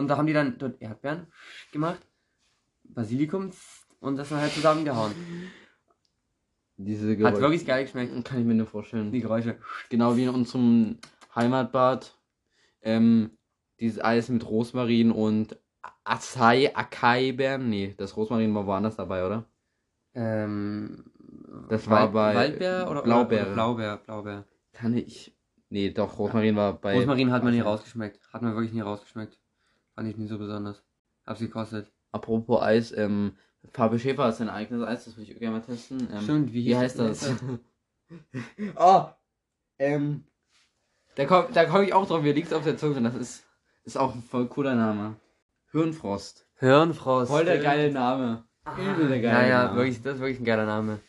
Und 0.00 0.08
da 0.08 0.16
haben 0.16 0.26
die 0.26 0.32
dann 0.32 0.56
dort 0.58 0.80
Erdbeeren 0.80 1.26
gemacht, 1.72 2.00
Basilikum 2.84 3.50
und 4.00 4.16
das 4.16 4.30
dann 4.30 4.40
halt 4.40 4.52
zusammengehauen. 4.52 5.12
Diese 6.78 7.10
Hat 7.10 7.18
Geräusche. 7.18 7.40
wirklich 7.42 7.66
geil 7.66 7.84
geschmeckt. 7.84 8.24
Kann 8.24 8.40
ich 8.40 8.46
mir 8.46 8.54
nur 8.54 8.66
vorstellen. 8.66 9.12
Die 9.12 9.20
Geräusche. 9.20 9.58
Genau 9.90 10.16
wie 10.16 10.22
in 10.24 10.30
unserem 10.30 10.98
Heimatbad. 11.34 12.16
Ähm, 12.80 13.32
dieses 13.78 14.02
Eis 14.02 14.30
mit 14.30 14.48
Rosmarin 14.48 15.10
und 15.12 15.58
Acai, 16.04 16.74
Acai-Beeren. 16.74 17.68
Nee, 17.68 17.94
das 17.98 18.16
Rosmarin 18.16 18.54
war 18.54 18.66
woanders 18.66 18.96
dabei, 18.96 19.26
oder? 19.26 19.44
Ähm, 20.14 21.04
Das 21.68 21.88
war 21.90 22.10
bei 22.10 22.34
Waldbeer 22.34 22.90
oder 22.90 23.02
Blaubeere. 23.02 23.42
Oder 23.42 23.52
Blaubeer, 23.52 23.96
Blaubeer. 23.98 24.44
Kann 24.72 24.96
ich. 24.96 25.36
Nee, 25.68 25.90
doch, 25.90 26.18
Rosmarin 26.18 26.56
war 26.56 26.72
bei. 26.80 26.94
Rosmarin 26.94 27.30
hat 27.30 27.44
man 27.44 27.52
nie 27.52 27.60
rausgeschmeckt. 27.60 28.18
Hat 28.32 28.40
man 28.40 28.54
wirklich 28.54 28.72
nie 28.72 28.80
rausgeschmeckt. 28.80 29.38
Fand 30.00 30.08
ich 30.08 30.16
nie 30.16 30.28
so 30.28 30.38
besonders. 30.38 30.82
Hab's 31.26 31.40
gekostet. 31.40 31.92
Apropos 32.10 32.62
Eis, 32.62 32.90
ähm, 32.96 33.36
Farbe 33.70 33.98
Schäfer 33.98 34.24
hat 34.24 34.34
sein 34.34 34.48
eigenes 34.48 34.82
Eis, 34.82 35.04
das 35.04 35.14
würde 35.18 35.30
ich 35.30 35.38
gerne 35.38 35.58
mal 35.58 35.62
testen. 35.62 36.08
Ähm, 36.10 36.22
Stimmt, 36.22 36.52
wie, 36.54 36.64
Wie 36.64 36.74
heißt 36.74 36.98
das? 36.98 37.30
oh, 38.76 39.08
ähm, 39.78 40.24
da 41.16 41.26
komme 41.26 41.48
da 41.52 41.66
komm 41.66 41.82
ich 41.82 41.92
auch 41.92 42.08
drauf, 42.08 42.22
mir 42.22 42.32
liegt's 42.32 42.54
auf 42.54 42.64
der 42.64 42.78
Zunge. 42.78 43.02
Das 43.02 43.14
ist, 43.14 43.44
ist 43.84 43.98
auch 43.98 44.14
ein 44.14 44.22
voll 44.22 44.48
cooler 44.48 44.74
Name. 44.74 45.16
Hirnfrost. 45.70 46.48
Hirnfrost. 46.54 47.30
Voll 47.30 47.44
der 47.44 47.58
geile 47.58 47.92
Name. 47.92 48.44
Übel 48.78 49.06
der 49.06 49.18
Ja, 49.18 49.32
geile 49.32 49.48
ja, 49.50 49.64
Name. 49.64 49.76
wirklich, 49.76 50.00
das 50.00 50.14
ist 50.14 50.20
wirklich 50.20 50.40
ein 50.40 50.46
geiler 50.46 50.64
Name. 50.64 51.00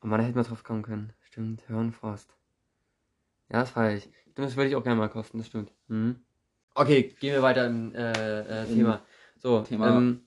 Und 0.00 0.10
man 0.10 0.18
da 0.18 0.26
hätte 0.26 0.34
man 0.34 0.44
drauf 0.46 0.64
kommen 0.64 0.82
können. 0.82 1.12
Stimmt, 1.20 1.62
Hirnfrost. 1.68 2.36
Ja, 3.50 3.60
das 3.60 3.70
feier 3.70 3.98
ich. 3.98 4.10
Das 4.34 4.56
würde 4.56 4.68
ich 4.68 4.74
auch 4.74 4.82
gerne 4.82 4.98
mal 4.98 5.08
kosten, 5.08 5.38
das 5.38 5.46
stimmt. 5.46 5.72
Mhm. 5.86 6.25
Okay, 6.76 7.14
gehen 7.20 7.32
wir 7.34 7.42
weiter 7.42 7.66
im 7.66 7.94
äh, 7.94 8.62
äh, 8.62 8.66
Thema. 8.66 9.02
So, 9.38 9.60
Thema- 9.62 9.96
ähm, 9.96 10.20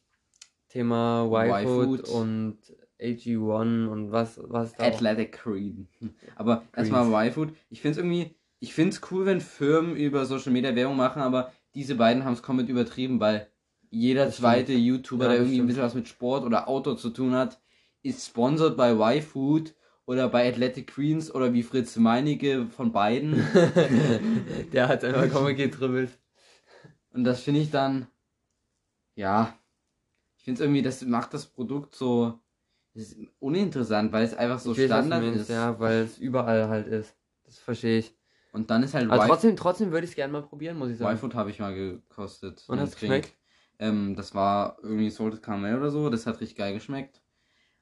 Thema 0.68 1.26
Y-Food 1.26 2.10
und 2.10 2.58
AG1 3.00 3.88
und 3.88 4.12
was, 4.12 4.40
was 4.44 4.74
da. 4.76 4.84
auch- 4.84 4.88
Athletic 4.88 5.32
Creed. 5.34 5.88
Aber 6.36 6.64
erstmal 6.76 7.08
Y-Food. 7.28 7.54
Ich 7.70 7.82
find's 7.82 7.98
irgendwie, 7.98 8.36
ich 8.60 8.74
find's 8.74 9.02
cool, 9.12 9.26
wenn 9.26 9.42
Firmen 9.42 9.96
über 9.96 10.26
Social 10.26 10.52
Media 10.52 10.76
Werbung 10.76 10.98
machen, 10.98 11.22
aber 11.22 11.52
diese 11.76 11.96
beiden 11.96 12.26
haben 12.26 12.34
es 12.34 12.42
komplett 12.44 12.68
übertrieben, 12.70 13.20
weil 13.20 13.48
jeder 13.92 14.26
Das 14.26 14.38
zweite 14.38 14.74
YouTuber, 14.74 15.26
Ja, 15.26 15.30
der 15.30 15.38
irgendwie 15.40 15.54
ein 15.54 15.56
stimmt. 15.58 15.68
bisschen 15.70 15.84
was 15.84 15.96
mit 15.96 16.08
Sport 16.08 16.44
oder 16.46 16.68
Auto 16.68 16.96
zu 16.96 17.10
tun 17.12 17.34
hat, 17.34 17.60
ist 18.04 18.26
sponsored 18.28 18.76
bei 18.76 18.92
Y-Food 18.94 19.76
oder 20.06 20.28
bei 20.30 20.50
Athletic 20.50 20.94
Greens 20.94 21.34
oder 21.34 21.54
wie 21.54 21.64
Fritz 21.64 21.96
Meinecke 21.96 22.68
von 22.68 22.92
beiden. 22.92 23.46
Der 24.74 24.88
hat 24.88 25.04
einfach 25.04 25.30
kommen 25.32 25.56
getribbelt. 25.56 26.10
Und 27.12 27.24
das 27.24 27.42
finde 27.42 27.62
ich 27.62 27.72
dann, 27.72 28.08
ja, 29.16 29.54
ich 30.38 30.44
finde 30.44 30.60
es 30.60 30.62
irgendwie, 30.62 30.82
das 30.82 31.04
macht 31.04 31.34
das 31.34 31.46
Produkt 31.46 31.96
so 31.96 32.40
das 32.94 33.04
ist 33.04 33.18
uninteressant, 33.40 34.12
weil 34.12 34.24
es 34.24 34.36
einfach 34.36 34.60
so 34.60 34.72
Ich 34.72 34.80
weiß, 34.80 34.86
Standard 34.86 35.24
meinst, 35.24 35.42
ist. 35.42 35.50
Ja, 35.50 35.80
weil 35.80 36.02
es 36.02 36.18
überall 36.18 36.68
halt 36.68 36.88
ist. 36.88 37.16
Das 37.46 37.58
verstehe 37.58 38.00
ich. 38.00 38.16
Und 38.52 38.72
dann 38.72 38.84
ist 38.84 38.94
halt 38.94 39.10
Aber 39.10 39.28
trotzdem, 39.28 39.56
trotzdem 39.56 39.92
würde 39.92 40.06
ich 40.06 40.12
es 40.12 40.16
gerne 40.16 40.34
mal 40.34 40.42
probieren, 40.42 40.78
muss 40.78 40.90
ich 40.90 40.98
sagen. 40.98 41.16
Y-Food 41.16 41.36
habe 41.36 41.52
ich 41.52 41.60
mal 41.60 41.74
gekostet. 41.74 42.64
Und 42.68 42.78
Drink. 42.78 42.92
geschmeckt? 43.00 43.34
Ähm, 43.78 44.16
das 44.16 44.34
war 44.34 44.78
irgendwie 44.82 45.10
Salted 45.10 45.44
Caramel 45.44 45.78
oder 45.78 45.92
so. 45.92 46.10
Das 46.10 46.26
hat 46.26 46.42
richtig 46.42 46.58
geil 46.58 46.74
geschmeckt. 46.74 47.22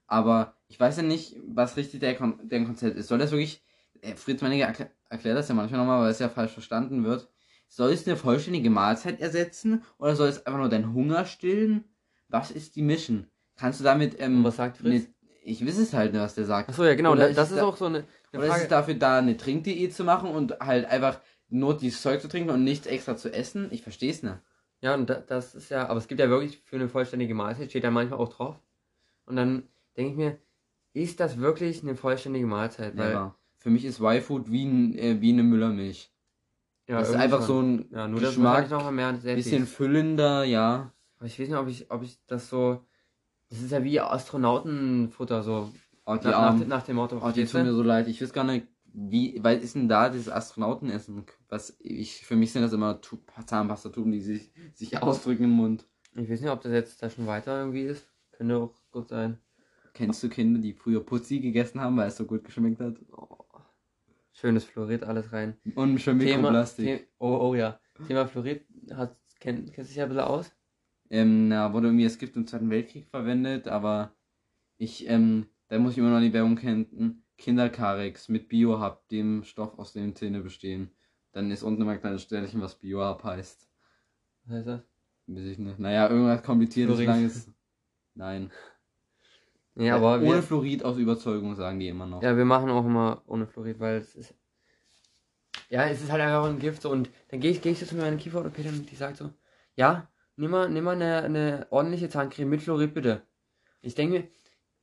Aber 0.07 0.55
ich 0.67 0.79
weiß 0.79 0.97
ja 0.97 1.03
nicht, 1.03 1.37
was 1.47 1.77
richtig 1.77 2.01
der, 2.01 2.15
Kon 2.15 2.39
der 2.43 2.63
Konzept 2.65 2.97
ist. 2.97 3.07
Soll 3.07 3.17
das 3.17 3.31
wirklich, 3.31 3.63
äh, 4.01 4.15
Fritz 4.15 4.41
erklär, 4.41 4.91
erklärt 5.09 5.37
das 5.37 5.47
ja 5.47 5.55
manchmal 5.55 5.79
nochmal, 5.79 6.01
weil 6.01 6.11
es 6.11 6.19
ja 6.19 6.29
falsch 6.29 6.51
verstanden 6.51 7.03
wird. 7.03 7.29
Soll 7.67 7.91
es 7.91 8.07
eine 8.07 8.15
vollständige 8.17 8.69
Mahlzeit 8.69 9.19
ersetzen 9.19 9.83
oder 9.97 10.15
soll 10.15 10.29
es 10.29 10.45
einfach 10.45 10.59
nur 10.59 10.69
deinen 10.69 10.93
Hunger 10.93 11.25
stillen? 11.25 11.83
Was 12.29 12.51
ist 12.51 12.75
die 12.75 12.81
Mission? 12.81 13.27
Kannst 13.55 13.79
du 13.79 13.83
damit, 13.83 14.19
ähm, 14.19 14.43
was 14.43 14.55
sagt 14.57 14.77
Fritz? 14.77 15.03
ne- 15.05 15.13
ich 15.43 15.65
weiß 15.65 15.77
es 15.77 15.93
halt 15.93 16.11
nicht, 16.13 16.21
was 16.21 16.35
der 16.35 16.45
sagt. 16.45 16.69
Achso, 16.69 16.83
ja, 16.83 16.93
genau. 16.95 17.13
Oder 17.13 17.31
das 17.31 17.51
ist 17.51 17.57
da- 17.57 17.63
auch 17.63 17.77
so 17.77 17.85
eine, 17.85 17.99
eine 17.99 18.05
Oder 18.33 18.43
ist 18.47 18.51
es 18.53 18.57
Frage. 18.57 18.67
dafür 18.69 18.93
da, 18.95 19.19
eine 19.19 19.37
Trinkdiät 19.37 19.93
zu 19.93 20.03
machen 20.03 20.29
und 20.29 20.59
halt 20.59 20.85
einfach 20.85 21.21
nur 21.49 21.77
dieses 21.77 22.01
Zeug 22.01 22.21
zu 22.21 22.27
trinken 22.27 22.49
und 22.49 22.63
nichts 22.65 22.85
extra 22.85 23.15
zu 23.15 23.33
essen? 23.33 23.69
Ich 23.71 23.81
verstehe 23.81 24.11
es 24.11 24.23
nicht. 24.23 24.35
Ja, 24.81 24.93
und 24.93 25.09
da, 25.09 25.15
das 25.15 25.55
ist 25.55 25.69
ja, 25.69 25.87
aber 25.87 25.97
es 25.99 26.07
gibt 26.09 26.19
ja 26.19 26.29
wirklich 26.29 26.61
für 26.65 26.75
eine 26.75 26.89
vollständige 26.89 27.33
Mahlzeit, 27.33 27.69
steht 27.69 27.83
da 27.85 27.91
manchmal 27.91 28.19
auch 28.19 28.29
drauf. 28.29 28.59
Und 29.25 29.37
dann 29.37 29.63
denke 29.95 30.11
ich 30.11 30.17
mir, 30.17 30.37
ist 30.93 31.19
das 31.21 31.37
wirklich 31.39 31.81
eine 31.81 31.95
vollständige 31.95 32.45
Mahlzeit? 32.45 32.97
Weil, 32.97 33.09
Never. 33.09 33.35
Für 33.59 33.69
mich 33.71 33.85
ist 33.85 33.99
Y-Food 33.99 34.51
wie, 34.51 34.65
ein, 34.65 34.97
äh, 34.97 35.19
wie 35.21 35.31
eine 35.33 35.43
Müllermilch. 35.43 36.11
Ja, 36.87 36.99
das 36.99 37.09
ist 37.09 37.15
einfach 37.15 37.41
so 37.41 37.61
ein 37.61 37.85
Ja, 37.91 38.07
nur 38.07 38.21
das 38.21 38.29
Geschmack, 38.29 38.69
wahrscheinlich 38.69 38.71
noch 38.71 38.91
mehr 38.91 39.13
bisschen 39.35 39.67
füllender, 39.67 40.43
ja. 40.43 40.93
Aber 41.17 41.25
ich 41.25 41.39
weiß 41.39 41.47
nicht, 41.49 41.57
ob 41.57 41.67
ich, 41.67 41.91
ob 41.91 42.03
ich 42.03 42.19
das 42.27 42.49
so. 42.49 42.85
Das 43.49 43.61
ist 43.61 43.71
ja 43.71 43.83
wie 43.83 43.99
Astronautenfutter, 43.99 45.43
so. 45.43 45.71
Oh, 46.05 46.15
die 46.15 46.27
nach, 46.27 46.55
nach, 46.65 46.83
dem 46.83 46.95
Motto. 46.95 47.21
Oh, 47.21 47.31
die 47.31 47.45
du? 47.45 47.63
mir 47.63 47.73
so 47.73 47.83
leid. 47.83 48.07
Ich 48.07 48.21
weiß 48.21 48.31
gar 48.31 48.45
nicht, 48.45 48.67
wie 48.93 49.43
weit 49.43 49.61
ist 49.61 49.75
denn 49.75 49.89
da 49.89 50.09
dieses 50.09 50.29
Astronautenessen? 50.29 51.25
Was 51.49 51.75
ich 51.79 52.25
für 52.25 52.35
mich 52.35 52.53
sind 52.53 52.61
das 52.61 52.73
immer 52.73 53.01
Tu- 53.01 53.19
Zahnpastatuben, 53.45 54.11
die 54.11 54.21
sich, 54.21 54.51
sich 54.73 55.01
ausdrücken 55.01 55.45
im 55.45 55.51
Mund. 55.51 55.85
Ich 56.15 56.29
weiß 56.29 56.41
nicht, 56.41 56.49
ob 56.49 56.61
das 56.61 56.71
jetzt 56.71 57.03
da 57.03 57.09
schon 57.09 57.27
weiter 57.27 57.59
irgendwie 57.59 57.83
ist. 57.83 58.07
Könnte 58.31 58.57
auch 58.57 58.73
gut 58.91 59.09
sein. 59.09 59.37
Kennst 59.93 60.23
du 60.23 60.29
Kinder, 60.29 60.61
die 60.61 60.73
früher 60.73 61.03
Putzi 61.03 61.39
gegessen 61.39 61.81
haben, 61.81 61.97
weil 61.97 62.07
es 62.07 62.17
so 62.17 62.25
gut 62.25 62.43
geschmeckt 62.43 62.79
hat? 62.79 62.95
Oh. 63.11 63.46
Schönes 64.39 64.65
Fluorid, 64.65 65.03
alles 65.03 65.33
rein. 65.33 65.57
Und 65.73 65.97
Thema, 65.97 66.13
Mikroplastik. 66.13 66.85
The 66.85 67.07
oh, 67.17 67.39
oh 67.41 67.55
ja. 67.55 67.79
Thema 68.05 68.27
Fluorid, 68.27 68.67
hat, 68.93 69.17
kenn, 69.39 69.65
kennst 69.71 69.77
du 69.77 69.93
dich 69.93 69.95
ja 69.95 70.03
ein 70.03 70.09
bisschen 70.09 70.25
aus? 70.25 70.51
Ähm, 71.09 71.47
na, 71.47 71.73
wurde 71.73 71.87
irgendwie 71.87 72.03
das 72.03 72.19
Gift 72.19 72.35
im 72.35 72.45
Zweiten 72.45 72.69
Weltkrieg 72.69 73.07
verwendet, 73.07 73.67
aber 73.67 74.15
ich, 74.77 75.09
ähm, 75.09 75.47
da 75.69 75.79
muss 75.79 75.93
ich 75.93 75.97
immer 75.97 76.11
noch 76.11 76.19
die 76.19 76.33
Werbung 76.33 76.55
kennen. 76.55 77.23
Kinderkarex 77.39 78.29
mit 78.29 78.47
Biohub, 78.47 79.07
dem 79.07 79.43
Stoff, 79.43 79.79
aus 79.79 79.93
dem 79.93 80.15
Zähne 80.15 80.41
bestehen. 80.41 80.91
Dann 81.31 81.49
ist 81.49 81.63
unten 81.63 81.81
immer 81.81 81.93
ein 81.93 81.99
kleines 81.99 82.21
Sternchen, 82.21 82.61
was 82.61 82.75
Biohub 82.75 83.23
heißt. 83.23 83.67
Was 84.43 84.55
heißt 84.55 84.67
das? 84.67 84.81
Weiß 85.25 85.45
ich 85.45 85.57
nicht. 85.57 85.79
Naja, 85.79 86.11
irgendwas 86.11 86.43
kompliziertes, 86.43 86.97
Fluorid. 86.97 87.07
langes. 87.07 87.51
Nein. 88.13 88.51
Nee, 89.77 89.91
aber 89.91 90.15
Ohne 90.15 90.23
wir, 90.23 90.43
Fluorid 90.43 90.83
aus 90.83 90.97
Überzeugung, 90.97 91.55
sagen 91.55 91.79
die 91.79 91.87
immer 91.87 92.07
noch. 92.07 92.23
ja, 92.23 92.35
wir 92.35 92.45
machen 92.45 92.69
auch 92.69 92.83
immer 92.85 93.21
ohne 93.27 93.45
Fluorid, 93.45 93.79
weil 93.79 93.97
es 93.97 94.15
ist. 94.15 94.33
Ja, 95.69 95.87
es 95.87 96.01
ist 96.01 96.11
halt 96.11 96.21
einfach 96.21 96.45
ein 96.45 96.59
Gift 96.59 96.81
so 96.81 96.89
und 96.89 97.09
dann 97.29 97.39
gehe 97.41 97.51
ich, 97.51 97.61
geh 97.61 97.71
ich 97.71 97.79
so 97.79 97.85
zu 97.85 97.95
meiner 97.95 98.15
Kieferorthopädin 98.17 98.73
und 98.73 98.89
die 98.89 98.95
sagt 98.95 99.17
so, 99.17 99.29
ja, 99.75 100.09
nimm 100.35 100.49
mal, 100.51 100.69
nimm 100.69 100.83
mal 100.83 100.95
eine, 100.95 101.23
eine 101.23 101.67
ordentliche 101.69 102.09
Zahncreme 102.09 102.49
mit 102.49 102.61
Fluorid 102.61 102.93
bitte. 102.93 103.21
Ich 103.81 103.93
denke 103.93 104.17
mir, 104.19 104.27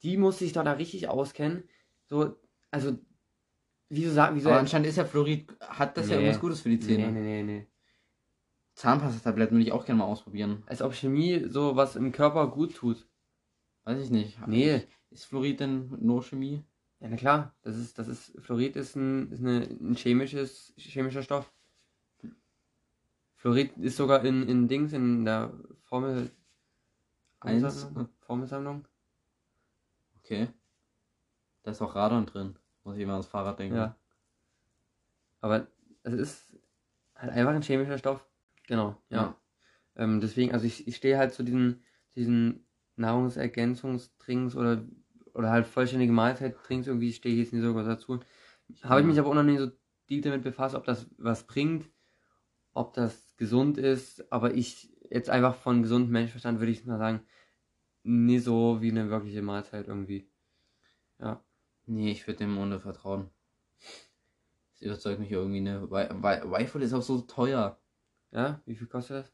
die 0.02 0.16
muss 0.16 0.38
sich 0.38 0.52
doch 0.52 0.62
da 0.62 0.72
richtig 0.72 1.08
auskennen. 1.08 1.64
So, 2.06 2.36
also, 2.70 2.98
wieso 3.88 4.12
sagen, 4.12 4.36
wieso 4.36 4.50
Aber 4.50 4.58
anscheinend 4.58 4.86
ist 4.86 4.96
ja 4.96 5.04
Fluorid, 5.06 5.50
hat 5.60 5.96
das 5.96 6.08
ja 6.08 6.16
Nee. 6.16 6.22
irgendwas 6.22 6.40
Gutes 6.40 6.60
für 6.60 6.68
die 6.68 6.78
Zähne. 6.78 7.10
Nee, 7.10 7.20
nee, 7.20 7.42
nee, 7.42 7.42
nee. 7.42 7.66
Zahnpastatabletten 8.74 9.56
würde 9.56 9.66
ich 9.66 9.72
auch 9.72 9.86
gerne 9.86 10.00
mal 10.00 10.06
ausprobieren. 10.06 10.62
Als 10.66 10.82
ob 10.82 10.94
Chemie 10.94 11.46
so 11.48 11.76
was 11.76 11.96
im 11.96 12.12
Körper 12.12 12.48
gut 12.48 12.74
tut. 12.74 13.08
Weiß 13.84 14.00
ich 14.00 14.10
nicht. 14.10 14.46
Nee. 14.46 14.82
Ist 15.10 15.26
Fluorid 15.26 15.60
denn 15.60 15.96
nur 16.00 16.22
Chemie? 16.22 16.64
Ja, 17.00 17.08
na 17.08 17.16
klar, 17.16 17.54
das 17.62 17.76
ist, 17.76 17.98
das 17.98 18.08
ist, 18.08 18.32
Fluorid 18.40 18.76
ist 18.76 18.96
ein, 18.96 19.30
ist 19.30 19.40
eine, 19.40 19.62
ein 19.62 19.94
chemisches, 19.94 20.72
chemischer 20.76 21.22
Stoff. 21.22 21.52
Fluorid 23.36 23.76
ist 23.76 23.96
sogar 23.96 24.24
in, 24.24 24.48
in 24.48 24.68
Dings, 24.68 24.92
in 24.92 25.24
der 25.24 25.52
Formel, 25.82 26.30
Eins. 27.40 27.60
Formelsammlung? 27.60 28.08
Formelsammlung? 28.20 28.88
Okay. 30.18 30.48
Da 31.62 31.72
ist 31.72 31.82
auch 31.82 31.94
Radon 31.94 32.24
drin. 32.24 32.58
Muss 32.84 32.96
ich 32.96 33.02
immer 33.02 33.12
ans 33.12 33.26
Fahrrad 33.26 33.58
denken. 33.58 33.76
Ja. 33.76 33.96
Aber 35.40 35.66
es 36.02 36.14
ist 36.14 36.56
halt 37.14 37.32
einfach 37.32 37.52
ein 37.52 37.62
chemischer 37.62 37.98
Stoff. 37.98 38.26
Genau, 38.66 38.96
ja. 39.10 39.16
Ja. 39.16 39.36
Ähm, 39.96 40.20
deswegen, 40.20 40.52
also 40.52 40.66
ich, 40.66 40.88
ich 40.88 40.96
stehe 40.96 41.18
halt 41.18 41.34
zu 41.34 41.42
diesen, 41.42 41.82
diesen 42.14 42.66
Nahrungsergänzungstrinks 42.96 44.56
oder, 44.56 44.84
oder 45.32 45.50
halt 45.50 45.66
vollständige 45.66 46.12
Mahlzeittrinks, 46.12 46.86
irgendwie 46.86 47.12
stehe 47.12 47.34
ich 47.34 47.40
jetzt 47.40 47.52
nicht 47.52 47.62
so 47.62 47.72
dazu. 47.82 48.20
Habe 48.82 49.00
ich 49.00 49.06
mich 49.06 49.18
aber 49.18 49.30
auch 49.30 49.34
noch 49.34 49.42
nicht 49.42 49.58
so 49.58 49.70
deep 50.08 50.22
damit 50.22 50.42
befasst, 50.42 50.74
ob 50.74 50.84
das 50.84 51.08
was 51.18 51.46
bringt, 51.46 51.90
ob 52.72 52.94
das 52.94 53.36
gesund 53.36 53.78
ist, 53.78 54.30
aber 54.32 54.54
ich 54.54 54.92
jetzt 55.10 55.30
einfach 55.30 55.54
von 55.54 55.82
gesundem 55.82 56.12
Menschenverstand 56.12 56.60
würde 56.60 56.72
ich 56.72 56.84
mal 56.84 56.98
sagen, 56.98 57.20
nie 58.02 58.38
so 58.38 58.80
wie 58.80 58.90
eine 58.90 59.10
wirkliche 59.10 59.42
Mahlzeit 59.42 59.88
irgendwie. 59.88 60.30
Ja. 61.18 61.44
Nee, 61.86 62.12
ich 62.12 62.26
würde 62.26 62.38
dem 62.38 62.58
ohne 62.58 62.80
vertrauen. 62.80 63.30
Das 64.72 64.82
überzeugt 64.82 65.20
mich 65.20 65.30
irgendwie, 65.30 65.60
ne? 65.60 65.90
Wi-Fi 65.90 66.78
ist 66.82 66.94
auch 66.94 67.02
so 67.02 67.20
teuer. 67.20 67.80
Ja, 68.32 68.60
wie 68.66 68.74
viel 68.74 68.86
kostet 68.86 69.18
das? 69.18 69.33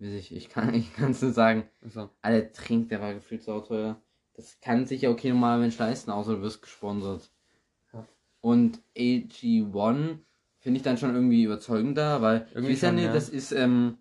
Ich, 0.00 0.34
ich 0.34 0.48
kann 0.48 0.74
ich 0.74 0.92
kann's 0.94 1.22
nur 1.22 1.32
sagen. 1.32 1.64
Achso. 1.84 2.10
Alle 2.22 2.50
trinkt, 2.52 2.90
der 2.90 3.00
war 3.00 3.14
gefühlt 3.14 3.42
so 3.42 3.60
teuer. 3.60 4.00
Das 4.34 4.58
kann 4.60 4.86
sich 4.86 5.02
ja 5.02 5.10
okay 5.10 5.30
normaler 5.30 5.58
Mensch 5.60 5.78
leisten, 5.78 6.10
außer 6.10 6.36
du 6.36 6.42
wirst 6.42 6.62
gesponsert. 6.62 7.30
Ja. 7.92 8.06
Und 8.40 8.80
AG1 8.96 10.18
finde 10.58 10.76
ich 10.76 10.82
dann 10.82 10.96
schon 10.98 11.14
irgendwie 11.14 11.44
überzeugender, 11.44 12.22
weil 12.22 12.46
Irgendwie 12.54 12.72
ich 12.72 12.76
weiß 12.78 12.82
ja 12.82 12.88
schon, 12.88 12.96
nicht, 12.96 13.04
ja. 13.06 13.12
das 13.12 13.28
ist, 13.28 13.52
ähm, 13.52 13.98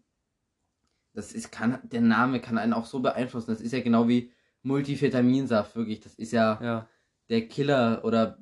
das 1.14 1.34
ist, 1.34 1.52
kann, 1.52 1.80
der 1.84 2.02
Name 2.02 2.40
kann 2.40 2.58
einen 2.58 2.74
auch 2.74 2.86
so 2.86 3.00
beeinflussen. 3.02 3.52
Das 3.52 3.62
ist 3.62 3.74
ja 3.74 3.82
genau 3.82 4.08
wie 4.08 4.32
Multivitaminsaft, 4.64 5.76
wirklich. 5.76 6.00
Das 6.00 6.16
ist 6.16 6.32
ja 6.32 6.60
Ja. 6.62 6.88
der 7.30 7.48
Killer 7.48 8.02
oder 8.06 8.40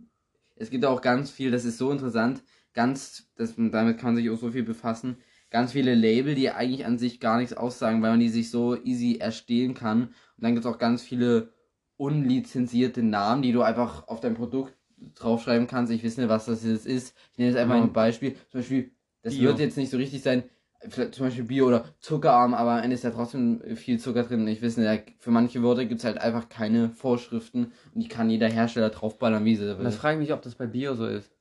es 0.56 0.70
gibt 0.70 0.86
auch 0.86 1.02
ganz 1.02 1.32
viel, 1.32 1.52
das 1.52 1.66
ist 1.66 1.78
so 1.78 1.92
interessant, 1.92 2.44
ganz, 2.74 3.32
das, 3.36 3.56
damit 3.58 3.98
kann 3.98 4.14
man 4.14 4.16
sich 4.16 4.30
auch 4.30 4.38
so 4.38 4.52
viel 4.52 4.64
befassen, 4.64 5.18
ganz 5.50 5.72
viele 5.72 5.96
Label, 5.96 6.36
die 6.36 6.50
eigentlich 6.52 6.86
an 6.86 6.98
sich 6.98 7.20
gar 7.20 7.38
nichts 7.38 7.54
aussagen, 7.56 8.02
weil 8.02 8.12
man 8.12 8.20
die 8.20 8.30
sich 8.30 8.52
so 8.52 8.76
easy 8.84 9.18
erstehlen 9.18 9.74
kann. 9.74 10.04
Und 10.04 10.14
dann 10.44 10.54
gibt 10.54 10.66
es 10.66 10.72
auch 10.72 10.78
ganz 10.78 11.02
viele 11.02 11.54
unlizenzierte 11.98 13.04
Namen, 13.04 13.42
die 13.42 13.52
du 13.52 13.62
einfach 13.62 14.08
auf 14.08 14.20
dein 14.20 14.36
Produkt 14.36 14.74
draufschreiben 15.16 15.68
kannst. 15.68 15.92
Ich 15.92 16.04
weiß 16.04 16.18
nicht, 16.18 16.30
was 16.30 16.46
das 16.46 16.64
jetzt 16.64 16.86
ist. 16.86 17.16
Ich 17.34 17.38
nehme 17.38 17.52
jetzt 17.52 17.60
einfach 17.60 17.76
Ja. 17.76 17.84
ein 17.84 17.94
Beispiel. 17.94 18.36
Zum 18.50 18.62
Beispiel, 18.62 18.92
das 19.22 19.36
Bio. 19.36 19.50
wird 19.50 19.60
jetzt 19.60 19.78
nicht 19.78 19.90
so 19.90 19.98
richtig 19.98 20.22
sein, 20.22 20.44
vielleicht 20.90 21.16
zum 21.16 21.26
Beispiel 21.26 21.44
Bio 21.44 21.68
oder 21.68 21.86
Zuckerarm, 22.00 22.54
aber 22.54 22.74
am 22.74 22.84
Ende 22.84 22.94
ist 22.96 23.04
ja 23.04 23.12
trotzdem 23.12 23.62
viel 23.76 24.00
Zucker 24.00 24.24
drin. 24.24 24.48
Ich 24.48 24.62
weiß 24.62 24.78
nicht, 24.78 25.14
für 25.20 25.32
manche 25.32 25.62
Wörter 25.64 25.86
gibt 25.86 26.00
es 26.00 26.06
halt 26.06 26.18
einfach 26.20 26.50
keine 26.50 26.90
Vorschriften 26.90 27.72
und 27.94 28.02
die 28.04 28.08
kann 28.08 28.30
jeder 28.30 28.48
Hersteller 28.48 28.90
draufballern, 28.90 29.44
wie 29.46 29.56
sie 29.56 29.76
Und 29.76 29.84
das 29.84 29.94
will. 29.96 30.00
frage 30.00 30.16
ich 30.18 30.22
mich, 30.22 30.34
ob 30.34 30.42
das 30.42 30.56
bei 30.56 30.68
Bio 30.68 30.94
so 30.96 31.08
ist. 31.08 31.32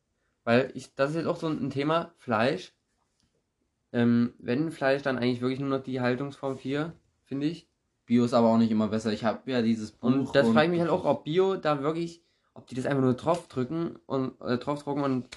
Weil 0.45 0.71
ich, 0.75 0.95
das 0.95 1.11
ist 1.11 1.17
jetzt 1.17 1.27
auch 1.27 1.37
so 1.37 1.49
ein 1.49 1.71
Thema, 1.71 2.13
Fleisch. 2.19 2.73
Ähm, 3.93 4.35
wenn 4.39 4.71
Fleisch, 4.71 5.03
dann 5.03 5.19
eigentlich 5.19 5.41
wirklich 5.41 5.61
nur 5.61 5.69
noch 5.69 5.83
die 5.83 6.01
Haltungsform 6.01 6.59
4, 6.59 6.93
finde 7.25 7.47
ich. 7.47 7.69
Bio 8.05 8.25
ist 8.25 8.35
aber 8.35 8.49
auch 8.49 8.59
nicht 8.59 8.71
immer 8.71 8.89
besser. 8.89 9.13
Ich 9.13 9.25
habe 9.25 9.51
ja 9.51 9.63
dieses 9.63 9.93
Buch. 9.93 10.09
Und 10.09 10.37
das 10.37 10.49
frage 10.49 10.67
ich 10.67 10.71
mich 10.71 10.81
halt 10.81 10.91
auch, 10.91 11.05
ob 11.05 11.25
Bio 11.25 11.57
da 11.57 11.83
wirklich, 11.83 12.23
ob 12.55 12.67
die 12.67 12.75
das 12.75 12.87
einfach 12.87 13.03
nur 13.03 13.15
draufdrücken 13.15 13.99
und 14.07 14.41
äh, 14.41 14.59
draufdrucken 14.59 15.03
und 15.03 15.29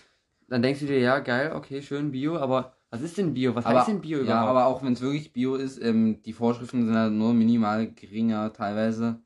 dann 0.48 0.62
denkst 0.62 0.80
du 0.80 0.88
dir, 0.88 1.00
ja, 1.00 1.20
geil, 1.20 1.54
okay, 1.56 1.82
schön 1.82 2.12
Bio, 2.12 2.38
aber 2.38 2.74
was 2.90 3.02
ist 3.02 3.18
denn 3.18 3.34
Bio? 3.34 3.54
Was 3.54 3.66
aber, 3.66 3.80
heißt 3.80 3.90
denn 3.90 4.02
Bio 4.02 4.18
ja, 4.20 4.24
überhaupt? 4.24 4.50
aber 4.50 4.66
auch 4.66 4.84
wenn 4.84 4.94
es 4.94 5.02
wirklich 5.02 5.32
Bio 5.32 5.56
ist, 5.56 5.82
ähm, 5.82 6.22
die 6.24 6.34
Vorschriften 6.34 6.86
sind 6.86 6.96
halt 6.96 7.14
nur 7.14 7.34
minimal 7.34 7.92
geringer 7.92 8.52
teilweise. 8.52 9.20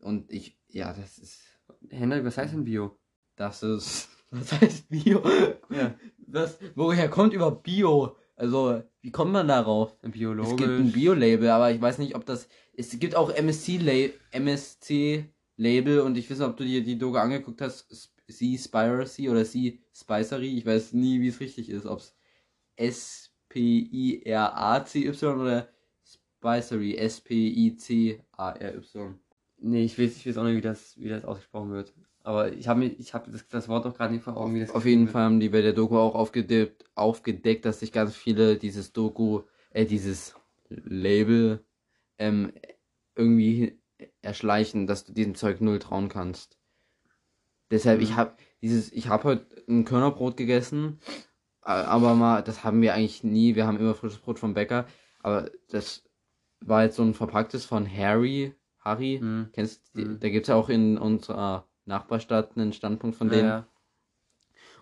Und 0.00 0.32
ich, 0.32 0.58
ja, 0.68 0.92
das 0.92 1.18
ist, 1.18 1.42
Henrik, 1.90 2.24
was 2.24 2.38
heißt 2.38 2.54
denn 2.54 2.64
Bio? 2.64 2.98
das 3.36 3.62
ist, 3.62 4.08
was 4.30 4.52
heißt 4.60 4.88
Bio? 4.88 5.22
Ja. 5.70 5.94
Was, 6.26 6.58
woher 6.74 7.08
kommt 7.08 7.34
über 7.34 7.50
Bio? 7.50 8.16
Also, 8.36 8.82
wie 9.00 9.12
kommt 9.12 9.32
man 9.32 9.46
darauf? 9.48 9.96
Biologisch. 10.00 10.52
Es 10.52 10.56
gibt 10.56 10.70
ein 10.70 10.92
Bio-Label, 10.92 11.48
aber 11.50 11.70
ich 11.70 11.80
weiß 11.80 11.98
nicht, 11.98 12.16
ob 12.16 12.26
das. 12.26 12.48
Es 12.76 12.98
gibt 12.98 13.14
auch 13.14 13.30
MSC-Label 13.30 14.10
und 16.00 16.18
ich 16.18 16.28
weiß 16.30 16.38
nicht, 16.38 16.48
ob 16.48 16.56
du 16.56 16.64
dir 16.64 16.82
die 16.82 16.98
Dogo 16.98 17.18
angeguckt 17.18 17.60
hast. 17.60 18.10
Sea 18.26 18.58
Spiracy 18.58 19.28
oder 19.28 19.44
Sea 19.44 19.74
Spicery. 19.92 20.56
Ich 20.56 20.66
weiß 20.66 20.94
nie, 20.94 21.20
wie 21.20 21.28
es 21.28 21.40
richtig 21.40 21.68
ist. 21.68 21.86
Ob 21.86 21.98
es 21.98 22.16
S-P-I-R-A-C-Y 22.76 24.20
oder 25.40 25.68
Spicery. 26.40 26.96
S-P-I-C-A-R-Y. 26.96 28.18
Nee, 29.58 29.84
ich 29.84 29.98
weiß, 29.98 30.16
ich 30.16 30.26
weiß 30.26 30.38
auch 30.38 30.44
nicht, 30.44 30.56
wie 30.56 30.62
das, 30.62 30.98
wie 30.98 31.08
das 31.08 31.24
ausgesprochen 31.24 31.70
wird. 31.70 31.94
Aber 32.24 32.52
ich 32.52 32.66
habe 32.68 32.86
ich 32.86 33.12
hab 33.12 33.30
das, 33.30 33.46
das 33.48 33.68
Wort 33.68 33.84
auch 33.86 33.94
gerade 33.94 34.14
nicht 34.14 34.24
vor 34.24 34.36
Augen, 34.36 34.54
wie 34.54 34.60
das 34.60 34.74
Auf 34.74 34.86
jeden 34.86 35.08
Fall 35.08 35.24
haben 35.24 35.40
die 35.40 35.50
bei 35.50 35.60
der 35.60 35.74
Doku 35.74 35.98
auch 35.98 36.14
aufgedeckt, 36.14 36.84
aufgedeckt 36.94 37.66
dass 37.66 37.80
sich 37.80 37.92
ganz 37.92 38.16
viele 38.16 38.56
dieses 38.56 38.94
Doku, 38.94 39.42
äh, 39.70 39.84
dieses 39.84 40.34
Label 40.68 41.64
ähm, 42.18 42.52
irgendwie 43.14 43.78
erschleichen, 44.22 44.86
dass 44.86 45.04
du 45.04 45.12
diesem 45.12 45.34
Zeug 45.34 45.60
null 45.60 45.78
trauen 45.78 46.08
kannst. 46.08 46.58
Deshalb, 47.70 47.98
Mhm. 47.98 48.04
ich 48.04 48.16
habe 48.16 48.36
dieses, 48.62 48.90
ich 48.92 49.08
habe 49.08 49.24
heute 49.24 49.46
ein 49.68 49.84
Körnerbrot 49.84 50.38
gegessen, 50.38 51.00
aber 51.60 52.14
mal, 52.14 52.42
das 52.42 52.64
haben 52.64 52.80
wir 52.80 52.94
eigentlich 52.94 53.22
nie, 53.22 53.54
wir 53.54 53.66
haben 53.66 53.78
immer 53.78 53.94
frisches 53.94 54.18
Brot 54.18 54.38
vom 54.38 54.54
Bäcker, 54.54 54.86
aber 55.20 55.50
das 55.68 56.04
war 56.60 56.84
jetzt 56.84 56.96
so 56.96 57.02
ein 57.02 57.14
verpacktes 57.14 57.66
von 57.66 57.86
Harry, 57.86 58.54
Harry. 58.78 59.20
Mhm. 59.20 59.50
kennst 59.52 59.94
Mhm. 59.94 60.20
da 60.20 60.28
gibt's 60.30 60.48
ja 60.48 60.54
auch 60.54 60.70
in 60.70 60.96
unserer 60.96 61.68
Nachbarstadt 61.86 62.56
einen 62.56 62.72
Standpunkt 62.72 63.16
von 63.16 63.28
denen. 63.28 63.48
ja. 63.48 63.66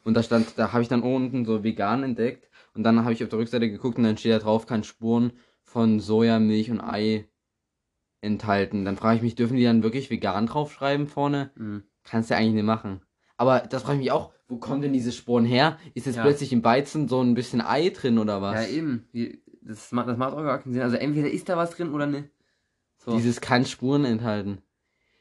Und 0.05 0.15
da 0.15 0.23
stand, 0.23 0.59
da 0.59 0.73
habe 0.73 0.83
ich 0.83 0.89
dann 0.89 1.03
unten 1.03 1.45
so 1.45 1.63
vegan 1.63 2.03
entdeckt 2.03 2.49
und 2.75 2.83
dann 2.83 3.05
habe 3.05 3.13
ich 3.13 3.23
auf 3.23 3.29
der 3.31 3.39
Rückseite 3.39 3.71
geguckt 3.71 3.99
und 3.99 4.05
dann 4.05 4.17
steht 4.17 4.33
da 4.33 4.39
drauf, 4.41 4.67
kann 4.67 4.83
Spuren 4.83 5.33
von 5.63 6.01
Soja, 6.01 6.41
Milch 6.41 6.71
und 6.73 6.81
Ei 6.81 7.29
enthalten. 8.21 8.85
Dann 8.85 8.97
frage 8.97 9.17
ich 9.17 9.23
mich, 9.23 9.35
dürfen 9.37 9.57
die 9.57 9.65
dann 9.65 9.83
wirklich 9.83 10.11
vegan 10.11 10.47
draufschreiben 10.47 11.07
vorne? 11.07 11.51
Mhm. 11.55 11.85
Kannst 12.05 12.31
du 12.31 12.35
ja 12.35 12.41
eigentlich 12.41 12.55
nicht 12.55 12.65
machen. 12.65 13.01
Aber 13.37 13.61
das 13.61 13.83
frage 13.83 13.99
ich 13.99 14.05
mich 14.05 14.13
auch, 14.13 14.33
wo 14.49 14.59
kommen 14.59 14.83
denn 14.83 14.93
diese 14.93 15.13
Spuren 15.13 15.45
her? 15.45 15.79
Ist 15.95 16.07
jetzt 16.07 16.17
Ja. 16.17 16.23
plötzlich 16.23 16.53
im 16.53 16.65
Weizen 16.65 17.09
so 17.09 17.21
ein 17.23 17.35
bisschen 17.35 17.61
Ei 17.61 17.89
drin 17.91 18.19
oder 18.19 18.43
was? 18.43 18.55
Ja, 18.69 18.75
eben. 18.77 19.09
Das, 19.63 19.93
macht, 19.93 20.09
das 20.09 20.17
macht 20.19 20.35
auch 20.35 20.43
gar 20.43 20.59
keinen 20.59 20.73
Sinn. 20.73 20.83
Also 20.83 20.97
entweder 20.97 21.31
ist 21.31 21.49
da 21.49 21.57
was 21.57 21.71
drin 21.71 21.93
oder 21.93 22.07
nicht. 22.07 22.29
So. 22.99 23.13
Dieses 23.13 23.41
kann 23.41 23.65
Spuren 23.65 24.05
enthalten. 24.05 24.59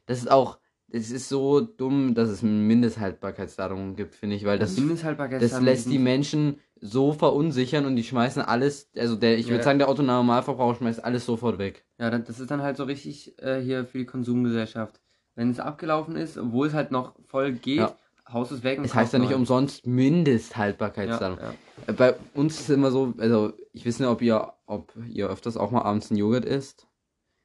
Das 0.07 0.17
ist 0.17 0.29
auch, 0.29 0.59
es 0.93 1.11
ist 1.11 1.29
so 1.29 1.61
dumm, 1.61 2.13
dass 2.15 2.29
es 2.29 2.41
Mindesthaltbarkeitsdatum 2.41 3.95
gibt, 3.95 4.15
finde 4.15 4.35
ich, 4.35 4.45
weil 4.45 4.59
das, 4.59 4.75
das 5.39 5.61
lässt 5.61 5.89
die 5.89 5.99
Menschen 5.99 6.59
so 6.79 7.13
verunsichern 7.13 7.85
und 7.85 7.95
die 7.95 8.03
schmeißen 8.03 8.41
alles, 8.41 8.89
also 8.97 9.15
der, 9.15 9.37
ich 9.37 9.45
würde 9.47 9.57
Ja. 9.57 9.63
sagen, 9.63 9.79
der 9.79 9.89
Otto 9.89 10.03
Normalverbraucher 10.03 10.79
schmeißt 10.79 11.03
alles 11.03 11.25
sofort 11.25 11.59
weg. 11.59 11.85
Ja, 11.99 12.09
das 12.09 12.39
ist 12.39 12.49
dann 12.51 12.61
halt 12.61 12.77
so 12.77 12.83
richtig 12.83 13.37
äh, 13.41 13.61
hier 13.61 13.85
für 13.85 13.99
die 13.99 14.05
Konsumgesellschaft. 14.05 14.99
Wenn 15.35 15.51
es 15.51 15.59
abgelaufen 15.59 16.15
ist, 16.15 16.37
obwohl 16.37 16.67
es 16.67 16.73
halt 16.73 16.91
noch 16.91 17.15
voll 17.25 17.53
geht, 17.53 17.77
Ja. 17.77 17.95
haust 18.31 18.51
es 18.51 18.63
weg 18.63 18.79
und 18.79 18.85
Es 18.85 18.93
heißt 18.93 19.13
ja 19.13 19.19
nicht 19.19 19.33
umsonst 19.33 19.85
Mindesthaltbarkeitsdatum. 19.85 21.37
Ja, 21.39 21.53
ja. 21.87 21.93
Bei 21.93 22.15
uns 22.33 22.55
ist 22.55 22.69
es 22.69 22.75
immer 22.75 22.91
so, 22.91 23.13
also 23.17 23.53
ich 23.73 23.85
weiß 23.85 23.99
nicht, 23.99 24.07
ob 24.09 24.21
ihr, 24.21 24.53
ob 24.65 24.93
ihr 25.09 25.29
öfters 25.29 25.57
auch 25.57 25.71
mal 25.71 25.81
abends 25.83 26.09
einen 26.11 26.19
Joghurt 26.19 26.45
isst. 26.45 26.87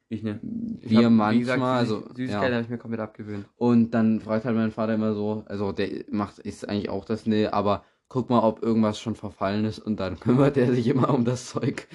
Ich 0.09 0.23
ne. 0.23 0.41
Ich 0.81 0.91
Wir 0.91 1.05
hab, 1.07 1.13
manchmal, 1.13 1.35
wie 1.35 1.39
gesagt, 1.41 1.63
also 1.63 2.01
Süß 2.01 2.17
Süßigkeiten 2.17 2.49
ja. 2.51 2.55
habe 2.55 2.63
ich 2.63 2.69
mir 2.69 2.79
komplett 2.79 3.01
abgewöhnt. 3.01 3.47
Und 3.57 3.91
dann 3.91 4.21
fragt 4.21 4.45
halt 4.45 4.55
mein 4.57 4.71
Vater 4.71 4.95
immer 4.95 5.15
so, 5.15 5.45
also 5.47 5.73
der 5.73 6.05
macht, 6.11 6.39
ist 6.39 6.69
eigentlich 6.69 6.91
auch 6.91 7.05
das, 7.05 7.27
nee, 7.27 7.47
aber 7.47 7.85
guck 8.09 8.31
mal, 8.31 8.41
ob 8.41 8.63
irgendwas 8.63 9.01
schon 9.01 9.17
verfallen 9.17 9.65
ist 9.65 9.81
und 9.81 9.99
dann 9.99 10.21
kümmert 10.21 10.57
er 10.57 10.73
sich 10.73 10.87
immer 10.87 11.13
um 11.13 11.25
das 11.25 11.49
Zeug. 11.51 11.89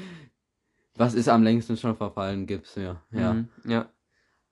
Was 0.96 1.14
ist 1.14 1.30
am 1.30 1.44
längsten 1.44 1.78
schon 1.78 1.96
verfallen, 1.96 2.48
gibt's 2.48 2.76
ja. 2.76 3.02
Ja. 3.12 3.34
Mhm, 3.34 3.50
ja. 3.66 3.90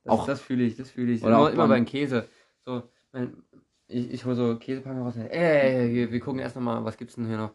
Das, 0.03 0.13
Auch- 0.13 0.25
das 0.25 0.39
fühle 0.39 0.63
ich, 0.63 0.77
das 0.77 0.89
fühle 0.89 1.11
ich. 1.11 1.21
Oder 1.21 1.31
immer, 1.35 1.39
auch 1.43 1.49
immer 1.49 1.67
beim- 1.67 1.85
Käse. 1.85 2.29
So, 2.65 2.83
mein, 3.11 3.43
ich, 3.87 4.09
ich 4.11 4.23
hole 4.25 4.35
so 4.35 4.55
Käsepackung 4.57 5.01
raus. 5.01 5.15
Ey, 5.17 5.91
hier, 5.91 6.11
wir 6.11 6.19
gucken 6.21 6.39
erst 6.39 6.55
nochmal, 6.55 6.85
was 6.85 6.95
gibt's 6.95 7.15
denn 7.15 7.27
hier 7.27 7.37
noch? 7.37 7.51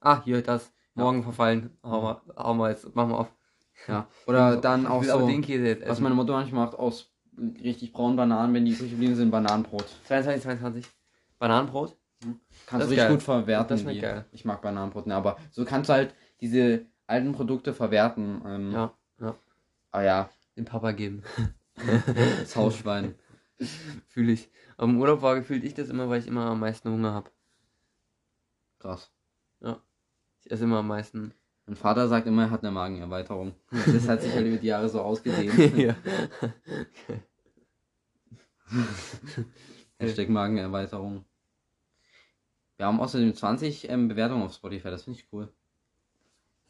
Ah, 0.00 0.22
hier, 0.22 0.40
das. 0.42 0.72
Morgen 0.94 1.22
verfallen. 1.22 1.70
Hau 1.82 2.02
mal, 2.02 2.22
hau 2.36 2.54
mal 2.54 2.70
jetzt, 2.70 2.94
machen 2.94 3.10
wir 3.10 3.18
auf. 3.18 3.34
Ja. 3.86 4.08
Oder 4.26 4.56
dann 4.56 4.86
auch 4.86 5.02
so, 5.02 5.28
jetzt 5.28 5.88
was 5.88 6.00
meine 6.00 6.14
Mutter 6.14 6.32
manchmal 6.32 6.66
macht, 6.66 6.78
aus 6.78 7.10
richtig 7.62 7.92
braunen 7.92 8.16
Bananen, 8.16 8.52
wenn 8.54 8.64
die 8.64 8.72
übrig 8.72 8.90
geblieben 8.90 9.14
sind, 9.14 9.30
Bananenbrot. 9.30 9.86
22, 10.06 10.42
22. 10.42 10.86
Bananenbrot? 11.38 11.96
Kannst 12.20 12.38
Das 12.66 12.70
du 12.70 12.76
ist 12.76 12.90
richtig 12.90 12.98
geil. 12.98 13.10
gut 13.12 13.22
verwerten. 13.22 13.68
Das 13.68 13.86
die. 13.86 14.00
geil. 14.00 14.24
Ich 14.32 14.44
mag 14.44 14.60
Bananenbrot, 14.60 15.06
ne, 15.06 15.14
aber 15.14 15.36
so 15.52 15.64
kannst 15.64 15.88
du 15.88 15.94
halt 15.94 16.14
diese 16.40 16.86
alten 17.06 17.32
Produkte 17.32 17.72
verwerten. 17.72 18.42
Ähm, 18.44 18.72
Ja, 18.72 18.92
ja. 19.20 19.34
Ah 19.92 20.02
ja, 20.02 20.30
Dem 20.56 20.64
Papa 20.64 20.92
geben. 20.92 21.22
das 22.40 22.56
Hausschwein. 22.56 23.14
Fühle 24.08 24.32
ich. 24.32 24.50
Aber 24.76 24.90
im 24.90 25.00
Urlaub 25.00 25.22
war 25.22 25.36
gefühlt 25.36 25.64
ich 25.64 25.74
das 25.74 25.88
immer, 25.88 26.08
weil 26.08 26.20
ich 26.20 26.26
immer 26.26 26.46
am 26.46 26.60
meisten 26.60 26.90
Hunger 26.90 27.12
habe. 27.12 27.30
Krass. 28.78 29.10
Ich 30.44 30.52
esse 30.52 30.64
immer 30.64 30.78
am 30.78 30.86
meisten. 30.88 31.34
Mein 31.68 31.76
Vater 31.76 32.08
sagt 32.08 32.26
immer, 32.26 32.44
er 32.44 32.50
hat 32.50 32.62
eine 32.62 32.72
Magenerweiterung. 32.72 33.52
Das 33.70 34.08
hat 34.08 34.22
sich 34.22 34.32
halt 34.32 34.46
über 34.46 34.56
die 34.56 34.68
Jahre 34.68 34.88
so 34.88 35.02
ausgedehnt. 35.02 35.76
ja. 35.76 35.94
Hashtag 39.98 40.28
Magenerweiterung. 40.30 41.26
Wir 42.78 42.86
haben 42.86 43.00
außerdem 43.00 43.34
20 43.34 43.90
ähm, 43.90 44.08
Bewertungen 44.08 44.44
auf 44.44 44.54
Spotify, 44.54 44.88
das 44.88 45.04
finde 45.04 45.18
ich 45.18 45.28
cool. 45.30 45.52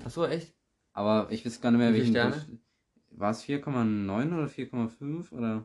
Achso, 0.03 0.26
echt? 0.26 0.53
Aber 0.94 1.28
ich 1.30 1.46
weiß 1.46 1.61
gar 1.61 1.70
nicht 1.70 1.78
mehr, 1.78 1.94
Wie 1.94 2.01
viele 2.01 2.11
Sterne? 2.11 2.59
War 3.11 3.30
es 3.30 3.44
4,9 3.44 4.34
oder 4.34 4.46
4,5 4.46 5.32
oder? 5.32 5.64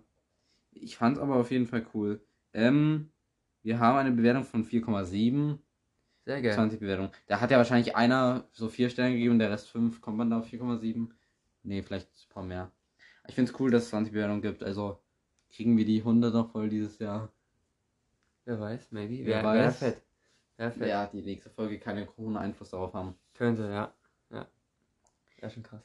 Ich 0.69 0.95
fand 0.95 1.17
aber 1.17 1.37
auf 1.37 1.49
jeden 1.49 1.65
Fall 1.65 1.87
cool. 1.95 2.23
Ähm, 2.53 3.09
wir 3.63 3.79
haben 3.79 3.97
eine 3.97 4.11
Bewertung 4.11 4.43
von 4.43 4.63
4,7. 4.63 5.57
Sehr 6.25 6.41
geil. 6.41 6.53
20 6.53 6.79
Bewertungen. 6.79 7.11
Da 7.27 7.41
hat 7.41 7.51
ja 7.51 7.57
wahrscheinlich 7.57 7.95
einer 7.95 8.45
so 8.51 8.69
4 8.69 8.89
Sterne 8.89 9.13
gegeben, 9.15 9.39
der 9.39 9.51
Rest 9.51 9.69
5. 9.69 9.99
Kommt 10.01 10.17
man 10.17 10.29
da 10.29 10.39
auf 10.39 10.47
4,7? 10.47 11.09
Nee, 11.63 11.81
vielleicht 11.81 12.07
ein 12.07 12.29
paar 12.33 12.43
mehr. 12.43 12.71
Ich 13.27 13.35
finde 13.35 13.51
es 13.51 13.59
cool, 13.59 13.71
dass 13.71 13.83
es 13.83 13.89
20 13.89 14.13
Bewertungen 14.13 14.41
gibt. 14.41 14.63
Also 14.63 14.99
kriegen 15.51 15.77
wir 15.77 15.85
die 15.85 15.99
100 15.99 16.33
noch 16.33 16.51
voll 16.51 16.69
dieses 16.69 16.99
Jahr. 16.99 17.31
Wer 18.45 18.59
weiß, 18.59 18.91
maybe. 18.91 19.25
Wer 19.25 19.37
Wer, 19.37 19.43
weiß. 19.43 19.57
Wer 19.57 19.71
fett. 19.91 20.01
Wer 20.57 20.71
fett. 20.71 20.89
Ja, 20.89 21.05
die 21.07 21.21
nächste 21.21 21.49
Folge 21.49 21.79
kann 21.79 21.97
ja 21.97 22.07
hohen 22.17 22.37
Einfluss 22.37 22.69
darauf 22.71 22.93
haben. 22.93 23.15
Könnte, 23.33 23.63
ja. 23.63 23.93
Ja. 24.29 24.47
Ja, 25.41 25.49
schon 25.49 25.63
krass. 25.63 25.81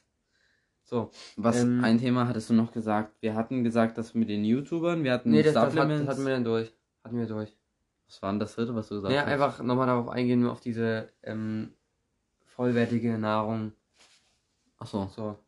So. 0.83 1.11
Was 1.37 1.63
Ähm, 1.63 1.85
ein 1.85 1.99
Thema 1.99 2.27
hattest 2.29 2.51
du 2.51 2.55
noch 2.55 2.73
gesagt? 2.73 3.15
Wir 3.21 3.35
hatten 3.35 3.63
gesagt, 3.63 3.99
dass 3.99 4.15
mit 4.15 4.29
den 4.29 4.45
YouTubern, 4.45 5.05
wir 5.05 5.13
hatten 5.13 5.31
Nee, 5.31 5.43
das, 5.43 5.55
das, 5.55 5.65
hat, 5.65 5.73
Supplements. 5.73 6.07
das 6.07 6.17
hatten 6.17 6.27
wir 6.27 6.35
dann 6.35 6.45
durch. 6.45 6.73
Hatten 7.05 7.19
wir 7.19 7.27
durch. 7.27 7.58
Was 8.09 8.23
war 8.23 8.33
denn 8.33 8.41
das 8.41 8.55
dritte, 8.55 8.75
was 8.75 8.89
du 8.89 8.97
gesagt 8.97 9.15
Ja, 9.15 9.23
hast? 9.23 9.29
einfach 9.29 9.63
nochmal 9.63 9.87
darauf 9.87 10.09
eingehen, 10.09 10.47
auf 10.47 10.61
diese 10.61 11.13
ähm, 11.23 11.75
vollwertige 12.47 13.19
Nahrung. 13.19 13.73
Achso. 14.79 15.11
So. 15.15 15.39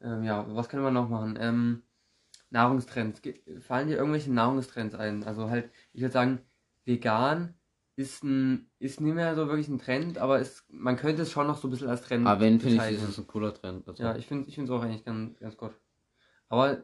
Ähm, 0.00 0.22
ja, 0.22 0.46
was 0.48 0.68
können 0.68 0.84
wir 0.84 0.90
noch 0.90 1.08
machen? 1.08 1.36
Ähm, 1.40 1.82
Nahrungstrends. 2.50 3.20
Fallen 3.60 3.88
dir 3.88 3.96
irgendwelche 3.96 4.32
Nahrungstrends 4.32 4.94
ein? 4.94 5.24
Also 5.24 5.50
halt, 5.50 5.70
ich 5.92 6.00
würde 6.00 6.12
sagen, 6.12 6.40
vegan 6.84 7.54
ist 7.96 8.22
ein, 8.22 8.70
ist 8.78 9.00
nicht 9.00 9.14
mehr 9.14 9.34
so 9.34 9.48
wirklich 9.48 9.68
ein 9.68 9.78
Trend, 9.78 10.18
aber 10.18 10.38
es, 10.38 10.64
man 10.68 10.96
könnte 10.96 11.22
es 11.22 11.30
schon 11.32 11.46
noch 11.46 11.58
so 11.58 11.66
ein 11.66 11.70
bisschen 11.70 11.88
als 11.88 12.02
Trend 12.02 12.26
Aber 12.26 12.40
wenn, 12.40 12.60
finde 12.60 12.76
ich, 12.76 12.96
ist 12.96 13.02
es 13.02 13.18
ein 13.18 13.26
cooler 13.26 13.52
Trend. 13.54 13.88
Also. 13.88 14.02
Ja, 14.02 14.14
ich 14.16 14.26
finde 14.26 14.48
ich 14.48 14.56
es 14.56 14.70
auch 14.70 14.82
eigentlich 14.82 15.04
ganz, 15.04 15.38
ganz 15.40 15.56
gut. 15.56 15.72
Aber, 16.48 16.82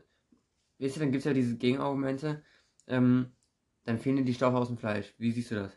weißt 0.78 0.96
du, 0.96 1.00
dann 1.00 1.12
gibt 1.12 1.20
es 1.20 1.24
ja 1.26 1.34
diese 1.34 1.56
Gegenargumente. 1.56 2.42
Ähm, 2.88 3.32
dann 3.84 3.98
fehlen 3.98 4.16
dir 4.16 4.24
die 4.24 4.34
Stoffe 4.34 4.56
aus 4.56 4.68
dem 4.68 4.78
Fleisch. 4.78 5.14
Wie 5.18 5.32
siehst 5.32 5.50
du 5.50 5.56
das? 5.56 5.72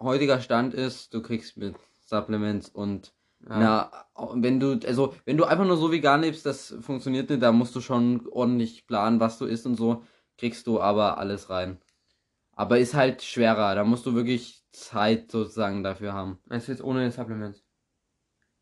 Heutiger 0.00 0.40
Stand 0.40 0.74
ist, 0.74 1.14
du 1.14 1.22
kriegst 1.22 1.56
mit 1.56 1.74
Supplements 2.04 2.68
und 2.68 3.14
Ja. 3.48 3.58
na, 3.58 4.32
wenn 4.34 4.60
du, 4.60 4.78
also 4.86 5.14
wenn 5.24 5.36
du 5.36 5.44
einfach 5.44 5.66
nur 5.66 5.76
so 5.76 5.90
vegan 5.90 6.22
lebst, 6.22 6.46
das 6.46 6.74
funktioniert 6.80 7.30
nicht, 7.30 7.42
da 7.42 7.52
musst 7.52 7.74
du 7.74 7.80
schon 7.80 8.26
ordentlich 8.28 8.86
planen, 8.86 9.20
was 9.20 9.38
du 9.38 9.46
isst 9.46 9.66
und 9.66 9.76
so, 9.76 10.04
kriegst 10.38 10.66
du 10.66 10.80
aber 10.80 11.18
alles 11.18 11.50
rein. 11.50 11.78
Aber 12.52 12.78
ist 12.78 12.94
halt 12.94 13.22
schwerer, 13.22 13.74
da 13.74 13.84
musst 13.84 14.06
du 14.06 14.14
wirklich 14.14 14.64
Zeit 14.72 15.30
sozusagen 15.30 15.82
dafür 15.82 16.12
haben. 16.14 16.38
Meinst 16.46 16.68
du 16.68 16.72
jetzt 16.72 16.82
ohne 16.82 17.10
Supplements? 17.10 17.65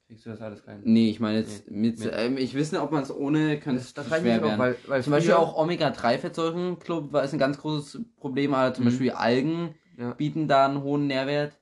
Kriegst 0.06 0.26
du 0.26 0.30
das 0.30 0.40
alles 0.40 0.66
rein? 0.66 0.82
Nee, 0.84 1.10
ich 1.10 1.18
meine 1.18 1.38
jetzt 1.38 1.70
Nee, 1.70 1.76
mit, 1.76 2.10
ähm, 2.12 2.36
ich 2.36 2.52
nicht, 2.54 2.74
ob 2.74 2.92
man 2.92 3.02
es 3.02 3.10
ohne, 3.10 3.58
könnte 3.58 3.80
es 3.80 3.94
Das 3.94 4.10
reicht 4.10 4.22
schwer 4.22 4.34
nicht, 4.34 4.44
auch, 4.44 4.48
werden. 4.48 4.60
weil, 4.60 4.78
weil 4.86 5.02
Zum 5.02 5.12
Beispiel 5.12 5.32
auch 5.34 5.56
Omega-3-Fettsäuren, 5.56 6.78
Club, 6.78 7.12
war 7.12 7.24
ist 7.24 7.32
ein 7.32 7.38
ganz 7.38 7.58
großes 7.58 8.02
Problem, 8.16 8.52
aber 8.52 8.74
zum 8.74 8.84
Mhm. 8.84 8.88
Beispiel 8.88 9.10
Algen 9.12 9.74
Ja. 9.96 10.12
bieten 10.12 10.46
da 10.46 10.66
einen 10.66 10.82
hohen 10.82 11.06
Nährwert. 11.06 11.58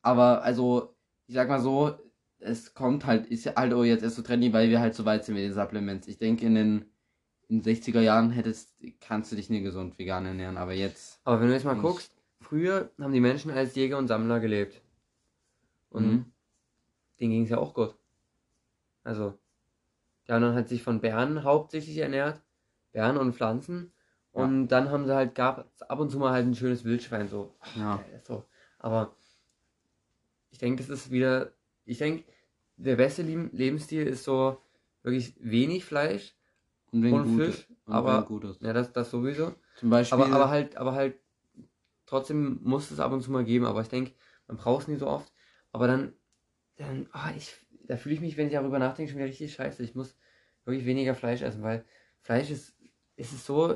Aber 0.00 0.42
also, 0.42 0.96
ich 1.26 1.34
sag 1.34 1.48
mal 1.48 1.60
so, 1.60 1.94
es 2.38 2.74
kommt 2.74 3.04
halt, 3.06 3.26
ist 3.26 3.46
halt 3.56 3.74
auch 3.74 3.84
jetzt 3.84 4.02
erst 4.02 4.16
so 4.16 4.22
trendy, 4.22 4.52
weil 4.52 4.70
wir 4.70 4.80
halt 4.80 4.94
so 4.94 5.04
weit 5.04 5.24
sind 5.24 5.34
mit 5.34 5.44
den 5.44 5.52
Supplements. 5.52 6.08
Ich 6.08 6.18
denke, 6.18 6.46
in 6.46 6.54
den, 6.54 6.84
in 7.48 7.58
den 7.58 7.62
60er 7.62 8.00
Jahren 8.00 8.30
hättest, 8.30 8.72
kannst 9.00 9.30
du 9.32 9.36
dich 9.36 9.50
nie 9.50 9.60
gesund 9.62 9.98
vegan 9.98 10.24
ernähren, 10.24 10.56
aber 10.56 10.72
jetzt. 10.72 11.20
Aber 11.24 11.40
wenn 11.40 11.48
du 11.48 11.54
jetzt 11.54 11.64
mal 11.64 11.74
guckst, 11.74 12.10
früher 12.40 12.90
haben 12.98 13.12
die 13.12 13.20
Menschen 13.20 13.50
als 13.50 13.74
Jäger 13.74 13.98
und 13.98 14.08
Sammler 14.08 14.40
gelebt. 14.40 14.80
Und 15.90 16.04
Mhm. 16.04 16.24
Denen 17.22 17.32
ging 17.32 17.44
es 17.44 17.50
ja 17.50 17.58
auch 17.58 17.72
gut. 17.72 17.94
Also, 19.04 19.38
die 20.26 20.32
anderen 20.32 20.54
hat 20.54 20.68
sich 20.68 20.82
von 20.82 21.00
Bären 21.00 21.44
hauptsächlich 21.44 21.96
ernährt. 21.98 22.42
Bären 22.92 23.16
und 23.16 23.34
Pflanzen. 23.34 23.92
Ja. 24.34 24.42
Und 24.42 24.68
dann 24.68 24.90
haben 24.90 25.06
sie 25.06 25.14
halt, 25.14 25.34
gab 25.34 25.66
es 25.74 25.82
ab 25.82 25.98
und 26.00 26.10
zu 26.10 26.18
mal 26.18 26.32
halt 26.32 26.46
ein 26.46 26.54
schönes 26.54 26.84
Wildschwein, 26.84 27.28
so. 27.28 27.54
Ja. 27.76 28.04
So. 28.24 28.44
Aber 28.78 29.14
ich 30.50 30.58
denke, 30.58 30.82
das 30.82 30.90
ist 30.90 31.10
wieder, 31.10 31.52
ich 31.84 31.98
denke, 31.98 32.24
der 32.76 32.96
beste 32.96 33.22
Leb- 33.22 33.50
Lebensstil 33.52 34.06
ist 34.06 34.24
so 34.24 34.60
wirklich 35.02 35.34
wenig 35.38 35.84
Fleisch. 35.84 36.34
Und 36.90 37.02
Und 37.12 37.36
Fisch, 37.36 37.68
und 37.86 37.94
aber-. 37.94 38.26
Ja, 38.60 38.72
das, 38.72 38.92
das 38.92 39.10
sowieso. 39.10 39.54
Zum 39.76 39.90
Beispiel. 39.90 40.22
Aber, 40.22 40.32
aber 40.32 40.50
halt, 40.50 40.76
aber 40.76 40.92
halt, 40.92 41.18
trotzdem 42.06 42.60
muss 42.62 42.90
es 42.90 43.00
ab 43.00 43.12
und 43.12 43.22
zu 43.22 43.30
mal 43.30 43.44
geben, 43.44 43.64
aber 43.64 43.80
ich 43.80 43.88
denke, 43.88 44.12
man 44.46 44.56
braucht 44.58 44.82
es 44.82 44.88
nie 44.88 44.96
so 44.96 45.06
oft. 45.06 45.32
Aber 45.72 45.86
dann, 45.86 46.12
dann, 46.82 47.06
ah, 47.12 47.30
ich, 47.36 47.54
da 47.86 47.96
fühle 47.96 48.14
ich 48.16 48.20
mich, 48.20 48.36
wenn 48.36 48.46
ich 48.48 48.52
darüber 48.52 48.78
nachdenke, 48.78 49.10
schon 49.10 49.18
wieder 49.18 49.28
richtig 49.28 49.52
scheiße. 49.54 49.82
Ich 49.82 49.94
muss 49.94 50.16
wirklich 50.64 50.86
weniger 50.86 51.14
Fleisch 51.14 51.42
essen, 51.42 51.62
weil 51.62 51.84
Fleisch 52.20 52.50
ist, 52.50 52.74
es 53.16 53.32
ist 53.32 53.46
so, 53.46 53.74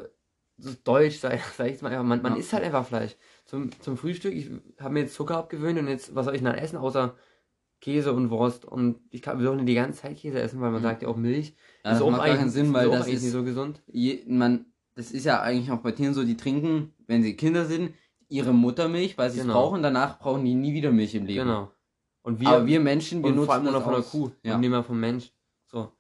so 0.59 0.71
deutsch, 0.85 1.19
sag, 1.19 1.41
sag 1.57 1.69
ich 1.71 1.81
mal 1.83 1.91
einfach. 1.91 2.05
Man, 2.05 2.23
man 2.23 2.33
Ja. 2.35 2.39
isst 2.39 2.53
halt 2.53 2.65
einfach 2.65 2.87
Fleisch. 2.87 3.17
Zum, 3.45 3.71
zum 3.81 3.97
Frühstück, 3.97 4.35
ich 4.35 4.51
habe 4.81 4.95
mir 4.95 5.01
jetzt 5.01 5.15
Zucker 5.15 5.37
abgewöhnt 5.39 5.79
und 5.79 5.89
jetzt, 5.89 6.15
was 6.15 6.25
soll 6.27 6.35
ich 6.35 6.41
denn 6.43 6.51
dann 6.53 6.59
essen, 6.63 6.77
außer 6.77 7.17
Käse 7.81 8.13
und 8.13 8.31
Wurst. 8.31 8.65
Und 8.65 9.01
ich 9.11 9.23
kann, 9.23 9.45
auch 9.47 9.55
nicht 9.55 9.69
die 9.69 9.75
ganze 9.75 10.01
Zeit 10.03 10.17
Käse 10.17 10.41
essen, 10.41 10.61
weil 10.61 10.71
man 10.71 10.81
Mhm. 10.81 10.85
sagt 10.85 11.03
ja 11.03 11.09
auch 11.09 11.17
Milch. 11.17 11.55
ja, 11.85 11.93
das 11.93 12.01
macht 12.01 12.25
gar 12.25 12.37
keinen 12.37 12.51
Sinn, 12.51 12.73
weil 12.73 12.87
ist 12.87 12.89
auch 12.89 12.93
das 12.99 13.07
eigentlich 13.07 13.21
nicht 13.21 13.27
ist, 13.29 13.33
so 13.33 13.45
gesund. 13.45 13.83
je, 13.87 14.25
man, 14.27 14.67
das 14.95 15.11
ist 15.11 15.25
ja 15.25 15.41
eigentlich 15.43 15.71
auch 15.71 15.81
bei 15.81 15.93
Tieren 15.93 16.15
so, 16.15 16.25
die 16.25 16.37
trinken, 16.37 16.95
wenn 17.07 17.23
sie 17.23 17.37
Kinder 17.37 17.67
sind, 17.67 17.95
ihre 18.29 18.53
Muttermilch, 18.53 19.17
weil 19.19 19.31
sie 19.31 19.39
es 19.39 19.45
Genau. 19.45 19.55
brauchen, 19.61 19.83
danach 19.83 20.19
brauchen 20.19 20.45
die 20.45 20.55
nie 20.55 20.73
wieder 20.75 20.91
Milch 20.91 21.15
im 21.15 21.27
Leben. 21.27 21.45
Genau. 21.45 21.71
Und 22.27 22.41
wir, 22.41 22.49
aber 22.49 22.67
wir 22.67 22.81
Menschen, 22.81 23.23
wir 23.23 23.29
und 23.31 23.37
nutzen 23.37 23.47
vor 23.47 23.55
allem 23.55 23.65
nur 23.73 23.81
von 23.81 23.93
der. 23.93 24.03
Kuh 24.03 24.31
Ja. 24.43 24.57
und 24.57 24.61
nicht 24.61 24.71
mehr 24.71 24.83
vom 24.83 24.99
Mensch. 24.99 25.33
So. 25.67 25.93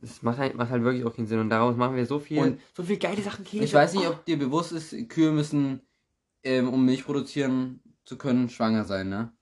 Das 0.00 0.20
macht 0.22 0.38
halt, 0.38 0.56
macht 0.56 0.70
halt 0.70 0.82
wirklich 0.82 1.04
auch 1.04 1.14
keinen 1.14 1.28
Sinn. 1.28 1.38
Und 1.38 1.50
daraus 1.50 1.76
machen 1.76 1.94
wir 1.94 2.04
so 2.04 2.18
viel, 2.18 2.38
Und 2.38 2.60
so 2.76 2.82
viel 2.82 2.98
geile 2.98 3.22
Sachen 3.22 3.44
Käse. 3.44 3.62
Ich 3.62 3.72
weiß 3.72 3.94
nicht, 3.94 4.08
ob 4.08 4.24
dir 4.24 4.40
bewusst 4.40 4.72
ist, 4.72 5.08
Kühe 5.08 5.30
müssen, 5.30 5.82
ähm, 6.42 6.68
um 6.68 6.84
Milch 6.84 7.04
produzieren 7.04 7.80
zu 8.04 8.18
können, 8.18 8.48
schwanger 8.48 8.84
sein, 8.84 9.08
ne? 9.08 9.32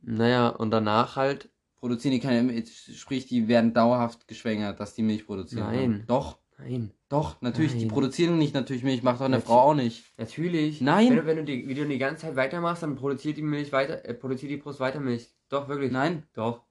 Naja, 0.00 0.48
und 0.48 0.70
danach 0.70 1.16
halt, 1.16 1.50
Produzieren 1.76 2.12
die 2.12 2.20
keine 2.20 2.64
sprich, 2.66 3.26
die 3.26 3.48
werden 3.48 3.74
dauerhaft 3.74 4.28
geschwängert, 4.28 4.80
dass 4.80 4.94
die 4.94 5.02
Milch 5.02 5.26
produzieren. 5.26 5.66
Nein. 5.66 5.78
Können. 5.80 6.04
Doch. 6.06 6.38
Nein. 6.64 6.90
Doch, 7.08 7.40
natürlich, 7.42 7.72
die 7.72 7.80
Nein. 7.80 7.88
produzieren 7.88 8.38
nicht 8.38 8.54
natürlich 8.54 8.82
Milch, 8.84 9.02
macht 9.02 9.20
doch 9.20 9.26
eine 9.26 9.38
Natu- 9.38 9.46
Frau 9.46 9.60
auch 9.70 9.74
nicht. 9.74 10.04
Natürlich. 10.18 10.80
Nein. 10.80 11.10
Wenn 11.10 11.16
du, 11.16 11.26
wenn 11.26 11.36
du 11.38 11.44
die, 11.44 11.74
du 11.74 11.86
die 11.86 11.98
ganze 11.98 12.22
Zeit 12.26 12.36
weitermachst, 12.36 12.82
dann 12.82 12.94
produziert 12.96 13.36
die 13.36 13.42
Milch 13.42 13.72
weiter, 13.72 14.04
äh, 14.04 14.14
produziert 14.14 14.50
die 14.50 14.56
Brust 14.56 14.80
weiter 14.80 15.00
Milch. 15.00 15.28
Doch, 15.48 15.68
wirklich. 15.68 15.92
Nein, 15.92 16.22
Doch. 16.34 16.62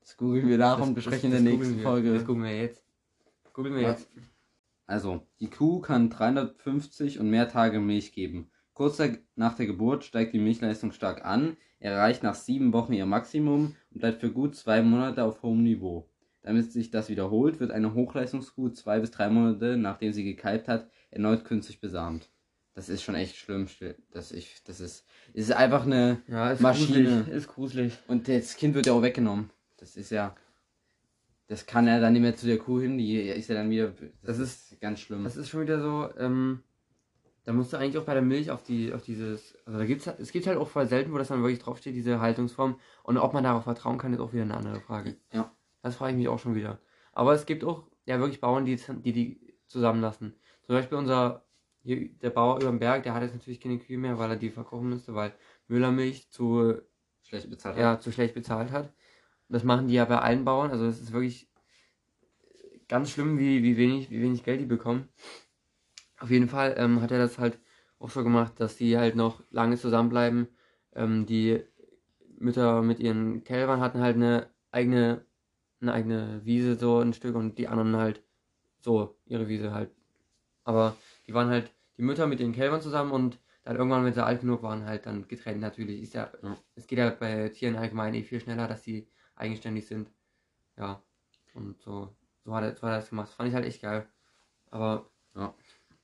das 0.00 0.16
googeln 0.16 0.48
wir 0.48 0.58
nach 0.58 0.80
und 0.80 0.94
besprechen 0.94 1.30
das 1.30 1.40
in 1.40 1.44
der 1.46 1.54
nächsten 1.54 1.76
wir. 1.76 1.82
Folge. 1.82 2.12
Das 2.14 2.24
googeln 2.26 2.44
wir 2.44 2.56
jetzt. 2.60 2.84
Googeln 3.54 3.74
wir 3.76 3.82
Ja. 3.82 3.90
jetzt. 3.92 4.08
Also, 4.86 5.26
die 5.40 5.48
Kuh 5.48 5.80
kann 5.80 6.10
350 6.10 7.18
und 7.18 7.30
mehr 7.30 7.48
Tage 7.48 7.80
Milch 7.80 8.12
geben. 8.12 8.50
Kurz 8.74 9.00
nach 9.36 9.54
der 9.56 9.66
Geburt 9.66 10.04
steigt 10.04 10.34
die 10.34 10.38
Milchleistung 10.38 10.92
stark 10.92 11.24
an, 11.24 11.56
erreicht 11.78 12.22
nach 12.22 12.34
sieben 12.34 12.72
Wochen 12.72 12.92
ihr 12.92 13.06
Maximum 13.06 13.76
und 13.90 14.00
bleibt 14.00 14.20
für 14.20 14.30
gut 14.32 14.56
zwei 14.56 14.82
Monate 14.82 15.24
auf 15.24 15.42
hohem 15.42 15.62
Niveau. 15.62 16.08
Damit 16.42 16.72
sich 16.72 16.90
das 16.90 17.08
wiederholt, 17.08 17.60
wird 17.60 17.70
eine 17.70 17.94
Hochleistungskuh 17.94 18.70
zwei 18.70 18.98
bis 18.98 19.10
drei 19.12 19.28
Monate, 19.28 19.76
nachdem 19.76 20.12
sie 20.12 20.24
gekalbt 20.24 20.68
hat, 20.68 20.88
erneut 21.10 21.44
künstlich 21.44 21.80
besamt. 21.80 22.30
Das 22.74 22.88
ist 22.88 23.02
schon 23.02 23.14
echt 23.14 23.36
schlimm. 23.36 23.68
Das, 24.10 24.32
ich, 24.32 24.62
das 24.64 24.80
ist, 24.80 25.04
ist 25.34 25.52
einfach 25.52 25.84
eine. 25.84 26.22
Ja, 26.26 26.50
ist 26.50 26.60
Maschine. 26.60 27.04
gruselig. 27.04 27.28
Ist 27.28 27.48
gruselig. 27.48 27.98
Und 28.08 28.28
das 28.28 28.56
Kind 28.56 28.74
wird 28.74 28.86
ja 28.86 28.94
auch 28.94 29.02
weggenommen. 29.02 29.50
Das 29.76 29.96
ist 29.96 30.10
ja. 30.10 30.34
Das 31.48 31.66
kann 31.66 31.86
er 31.86 32.00
dann 32.00 32.14
nicht 32.14 32.22
mehr 32.22 32.34
zu 32.34 32.46
der 32.46 32.58
Kuh 32.58 32.80
hin, 32.80 32.96
die 32.96 33.18
ist 33.18 33.48
ja 33.48 33.56
dann 33.56 33.68
wieder. 33.68 33.92
Das 34.22 34.38
ist 34.38 34.80
ganz 34.80 35.00
schlimm. 35.00 35.22
Das 35.22 35.36
ist 35.36 35.50
schon 35.50 35.60
wieder 35.60 35.80
so, 35.80 36.08
ähm, 36.18 36.62
da 37.44 37.52
musst 37.52 37.72
du 37.72 37.76
eigentlich 37.76 37.98
auch 37.98 38.04
bei 38.04 38.14
der 38.14 38.22
Milch 38.22 38.50
auf 38.50 38.62
die, 38.62 38.92
auf 38.92 39.02
dieses, 39.02 39.54
also 39.66 39.78
da 39.78 39.84
gibt's, 39.84 40.06
es 40.06 40.32
gibt 40.32 40.46
halt 40.46 40.56
auch 40.56 40.68
voll 40.68 40.86
selten, 40.86 41.12
wo 41.12 41.18
das 41.18 41.28
dann 41.28 41.42
wirklich 41.42 41.58
draufsteht, 41.58 41.94
diese 41.94 42.20
Haltungsform. 42.20 42.78
Und 43.02 43.18
ob 43.18 43.34
man 43.34 43.44
darauf 43.44 43.64
vertrauen 43.64 43.98
kann, 43.98 44.14
ist 44.14 44.20
auch 44.20 44.32
wieder 44.32 44.44
eine 44.44 44.56
andere 44.56 44.80
Frage. 44.80 45.16
Ja. 45.32 45.52
Das 45.82 45.96
frage 45.96 46.12
ich 46.12 46.18
mich 46.18 46.28
auch 46.28 46.38
schon 46.38 46.54
wieder. 46.54 46.80
Aber 47.12 47.34
es 47.34 47.46
gibt 47.46 47.64
auch, 47.64 47.86
ja, 48.06 48.18
wirklich 48.18 48.40
Bauern, 48.40 48.64
die 48.64 48.76
die, 48.76 49.12
die 49.12 49.54
zusammenlassen. 49.66 50.34
Zum 50.62 50.76
Beispiel 50.76 50.98
unser, 50.98 51.44
hier, 51.82 52.08
der 52.08 52.30
Bauer 52.30 52.56
über 52.56 52.70
dem 52.70 52.78
Berg, 52.78 53.02
der 53.02 53.14
hat 53.14 53.22
jetzt 53.22 53.34
natürlich 53.34 53.60
keine 53.60 53.78
Kühe 53.78 53.98
mehr, 53.98 54.18
weil 54.18 54.30
er 54.30 54.36
die 54.36 54.50
verkaufen 54.50 54.88
müsste, 54.88 55.14
weil 55.14 55.34
Müllermilch 55.68 56.30
zu, 56.30 56.80
schlecht 57.22 57.50
bezahlt. 57.50 57.76
ja, 57.76 57.98
zu 57.98 58.12
schlecht 58.12 58.34
bezahlt 58.34 58.70
hat. 58.70 58.92
Das 59.48 59.64
machen 59.64 59.88
die 59.88 59.94
ja 59.94 60.04
bei 60.04 60.18
allen 60.18 60.44
Bauern, 60.44 60.70
also 60.70 60.86
es 60.86 61.00
ist 61.00 61.12
wirklich 61.12 61.50
ganz 62.88 63.10
schlimm, 63.10 63.38
wie, 63.38 63.62
wie, 63.62 63.76
wenig, 63.76 64.10
wie 64.10 64.22
wenig 64.22 64.44
Geld 64.44 64.60
die 64.60 64.66
bekommen. 64.66 65.08
Auf 66.18 66.30
jeden 66.30 66.48
Fall 66.48 66.74
ähm, 66.78 67.00
hat 67.00 67.10
er 67.10 67.18
das 67.18 67.38
halt 67.38 67.58
auch 67.98 68.10
so 68.10 68.22
gemacht, 68.22 68.60
dass 68.60 68.76
die 68.76 68.96
halt 68.98 69.16
noch 69.16 69.42
lange 69.50 69.76
zusammenbleiben. 69.76 70.48
Ähm, 70.94 71.26
die 71.26 71.62
Mütter 72.38 72.82
mit 72.82 73.00
ihren 73.00 73.44
Kälbern 73.44 73.80
hatten 73.80 74.00
halt 74.00 74.16
eine 74.16 74.50
eigene, 74.70 75.24
eine 75.82 75.92
eigene 75.92 76.40
Wiese, 76.44 76.76
so 76.76 77.00
ein 77.00 77.12
Stück, 77.12 77.34
und 77.34 77.58
die 77.58 77.68
anderen 77.68 77.96
halt 77.96 78.22
so 78.80 79.16
ihre 79.26 79.48
Wiese 79.48 79.72
halt. 79.72 79.90
Aber 80.64 80.96
die 81.26 81.34
waren 81.34 81.48
halt, 81.48 81.72
die 81.96 82.02
Mütter 82.02 82.26
mit 82.26 82.40
ihren 82.40 82.52
Kälbern 82.52 82.80
zusammen 82.80 83.12
und 83.12 83.38
dann 83.64 83.76
irgendwann, 83.76 84.04
wenn 84.04 84.12
sie 84.12 84.24
alt 84.24 84.40
genug 84.40 84.62
waren, 84.62 84.84
halt 84.84 85.06
dann 85.06 85.28
getrennt 85.28 85.60
natürlich. 85.60 86.02
Ist 86.02 86.14
ja, 86.14 86.30
Ja. 86.42 86.56
es 86.74 86.86
geht 86.86 86.98
ja 86.98 87.10
bei 87.10 87.48
Tieren 87.48 87.76
allgemein 87.76 88.14
eh 88.14 88.22
viel 88.22 88.40
schneller, 88.40 88.66
dass 88.66 88.82
die 88.82 89.08
eigenständig 89.36 89.86
sind. 89.86 90.10
Ja. 90.76 91.02
Und 91.54 91.80
so, 91.80 92.14
so 92.44 92.54
hat 92.54 92.64
er, 92.64 92.76
so 92.76 92.82
hat 92.82 92.92
er 92.92 92.96
das 92.96 93.10
gemacht. 93.10 93.28
Das 93.28 93.34
fand 93.34 93.48
ich 93.48 93.54
halt 93.54 93.66
echt 93.66 93.82
geil. 93.82 94.08
Aber 94.70 95.10
Ja. 95.34 95.54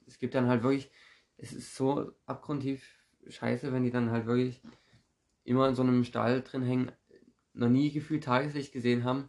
es 0.07 0.19
gibt 0.19 0.35
dann 0.35 0.47
halt 0.49 0.63
wirklich, 0.63 0.91
es 1.37 1.53
ist 1.53 1.75
so 1.75 2.13
abgrundtief 2.27 2.89
scheiße, 3.27 3.73
wenn 3.73 3.83
die 3.85 3.91
dann 3.91 4.11
halt 4.11 4.27
wirklich 4.27 4.63
immer 5.45 5.69
in 5.69 5.75
so 5.75 5.83
einem 5.83 6.05
Stall 6.05 6.43
drin 6.43 6.63
hängen, 6.63 6.93
noch 7.55 7.69
nie 7.69 7.91
gefühlt 7.91 8.25
Tageslicht 8.25 8.73
gesehen 8.73 9.05
haben 9.05 9.29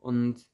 und 0.00 0.46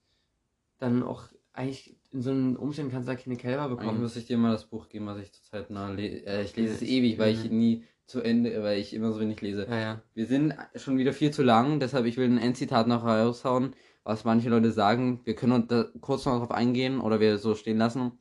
dann 0.78 1.02
auch 1.02 1.24
eigentlich 1.52 1.96
in 2.12 2.22
so 2.22 2.30
einem 2.30 2.56
Umständen 2.56 2.92
kannst 2.92 3.08
du 3.08 3.12
da 3.12 3.18
keine 3.18 3.36
Kälber 3.36 3.64
Eigentlich 3.64 3.78
bekommen. 3.78 4.02
muss 4.02 4.16
ich 4.16 4.26
dir 4.26 4.36
mal 4.36 4.52
das 4.52 4.66
Buch 4.66 4.88
geben, 4.88 5.06
was 5.06 5.18
ich 5.18 5.32
zurzeit 5.32 5.70
nah 5.70 5.90
lese. 5.90 6.26
Äh, 6.26 6.42
ich 6.42 6.54
lese 6.56 6.74
es 6.74 6.82
ewig, 6.82 7.18
weil 7.18 7.32
ich 7.32 7.50
nie 7.50 7.84
zu 8.06 8.20
Ende, 8.20 8.62
weil 8.62 8.78
ich 8.78 8.94
immer 8.94 9.12
so 9.12 9.20
wenig 9.20 9.40
lese. 9.40 9.66
Ja, 9.68 9.78
ja. 9.78 10.02
Wir 10.14 10.26
sind 10.26 10.54
schon 10.76 10.98
wieder 10.98 11.12
viel 11.12 11.30
zu 11.32 11.42
lang, 11.42 11.80
deshalb 11.80 12.06
ich 12.06 12.16
will 12.16 12.26
ein 12.26 12.38
Endzitat 12.38 12.86
noch 12.86 13.04
raushauen, 13.04 13.74
was 14.04 14.24
manche 14.24 14.48
Leute 14.48 14.70
sagen. 14.70 15.20
Wir 15.24 15.34
können 15.34 15.52
uns 15.52 15.66
da 15.68 15.86
kurz 16.00 16.24
noch 16.24 16.34
darauf 16.34 16.50
eingehen 16.52 17.00
oder 17.00 17.20
wir 17.20 17.38
so 17.38 17.54
stehen 17.54 17.78
lassen. 17.78 18.12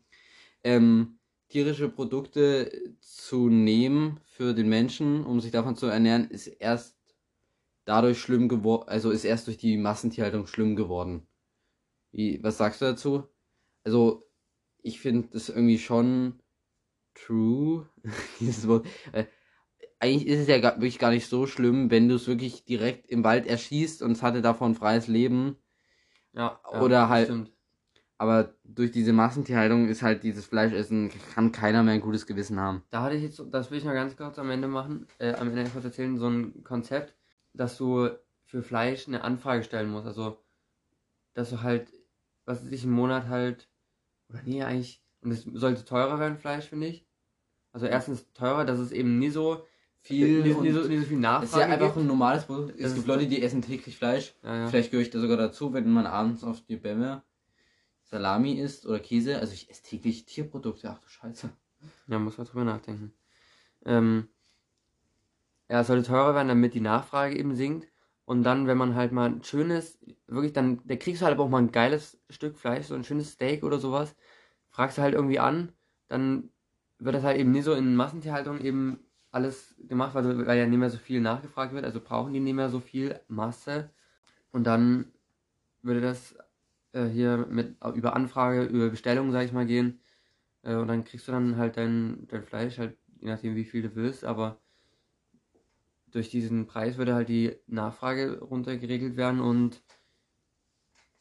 Ähm, 0.64 1.20
tierische 1.50 1.90
Produkte 1.90 2.72
zu 3.00 3.50
nehmen 3.50 4.20
für 4.24 4.54
den 4.54 4.70
Menschen, 4.70 5.24
um 5.24 5.40
sich 5.40 5.52
davon 5.52 5.76
zu 5.76 5.86
ernähren, 5.86 6.30
ist 6.30 6.48
erst 6.48 6.95
dadurch 7.86 8.20
schlimm 8.20 8.50
geworden, 8.50 8.90
also 8.90 9.12
ist 9.12 9.24
erst 9.26 9.48
durch 9.48 9.58
die 9.58 9.78
Massentierhaltung 9.78 10.48
schlimm 10.48 10.76
geworden. 10.76 11.28
Wie, 12.12 12.42
was 12.44 12.58
sagst 12.58 12.82
du 12.82 12.86
dazu? 12.86 13.28
Also, 13.84 14.28
ich 14.82 15.00
finde 15.00 15.30
das 15.32 15.50
irgendwie 15.50 15.80
schon 15.80 16.40
true, 17.14 17.88
dieses 18.40 18.68
Wort. 18.68 18.86
Äh, 19.12 19.26
eigentlich 20.00 20.28
ist 20.28 20.42
es 20.42 20.48
ja 20.48 20.60
gar, 20.60 20.76
wirklich 20.76 21.00
gar 21.00 21.12
nicht 21.12 21.28
so 21.28 21.48
schlimm, 21.48 21.90
wenn 21.92 22.10
du 22.10 22.16
es 22.16 22.28
wirklich 22.28 22.66
direkt 22.66 23.10
im 23.10 23.24
Wald 23.24 23.48
erschießt 23.48 24.02
und 24.02 24.12
es 24.12 24.22
hatte 24.24 24.42
davon 24.42 24.76
freies 24.76 25.08
Leben. 25.08 25.58
Ja, 26.34 26.60
ja, 26.72 26.82
Oder 26.82 27.10
halt- 27.10 27.28
Stimmt. 27.28 27.52
Aber 28.18 28.56
durch 28.64 28.92
diese 28.92 29.12
Massentierhaltung 29.12 29.90
ist 29.90 30.02
halt 30.02 30.24
dieses 30.24 30.46
Fleischessen, 30.46 31.12
kann 31.34 31.52
keiner 31.52 31.84
mehr 31.84 31.96
ein 31.96 32.02
gutes 32.02 32.26
Gewissen 32.26 32.60
haben. 32.60 32.82
Da 32.90 33.02
hatte 33.02 33.16
ich 33.16 33.24
jetzt, 33.24 33.44
das 33.52 33.72
will 33.72 33.78
ich 33.78 33.84
noch 33.84 33.94
ganz 33.94 34.16
kurz 34.16 34.40
am 34.40 34.50
Ende 34.50 34.70
machen, 34.70 35.06
äh, 35.20 35.34
am 35.34 35.50
Ende 35.50 35.70
kurz 35.70 35.84
erzählen, 35.84 36.18
so 36.18 36.30
ein 36.30 36.64
Konzept, 36.64 37.15
dass 37.58 37.78
du 37.78 38.10
für 38.44 38.62
Fleisch 38.64 39.08
eine 39.08 39.24
Anfrage 39.24 39.64
stellen 39.64 39.90
musst. 39.90 40.08
Also, 40.08 40.38
dass 41.34 41.50
du 41.50 41.62
halt, 41.62 41.92
was 42.46 42.64
weiß 42.64 42.72
ich, 42.72 42.84
im 42.84 42.92
Monat 42.92 43.28
halt, 43.28 43.68
oder 44.30 44.42
nee, 44.46 44.64
eigentlich, 44.64 45.02
und 45.22 45.32
es 45.32 45.44
sollte 45.44 45.84
teurer 45.86 46.20
werden, 46.20 46.38
Fleisch, 46.38 46.66
finde 46.70 46.88
ich. 46.88 47.06
Also 47.72 47.88
erstens 47.88 48.32
teurer, 48.34 48.64
dass 48.66 48.80
es 48.80 48.92
eben 48.92 49.20
nie 49.20 49.30
so 49.30 49.66
Viel 50.00 50.44
nie, 50.44 50.52
und- 50.52 50.62
nie, 50.64 50.72
so, 50.72 50.82
nie 50.88 50.98
so 51.00 51.06
viel 51.06 51.18
Nachfrage 51.18 51.46
Es 51.46 51.52
ist 51.52 51.58
ja 51.60 51.66
einfach 51.66 51.88
gibt. 51.88 51.98
ein 51.98 52.08
normales 52.08 52.46
Produkt. 52.46 52.80
Es 52.80 52.94
gibt 52.94 53.08
Leute, 53.08 53.28
die 53.28 53.42
essen 53.42 53.62
täglich 53.62 53.98
Fleisch. 53.98 54.34
Ja, 54.44 54.56
ja. 54.60 54.68
Vielleicht 54.68 54.92
gehöre 54.92 55.02
ich 55.02 55.10
da 55.10 55.20
sogar 55.20 55.36
dazu, 55.38 55.74
wenn 55.74 55.92
man 55.92 56.06
abends 56.06 56.44
auf 56.44 56.62
die 56.62 56.78
Bämme 56.78 57.24
Salami 58.04 58.54
isst 58.54 58.86
oder 58.86 59.00
Käse. 59.00 59.40
Also 59.40 59.54
ich 59.54 59.70
esse 59.70 59.82
täglich 59.84 60.26
Tierprodukte. 60.26 60.90
Ach 60.92 61.00
du 61.00 61.10
Scheiße. 61.10 61.50
Ja, 62.08 62.20
muss 62.20 62.38
man 62.38 62.46
drüber 62.48 62.64
nachdenken. 62.64 63.14
Ähm, 63.84 64.30
ja, 65.70 65.82
es 65.82 65.88
sollte 65.88 66.08
teurer 66.08 66.36
werden, 66.36 66.48
damit 66.48 66.74
die 66.74 66.82
Nachfrage 66.82 67.38
eben 67.38 67.56
sinkt. 67.56 67.88
Und 68.26 68.44
dann, 68.44 68.68
wenn 68.68 68.78
man 68.78 68.96
halt 68.96 69.12
mal 69.12 69.30
ein 69.30 69.44
schönes, 69.44 70.00
wirklich 70.28 70.54
dann, 70.54 70.82
da 70.86 70.96
kriegst 70.96 71.22
du 71.22 71.26
halt 71.26 71.38
auch 71.40 71.50
mal 71.50 71.60
ein 71.60 71.72
geiles 71.72 72.20
Stück 72.30 72.58
Fleisch, 72.58 72.88
so 72.88 72.96
ein 72.96 73.04
schönes 73.04 73.32
Steak 73.34 73.64
oder 73.64 73.78
sowas, 73.80 74.16
fragst 74.70 74.98
du 74.98 75.02
halt 75.04 75.14
irgendwie 75.14 75.40
an, 75.40 75.72
dann 76.08 76.50
wird 77.00 77.16
das 77.16 77.24
halt 77.24 77.38
eben 77.40 77.52
nie 77.52 77.62
so 77.62 77.74
in 77.74 77.96
Massentierhaltung 77.96 78.62
eben 78.62 79.00
alles 79.32 79.76
gemacht, 79.80 80.16
weil, 80.16 80.48
weil 80.48 80.58
ja 80.58 80.66
nicht 80.66 80.80
mehr 80.80 80.90
so 80.90 80.98
viel 80.98 81.22
nachgefragt 81.22 81.74
wird, 81.74 81.86
also 81.86 82.02
brauchen 82.02 82.34
die 82.34 82.40
nicht 82.40 82.56
mehr 82.56 82.70
so 82.70 82.80
viel 82.80 83.20
Masse. 83.28 83.92
Und 84.52 84.66
dann 84.66 85.12
würde 85.84 86.02
das 86.02 86.36
äh, 86.94 87.06
hier 87.08 87.38
mit 87.50 87.78
über 87.96 88.16
Anfrage, 88.16 88.64
über 88.64 88.90
Bestellung, 88.90 89.32
sag 89.32 89.46
ich 89.46 89.54
mal, 89.54 89.66
gehen. 89.66 90.02
Äh, 90.64 90.76
und 90.76 90.88
dann 90.88 91.04
kriegst 91.06 91.28
du 91.28 91.32
dann 91.34 91.58
halt 91.58 91.78
dein, 91.78 92.28
dein 92.28 92.44
Fleisch, 92.44 92.78
halt, 92.80 92.98
je 93.20 93.30
nachdem 93.30 93.56
wie 93.56 93.66
viel 93.66 93.84
du 93.84 93.96
willst, 93.96 94.26
aber 94.26 94.62
durch 96.16 96.30
diesen 96.30 96.66
Preis 96.66 96.98
würde 96.98 97.14
halt 97.14 97.28
die 97.28 97.58
Nachfrage 97.68 98.40
runtergeregelt 98.40 99.18
werden 99.18 99.42
und 99.42 99.84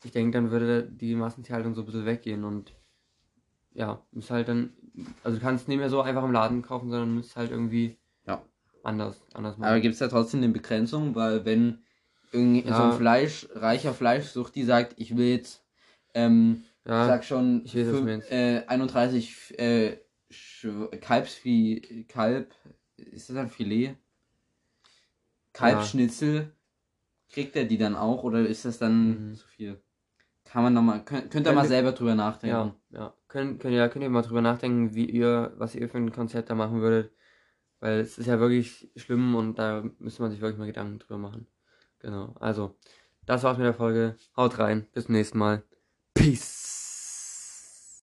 ich 0.04 0.12
denke, 0.12 0.38
dann 0.38 0.50
würde 0.52 0.84
die 0.88 1.16
Massentierhaltung 1.16 1.74
so 1.74 1.82
ein 1.82 1.86
bisschen 1.86 2.06
weggehen 2.06 2.44
und 2.44 2.74
ja, 3.72 4.06
ist 4.12 4.30
halt 4.30 4.46
dann, 4.46 4.72
also 5.24 5.36
du 5.38 5.42
kannst 5.42 5.66
nicht 5.66 5.78
mehr 5.78 5.90
so 5.90 6.00
einfach 6.00 6.22
im 6.22 6.30
Laden 6.30 6.62
kaufen, 6.62 6.90
sondern 6.90 7.14
müsst 7.16 7.34
halt 7.34 7.50
irgendwie 7.50 7.98
Ja. 8.24 8.44
anders, 8.84 9.20
anders 9.34 9.58
Aber 9.58 9.80
gibt 9.80 9.94
es 9.94 9.98
da 9.98 10.06
trotzdem 10.06 10.42
eine 10.44 10.52
Begrenzung, 10.52 11.16
weil 11.16 11.44
wenn 11.44 11.82
irgendwie 12.30 12.68
Ja. 12.68 12.76
so 12.76 12.82
ein 12.84 12.92
Fleisch, 12.92 13.48
reicher 13.52 13.94
Fleischsucht, 13.94 14.54
die 14.54 14.62
sagt, 14.62 14.94
ich 14.96 15.16
will 15.16 15.26
jetzt, 15.26 15.64
ähm, 16.14 16.62
ich 16.84 16.90
ja, 16.90 17.06
sag 17.06 17.24
schon, 17.24 17.62
ich 17.64 17.74
weiß, 17.74 17.88
du 17.88 17.94
fünf- 18.06 18.30
äh, 18.30 18.64
31 18.68 19.58
äh, 19.58 19.96
Kalbsvieh, 21.00 22.04
Kalb, 22.06 22.54
ist 22.96 23.28
das 23.30 23.36
ein 23.36 23.48
Filet? 23.48 23.96
Kalbschnitzel, 25.54 26.52
kriegt 27.30 27.56
er 27.56 27.64
die 27.64 27.78
dann 27.78 27.96
auch 27.96 28.22
oder 28.22 28.40
ist 28.46 28.64
das 28.66 28.78
dann 28.78 29.30
Mhm. 29.30 29.34
zu 29.36 29.48
viel? 29.48 29.80
Kann 30.44 30.62
man 30.62 30.74
nochmal, 30.74 31.04
könnt, 31.04 31.30
könnt 31.30 31.46
ihr 31.46 31.52
mal 31.52 31.66
selber 31.66 31.92
drüber 31.92 32.14
nachdenken. 32.14 32.74
Ja, 32.90 32.98
ja. 33.00 33.14
Könnt, 33.28 33.60
könnt, 33.60 33.74
ihr, 33.74 33.88
könnt 33.88 34.02
ihr 34.04 34.10
mal 34.10 34.22
drüber 34.22 34.42
nachdenken, 34.42 34.94
wie 34.94 35.06
ihr, 35.10 35.52
was 35.56 35.74
ihr 35.74 35.88
für 35.88 35.96
ein 35.98 36.12
Konzept 36.12 36.50
da 36.50 36.54
machen 36.54 36.80
würdet. 36.80 37.12
Weil 37.80 38.00
es 38.00 38.18
ist 38.18 38.26
ja 38.26 38.38
wirklich 38.38 38.90
schlimm 38.96 39.34
und 39.34 39.58
da 39.58 39.82
müsste 39.98 40.22
man 40.22 40.30
sich 40.30 40.40
wirklich 40.40 40.58
mal 40.58 40.66
Gedanken 40.66 40.98
drüber 40.98 41.18
machen. 41.18 41.46
Genau. 41.98 42.34
Also, 42.38 42.76
das 43.26 43.42
war's 43.42 43.56
mit 43.58 43.66
der 43.66 43.74
Folge. 43.74 44.16
Haut 44.36 44.58
rein. 44.58 44.86
Bis 44.92 45.06
zum 45.06 45.14
nächsten 45.14 45.38
Mal. 45.38 45.62
Peace. 46.14 46.83